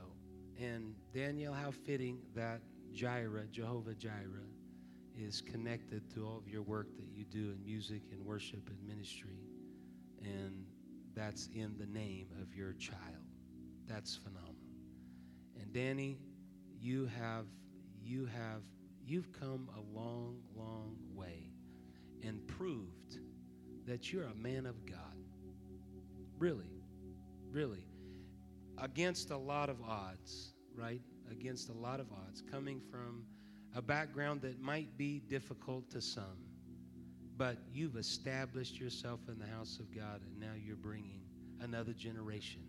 And 0.61 0.95
Danielle, 1.15 1.53
how 1.53 1.71
fitting 1.71 2.19
that 2.35 2.61
Jireh, 2.97 3.45
Jehovah 3.53 3.95
Jireh, 3.95 4.49
is 5.15 5.43
connected 5.43 6.11
to 6.15 6.27
all 6.27 6.39
of 6.39 6.49
your 6.49 6.63
work 6.63 6.97
that 6.97 7.09
you 7.13 7.27
do 7.27 7.51
in 7.51 7.63
music 7.63 8.01
and 8.11 8.25
worship 8.25 8.71
and 8.71 8.89
ministry. 8.89 9.37
And 10.23 10.65
that's 11.15 11.51
in 11.53 11.77
the 11.79 11.85
name 11.85 12.29
of 12.41 12.55
your 12.55 12.73
child. 12.73 13.27
That's 13.87 14.17
phenomenal. 14.17 14.55
And 15.61 15.75
Danny, 15.75 16.19
you 16.81 17.07
have 17.19 17.45
you 18.03 18.25
have 18.25 18.63
you've 19.05 19.31
come 19.31 19.69
a 19.77 19.99
long, 19.99 20.41
long 20.55 20.97
way 21.15 21.51
and 22.23 22.47
proved 22.47 23.19
that 23.85 24.11
you're 24.11 24.25
a 24.25 24.35
man 24.35 24.65
of 24.65 24.87
God. 24.87 24.97
Really. 26.39 26.73
Really. 27.51 27.87
Against 28.79 29.31
a 29.31 29.37
lot 29.37 29.69
of 29.69 29.83
odds, 29.83 30.55
right? 30.75 31.03
Against 31.31 31.69
a 31.69 31.73
lot 31.73 32.01
of 32.01 32.07
odds 32.13 32.43
coming 32.51 32.81
from 32.91 33.25
a 33.75 33.83
background 33.83 34.41
that 34.43 34.61
might 34.61 34.97
be 34.97 35.21
difficult 35.29 35.91
to 35.91 36.01
some, 36.01 36.39
but 37.37 37.59
you've 37.73 37.97
established 37.97 38.81
yourself 38.81 39.21
in 39.29 39.39
the 39.39 39.47
house 39.47 39.79
of 39.79 39.95
God, 39.95 40.23
and 40.23 40.41
now 40.41 40.55
you're 40.57 40.77
bringing 40.77 41.21
another 41.61 41.93
generation 41.93 42.63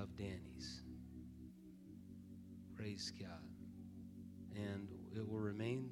of 0.00 0.14
Danny's. 0.16 0.82
Praise 2.76 3.12
God. 3.18 3.28
And 4.56 4.88
it 5.14 5.28
will 5.28 5.38
remain 5.38 5.90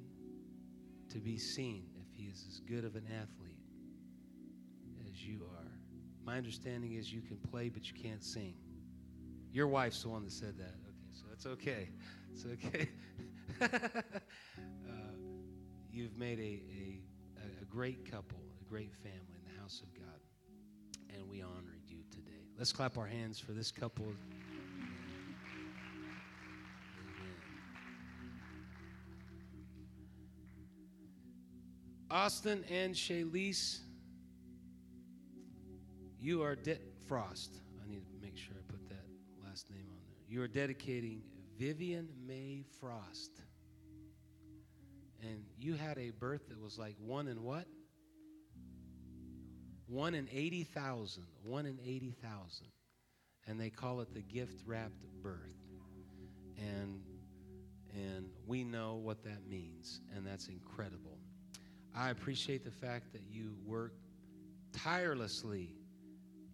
to 1.09 1.19
be 1.19 1.37
seen 1.37 1.85
if 2.01 2.17
he 2.17 2.25
is 2.25 2.45
as 2.49 2.59
good 2.59 2.83
of 2.83 2.95
an 2.95 3.05
athlete 3.07 3.57
as 5.09 5.25
you 5.25 5.43
are. 5.57 5.71
My 6.25 6.37
understanding 6.37 6.93
is 6.93 7.11
you 7.11 7.21
can 7.21 7.37
play, 7.37 7.69
but 7.69 7.87
you 7.87 7.93
can't 7.93 8.23
sing. 8.23 8.55
Your 9.51 9.67
wife's 9.67 10.03
the 10.03 10.09
one 10.09 10.25
that 10.25 10.33
said 10.33 10.57
that. 10.57 10.75
It's 11.37 11.45
okay. 11.45 11.89
It's 12.33 12.45
okay. 12.47 12.89
uh, 13.61 13.67
you've 15.91 16.17
made 16.17 16.39
a, 16.39 16.63
a, 16.73 17.61
a 17.61 17.65
great 17.65 18.09
couple, 18.09 18.39
a 18.59 18.67
great 18.67 18.91
family 18.95 19.37
in 19.37 19.53
the 19.53 19.61
house 19.61 19.83
of 19.83 19.93
God, 19.93 20.19
and 21.13 21.29
we 21.29 21.43
honor 21.43 21.77
you 21.87 21.99
today. 22.09 22.41
Let's 22.57 22.73
clap 22.73 22.97
our 22.97 23.05
hands 23.05 23.37
for 23.37 23.51
this 23.51 23.69
couple. 23.71 24.07
Austin 32.09 32.65
and 32.67 32.95
Shaylise, 32.95 33.81
you 36.19 36.41
are 36.41 36.55
de- 36.55 36.79
Frost. 37.07 37.61
I 37.85 37.87
need 37.87 38.07
to 38.07 38.17
make 38.19 38.35
sure 38.37 38.56
name 40.29 40.39
on 40.39 40.39
there. 40.39 40.39
You 40.39 40.43
are 40.43 40.47
dedicating 40.47 41.21
Vivian 41.57 42.09
May 42.25 42.63
Frost. 42.79 43.31
And 45.21 45.43
you 45.57 45.73
had 45.73 45.97
a 45.97 46.11
birth 46.11 46.49
that 46.49 46.61
was 46.61 46.77
like 46.77 46.95
one 46.99 47.27
in 47.27 47.43
what? 47.43 47.65
One 49.87 50.13
in 50.13 50.27
80,000. 50.31 51.23
One 51.43 51.65
in 51.65 51.79
80,000. 51.83 52.67
And 53.47 53.59
they 53.59 53.69
call 53.69 54.01
it 54.01 54.13
the 54.13 54.21
gift 54.21 54.61
wrapped 54.65 55.03
birth. 55.23 55.55
And, 56.57 57.01
and 57.93 58.29
we 58.45 58.63
know 58.63 58.95
what 58.95 59.23
that 59.23 59.47
means. 59.49 60.01
And 60.15 60.25
that's 60.25 60.47
incredible. 60.47 61.17
I 61.95 62.09
appreciate 62.09 62.63
the 62.63 62.71
fact 62.71 63.13
that 63.13 63.23
you 63.27 63.55
work 63.65 63.93
tirelessly 64.73 65.73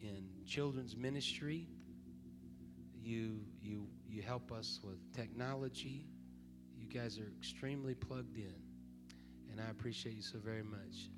in 0.01 0.45
children's 0.45 0.95
ministry. 0.95 1.67
You, 3.03 3.41
you, 3.61 3.85
you 4.07 4.21
help 4.21 4.51
us 4.51 4.79
with 4.81 4.97
technology. 5.13 6.05
You 6.77 6.87
guys 6.87 7.19
are 7.19 7.31
extremely 7.37 7.93
plugged 7.93 8.37
in, 8.37 8.55
and 9.51 9.59
I 9.59 9.69
appreciate 9.69 10.15
you 10.15 10.21
so 10.21 10.39
very 10.39 10.63
much. 10.63 11.09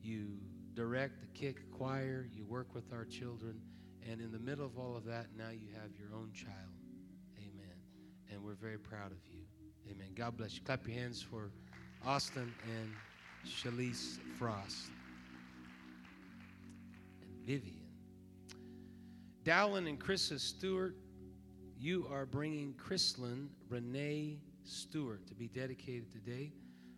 You 0.00 0.38
direct 0.74 1.20
the 1.20 1.26
kick 1.38 1.70
choir, 1.70 2.26
you 2.32 2.44
work 2.46 2.74
with 2.74 2.92
our 2.92 3.04
children, 3.04 3.60
and 4.10 4.20
in 4.20 4.32
the 4.32 4.38
middle 4.38 4.64
of 4.64 4.78
all 4.78 4.96
of 4.96 5.04
that, 5.04 5.26
now 5.36 5.50
you 5.50 5.68
have 5.74 5.90
your 5.98 6.08
own 6.14 6.30
child. 6.32 6.72
Amen. 7.38 7.76
And 8.32 8.42
we're 8.42 8.54
very 8.54 8.78
proud 8.78 9.12
of 9.12 9.18
you. 9.30 9.40
Amen. 9.90 10.08
God 10.14 10.36
bless 10.36 10.54
you. 10.54 10.62
Clap 10.62 10.86
your 10.86 10.96
hands 10.96 11.20
for 11.20 11.50
Austin 12.04 12.52
and 12.78 12.92
Shalise 13.46 14.18
Frost 14.38 14.90
and 17.20 17.46
Vivian. 17.46 17.86
Dallin 19.44 19.88
and 19.88 20.00
Chrissa 20.00 20.40
Stewart, 20.40 20.96
you 21.78 22.06
are 22.10 22.26
bringing 22.26 22.74
Chrislyn 22.74 23.48
Renee 23.68 24.38
Stewart 24.64 25.26
to 25.28 25.34
be 25.34 25.48
dedicated 25.48 26.10
today. 26.12 26.52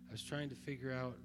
I 0.09 0.13
was 0.13 0.23
trying 0.23 0.49
to 0.49 0.55
figure 0.55 0.93
out 0.93 1.17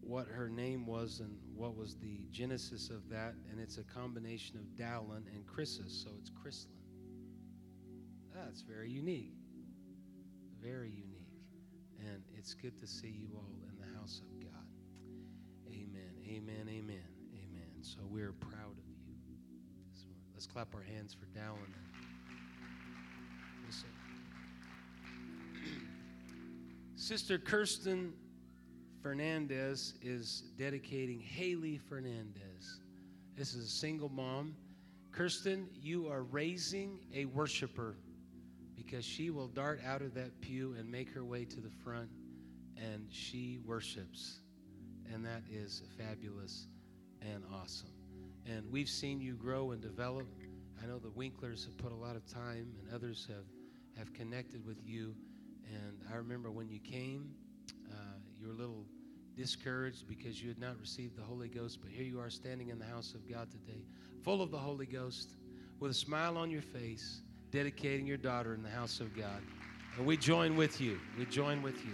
what 0.00 0.28
her 0.28 0.48
name 0.48 0.86
was 0.86 1.20
and 1.20 1.36
what 1.54 1.76
was 1.76 1.96
the 1.96 2.20
genesis 2.30 2.90
of 2.90 3.08
that, 3.10 3.34
and 3.50 3.60
it's 3.60 3.78
a 3.78 3.82
combination 3.82 4.56
of 4.56 4.64
Dallin 4.76 5.24
and 5.34 5.44
Chrissa, 5.46 5.90
so 5.90 6.10
it's 6.18 6.30
Chrislyn. 6.30 6.76
That's 8.34 8.62
very 8.62 8.90
unique. 8.90 9.34
Very 10.62 10.90
unique. 10.90 11.26
And 11.98 12.22
it's 12.36 12.54
good 12.54 12.78
to 12.80 12.86
see 12.86 13.08
you 13.08 13.28
all 13.34 13.50
in 13.68 13.78
the 13.78 13.98
house 13.98 14.20
of 14.20 14.40
God. 14.40 14.66
Amen. 15.68 16.12
Amen. 16.28 16.68
Amen. 16.68 17.08
Amen. 17.34 17.70
So 17.80 17.98
we're 18.08 18.32
proud 18.32 18.78
of 18.78 18.84
you. 18.86 18.96
Let's 20.34 20.46
clap 20.46 20.74
our 20.74 20.82
hands 20.82 21.14
for 21.14 21.26
Dallin. 21.38 21.72
Sister 26.98 27.36
Kirsten 27.36 28.14
Fernandez 29.02 29.92
is 30.00 30.44
dedicating 30.58 31.20
Haley 31.20 31.76
Fernandez. 31.76 32.80
This 33.36 33.52
is 33.52 33.66
a 33.66 33.70
single 33.70 34.08
mom. 34.08 34.56
Kirsten, 35.12 35.68
you 35.74 36.08
are 36.08 36.22
raising 36.22 36.98
a 37.14 37.26
worshiper 37.26 37.98
because 38.74 39.04
she 39.04 39.28
will 39.28 39.46
dart 39.46 39.80
out 39.86 40.00
of 40.00 40.14
that 40.14 40.40
pew 40.40 40.74
and 40.78 40.90
make 40.90 41.10
her 41.10 41.22
way 41.22 41.44
to 41.44 41.60
the 41.60 41.68
front 41.84 42.08
and 42.78 43.06
she 43.10 43.58
worships. 43.66 44.40
And 45.12 45.22
that 45.26 45.42
is 45.52 45.82
fabulous 45.98 46.66
and 47.20 47.44
awesome. 47.52 47.92
And 48.46 48.64
we've 48.72 48.88
seen 48.88 49.20
you 49.20 49.34
grow 49.34 49.72
and 49.72 49.82
develop. 49.82 50.26
I 50.82 50.86
know 50.86 50.98
the 50.98 51.10
Winklers 51.10 51.66
have 51.66 51.76
put 51.76 51.92
a 51.92 51.96
lot 51.96 52.16
of 52.16 52.26
time 52.26 52.72
and 52.80 52.94
others 52.94 53.28
have, 53.28 53.44
have 53.98 54.14
connected 54.14 54.64
with 54.64 54.78
you. 54.82 55.14
And 55.72 56.00
I 56.12 56.16
remember 56.16 56.50
when 56.50 56.68
you 56.68 56.78
came, 56.78 57.34
uh, 57.90 58.18
you 58.38 58.46
were 58.46 58.52
a 58.52 58.56
little 58.56 58.86
discouraged 59.36 60.08
because 60.08 60.42
you 60.42 60.48
had 60.48 60.58
not 60.58 60.78
received 60.80 61.16
the 61.16 61.22
Holy 61.22 61.48
Ghost. 61.48 61.80
But 61.82 61.90
here 61.90 62.04
you 62.04 62.20
are 62.20 62.30
standing 62.30 62.68
in 62.68 62.78
the 62.78 62.86
house 62.86 63.14
of 63.14 63.28
God 63.28 63.50
today, 63.50 63.84
full 64.22 64.42
of 64.42 64.50
the 64.50 64.58
Holy 64.58 64.86
Ghost, 64.86 65.30
with 65.78 65.90
a 65.90 65.94
smile 65.94 66.38
on 66.38 66.50
your 66.50 66.62
face, 66.62 67.20
dedicating 67.50 68.06
your 68.06 68.16
daughter 68.16 68.54
in 68.54 68.62
the 68.62 68.70
house 68.70 69.00
of 69.00 69.14
God. 69.16 69.42
And 69.96 70.06
we 70.06 70.16
join 70.16 70.56
with 70.56 70.80
you. 70.80 70.98
We 71.18 71.26
join 71.26 71.62
with 71.62 71.84
you. 71.84 71.92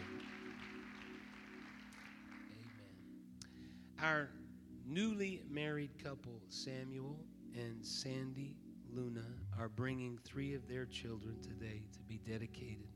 Amen. 2.51 4.03
Our 4.03 4.29
newly 4.87 5.43
married 5.51 6.03
couple, 6.03 6.41
Samuel 6.49 7.19
and 7.55 7.85
Sandy 7.85 8.57
Luna, 8.93 9.25
are 9.59 9.69
bringing 9.69 10.19
three 10.25 10.55
of 10.55 10.69
their 10.69 10.87
children 10.87 11.37
today 11.43 11.83
to 11.93 12.03
be 12.03 12.19
dedicated. 12.19 12.92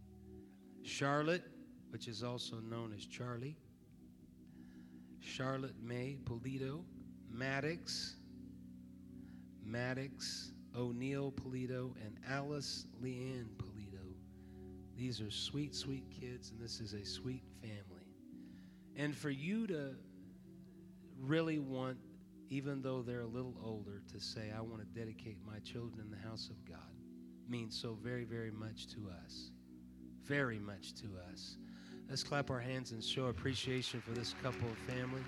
Charlotte, 0.87 1.43
which 1.91 2.07
is 2.07 2.23
also 2.23 2.57
known 2.61 2.93
as 2.97 3.05
Charlie, 3.05 3.57
Charlotte 5.19 5.75
May 5.83 6.17
Polito, 6.25 6.85
Maddox, 7.29 8.17
Maddox 9.65 10.53
O'Neill 10.77 11.33
Polito, 11.33 11.93
and 12.05 12.17
Alice 12.29 12.87
Leanne 13.03 13.49
Polito. 13.59 14.15
These 14.97 15.21
are 15.21 15.31
sweet, 15.31 15.75
sweet 15.75 16.05
kids, 16.09 16.51
and 16.51 16.61
this 16.61 16.81
is 16.81 16.95
a 16.95 17.05
sweet 17.05 17.43
family. 17.61 18.07
And 18.95 19.15
for 19.15 19.31
you 19.31 19.67
to 19.67 19.97
really 21.21 21.59
want, 21.59 21.99
even 22.49 22.81
though 22.81 23.03
they're 23.03 23.23
a 23.23 23.27
little 23.27 23.57
older, 23.63 24.03
to 24.13 24.21
say, 24.21 24.53
I 24.57 24.61
want 24.61 24.79
to 24.81 24.99
dedicate 24.99 25.39
my 25.45 25.59
children 25.59 26.01
in 26.01 26.11
the 26.11 26.29
house 26.29 26.49
of 26.49 26.65
God 26.65 26.79
means 27.49 27.79
so 27.79 27.99
very, 28.01 28.25
very 28.25 28.53
much 28.53 28.87
to 28.95 29.11
us. 29.25 29.51
Very 30.27 30.59
much 30.59 30.95
to 30.95 31.07
us. 31.31 31.57
Let's 32.09 32.25
clap 32.25 32.51
our 32.51 32.59
hands 32.59 32.93
and 32.93 33.03
show 33.03 33.27
appreciation 33.27 34.01
for 34.01 34.11
this 34.11 34.35
couple 34.43 34.69
of 34.69 34.79
family. 34.79 35.23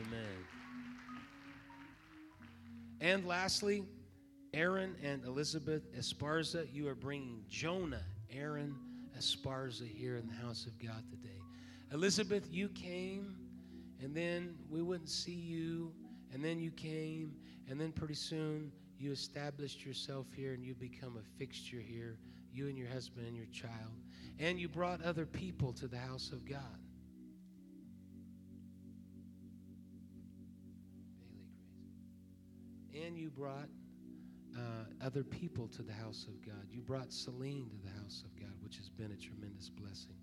Amen. 0.00 0.44
And 3.00 3.26
lastly, 3.26 3.84
Aaron 4.54 4.94
and 5.02 5.24
Elizabeth 5.24 5.82
Esparza, 5.96 6.66
you 6.72 6.86
are 6.88 6.94
bringing 6.94 7.44
Jonah, 7.48 8.04
Aaron 8.32 8.76
Esparza 9.18 9.88
here 9.88 10.16
in 10.16 10.28
the 10.28 10.34
house 10.34 10.66
of 10.66 10.78
God 10.78 11.02
today. 11.10 11.40
Elizabeth, 11.92 12.46
you 12.50 12.68
came 12.68 13.34
and 14.02 14.14
then 14.14 14.54
we 14.68 14.82
wouldn't 14.82 15.10
see 15.10 15.32
you, 15.32 15.92
and 16.32 16.42
then 16.42 16.58
you 16.58 16.70
came, 16.70 17.34
and 17.68 17.80
then 17.80 17.92
pretty 17.92 18.14
soon 18.14 18.72
you 18.98 19.12
established 19.12 19.84
yourself 19.84 20.26
here 20.34 20.54
and 20.54 20.64
you 20.64 20.74
become 20.74 21.16
a 21.18 21.38
fixture 21.38 21.80
here, 21.80 22.16
you 22.52 22.68
and 22.68 22.76
your 22.76 22.88
husband 22.88 23.26
and 23.26 23.36
your 23.36 23.46
child, 23.46 23.94
and 24.38 24.58
you 24.58 24.68
brought 24.68 25.02
other 25.02 25.26
people 25.26 25.72
to 25.74 25.86
the 25.86 25.98
house 25.98 26.30
of 26.32 26.44
God. 26.44 26.78
And 32.94 33.16
you 33.16 33.30
brought 33.30 33.68
uh, 34.56 35.04
other 35.04 35.22
people 35.22 35.68
to 35.68 35.82
the 35.82 35.92
house 35.92 36.26
of 36.28 36.44
God. 36.44 36.66
You 36.70 36.82
brought 36.82 37.12
Celine 37.12 37.70
to 37.70 37.76
the 37.88 38.00
house 38.02 38.24
of 38.24 38.38
God, 38.38 38.52
which 38.62 38.76
has 38.76 38.88
been 38.88 39.12
a 39.12 39.16
tremendous 39.16 39.68
blessing. 39.70 40.16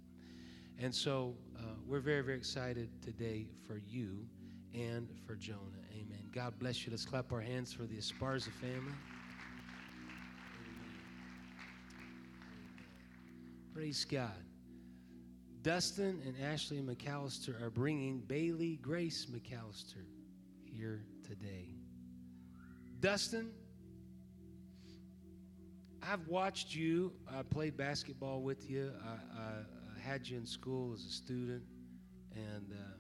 And 0.80 0.94
so 0.94 1.36
uh, 1.58 1.62
we're 1.88 2.00
very, 2.00 2.22
very 2.22 2.38
excited 2.38 2.90
today 3.02 3.48
for 3.66 3.78
you 3.78 4.28
and 4.74 5.10
for 5.26 5.36
Jonah. 5.36 5.60
Amen. 5.92 6.30
God 6.32 6.60
bless 6.60 6.86
you. 6.86 6.92
Let's 6.92 7.06
clap 7.06 7.32
our 7.32 7.42
hands 7.42 7.74
for 7.74 7.84
the 7.84 7.96
Esparza 7.96 8.52
family. 8.52 8.94
Praise 13.78 14.06
God. 14.06 14.32
Dustin 15.62 16.20
and 16.26 16.36
Ashley 16.44 16.82
McAllister 16.82 17.62
are 17.62 17.70
bringing 17.70 18.22
Bailey 18.22 18.78
Grace 18.78 19.28
McAllister 19.28 20.04
here 20.64 21.04
today. 21.24 21.76
Dustin, 23.02 23.52
I've 26.02 26.28
watched 26.28 26.74
you. 26.74 27.14
I 27.32 27.44
played 27.44 27.78
basketball 27.78 28.42
with 28.42 28.68
you. 28.68 28.92
I, 29.06 29.10
I, 29.40 29.44
I 29.96 30.00
had 30.02 30.28
you 30.28 30.38
in 30.38 30.48
school 30.48 30.92
as 30.96 31.06
a 31.06 31.12
student, 31.12 31.62
and 32.36 32.74
uh, 32.74 32.98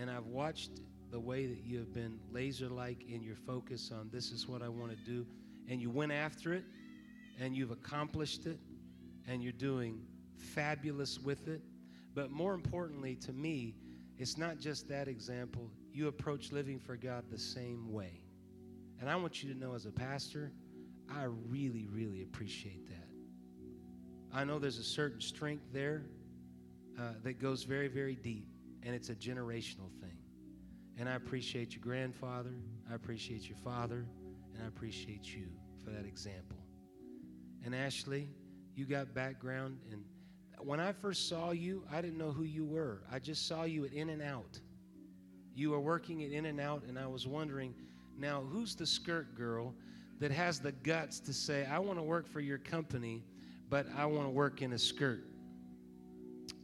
and 0.00 0.10
I've 0.10 0.26
watched 0.26 0.80
the 1.12 1.20
way 1.20 1.46
that 1.46 1.62
you 1.62 1.78
have 1.78 1.94
been 1.94 2.18
laser-like 2.32 3.04
in 3.08 3.22
your 3.22 3.36
focus 3.36 3.92
on 3.94 4.10
this 4.12 4.32
is 4.32 4.48
what 4.48 4.62
I 4.62 4.68
want 4.68 4.90
to 4.90 4.96
do, 4.96 5.24
and 5.68 5.80
you 5.80 5.90
went 5.90 6.10
after 6.10 6.52
it, 6.54 6.64
and 7.38 7.54
you've 7.54 7.70
accomplished 7.70 8.46
it, 8.46 8.58
and 9.28 9.42
you're 9.42 9.52
doing 9.52 10.02
fabulous 10.36 11.18
with 11.18 11.48
it. 11.48 11.62
But 12.14 12.30
more 12.30 12.54
importantly, 12.54 13.14
to 13.16 13.32
me, 13.32 13.74
it's 14.18 14.36
not 14.36 14.58
just 14.58 14.88
that 14.88 15.08
example. 15.08 15.70
You 15.92 16.08
approach 16.08 16.52
living 16.52 16.78
for 16.78 16.96
God 16.96 17.24
the 17.30 17.38
same 17.38 17.92
way. 17.92 18.24
And 19.00 19.08
I 19.08 19.16
want 19.16 19.42
you 19.42 19.52
to 19.52 19.58
know 19.58 19.74
as 19.74 19.86
a 19.86 19.90
pastor, 19.90 20.52
I 21.08 21.24
really, 21.48 21.86
really 21.90 22.22
appreciate 22.22 22.86
that. 22.88 23.08
I 24.32 24.44
know 24.44 24.58
there's 24.58 24.78
a 24.78 24.84
certain 24.84 25.20
strength 25.20 25.64
there 25.72 26.04
uh, 26.98 27.14
that 27.24 27.40
goes 27.40 27.64
very, 27.64 27.88
very 27.88 28.14
deep, 28.14 28.46
and 28.82 28.94
it's 28.94 29.08
a 29.08 29.14
generational 29.14 29.90
thing. 30.00 30.18
And 30.98 31.08
I 31.08 31.14
appreciate 31.14 31.74
your 31.74 31.82
grandfather, 31.82 32.54
I 32.90 32.94
appreciate 32.94 33.48
your 33.48 33.56
father, 33.56 34.06
and 34.54 34.62
I 34.62 34.68
appreciate 34.68 35.34
you 35.34 35.46
for 35.82 35.90
that 35.90 36.04
example. 36.04 36.58
And 37.64 37.74
Ashley, 37.74 38.28
you 38.74 38.86
got 38.86 39.14
background, 39.14 39.78
and 39.90 40.02
when 40.62 40.80
I 40.80 40.92
first 40.92 41.28
saw 41.28 41.52
you, 41.52 41.84
I 41.90 42.00
didn't 42.00 42.18
know 42.18 42.32
who 42.32 42.42
you 42.42 42.64
were. 42.64 43.02
I 43.10 43.18
just 43.18 43.46
saw 43.46 43.64
you 43.64 43.84
at 43.84 43.92
In 43.92 44.10
and 44.10 44.22
Out. 44.22 44.60
You 45.54 45.70
were 45.70 45.80
working 45.80 46.22
at 46.24 46.32
In 46.32 46.46
and 46.46 46.60
Out, 46.60 46.82
and 46.86 46.98
I 46.98 47.06
was 47.06 47.26
wondering, 47.26 47.74
now 48.18 48.42
who's 48.42 48.74
the 48.74 48.86
skirt 48.86 49.34
girl 49.34 49.74
that 50.18 50.30
has 50.30 50.60
the 50.60 50.72
guts 50.72 51.18
to 51.20 51.32
say, 51.32 51.66
I 51.66 51.78
want 51.78 51.98
to 51.98 52.02
work 52.02 52.28
for 52.28 52.40
your 52.40 52.58
company, 52.58 53.24
but 53.70 53.86
I 53.96 54.04
want 54.04 54.26
to 54.26 54.30
work 54.30 54.60
in 54.60 54.74
a 54.74 54.78
skirt? 54.78 55.24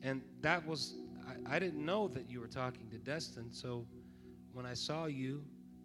And 0.03 0.23
that 0.43 0.67
was, 0.67 0.95
I, 1.27 1.57
I 1.57 1.59
didn't 1.59 1.85
know 1.85 2.09
that 2.09 2.31
you 2.31 2.41
were 2.41 2.49
talking 2.49 2.89
to 2.91 2.99
Dustin, 2.99 3.51
so 3.51 3.87
when 4.53 4.67
I 4.67 4.75
saw 4.75 5.07
you 5.07 5.43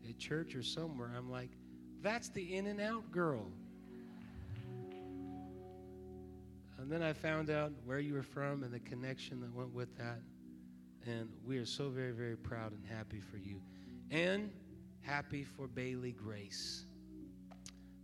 at 0.08 0.18
church 0.18 0.54
or 0.56 0.64
somewhere, 0.64 1.12
I'm 1.18 1.32
like, 1.32 1.52
that's 2.02 2.30
the 2.30 2.56
In 2.56 2.68
and 2.68 2.82
Out 2.82 3.10
girl. 3.12 3.46
And 6.92 7.02
then 7.02 7.08
I 7.08 7.14
found 7.14 7.50
out 7.50 7.72
where 7.86 8.00
you 8.00 8.16
were 8.16 8.22
from 8.22 8.64
and 8.64 8.74
the 8.74 8.80
connection 8.82 9.40
that 9.40 9.56
went 9.56 9.74
with 9.74 9.98
that. 9.98 10.20
And 11.08 11.30
we 11.46 11.58
are 11.58 11.66
so 11.66 11.88
very, 11.88 12.12
very 12.12 12.36
proud 12.36 12.74
and 12.74 12.86
happy 12.86 13.22
for 13.22 13.38
you. 13.38 13.62
And 14.10 14.52
happy 15.00 15.46
for 15.46 15.70
Bailey 15.70 16.12
Grace. 16.12 16.84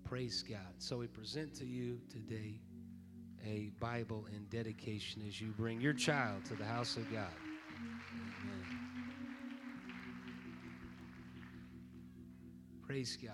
Praise 0.05 0.41
God. 0.41 0.75
So 0.77 0.99
we 0.99 1.07
present 1.07 1.53
to 1.55 1.65
you 1.65 1.99
today 2.09 2.61
a 3.45 3.71
Bible 3.77 4.25
in 4.33 4.45
dedication 4.45 5.21
as 5.27 5.41
you 5.41 5.47
bring 5.47 5.81
your 5.81 5.91
child 5.91 6.45
to 6.45 6.55
the 6.55 6.63
house 6.63 6.95
of 6.95 7.11
God. 7.11 7.27
Praise 12.87 13.17
God. 13.21 13.33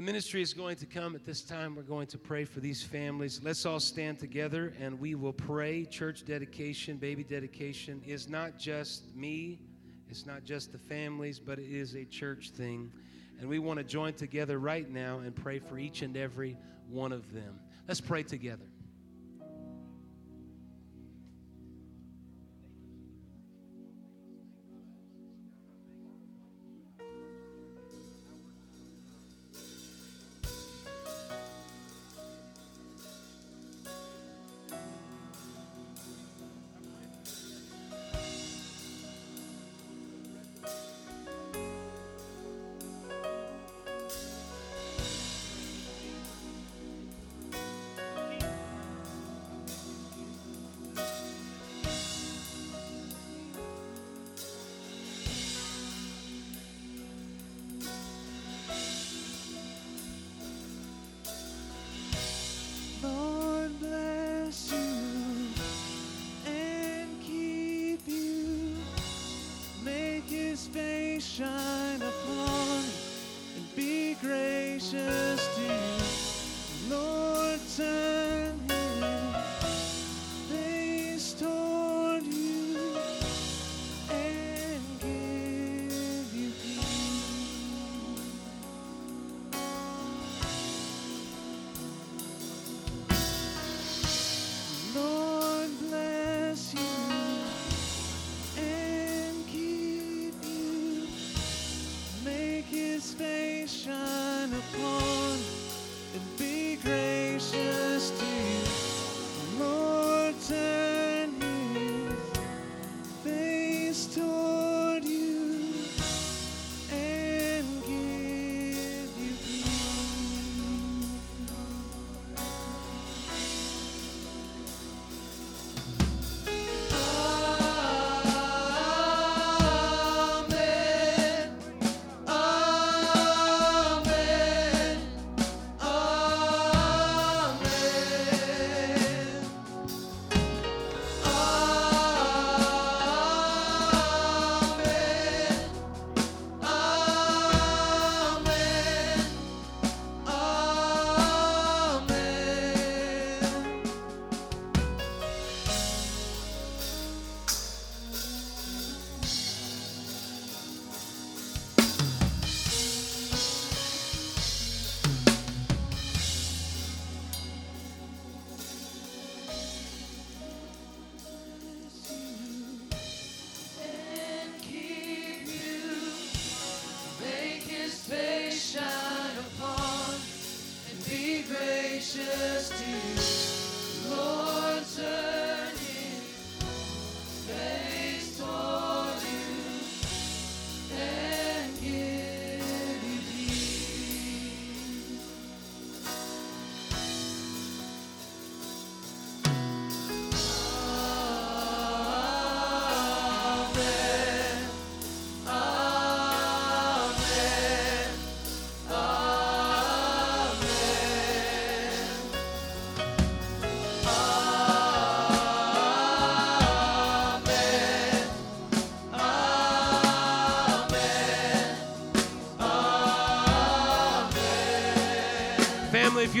The 0.00 0.06
ministry 0.06 0.40
is 0.40 0.54
going 0.54 0.76
to 0.76 0.86
come 0.86 1.14
at 1.14 1.26
this 1.26 1.42
time. 1.42 1.76
We're 1.76 1.82
going 1.82 2.06
to 2.06 2.16
pray 2.16 2.46
for 2.46 2.60
these 2.60 2.82
families. 2.82 3.38
Let's 3.44 3.66
all 3.66 3.78
stand 3.78 4.18
together 4.18 4.72
and 4.80 4.98
we 4.98 5.14
will 5.14 5.34
pray. 5.34 5.84
Church 5.84 6.24
dedication, 6.24 6.96
baby 6.96 7.22
dedication 7.22 8.00
is 8.06 8.26
not 8.26 8.56
just 8.56 9.14
me, 9.14 9.60
it's 10.08 10.24
not 10.24 10.42
just 10.42 10.72
the 10.72 10.78
families, 10.78 11.38
but 11.38 11.58
it 11.58 11.70
is 11.70 11.96
a 11.96 12.06
church 12.06 12.48
thing. 12.48 12.90
And 13.40 13.46
we 13.46 13.58
want 13.58 13.76
to 13.76 13.84
join 13.84 14.14
together 14.14 14.58
right 14.58 14.88
now 14.88 15.18
and 15.18 15.36
pray 15.36 15.58
for 15.58 15.78
each 15.78 16.00
and 16.00 16.16
every 16.16 16.56
one 16.88 17.12
of 17.12 17.30
them. 17.34 17.60
Let's 17.86 18.00
pray 18.00 18.22
together. 18.22 18.64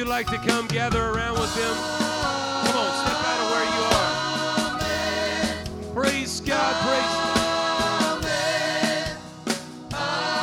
Like 0.04 0.26
to 0.28 0.38
come 0.38 0.66
gather 0.66 1.10
around 1.10 1.38
with 1.40 1.54
them? 1.54 1.99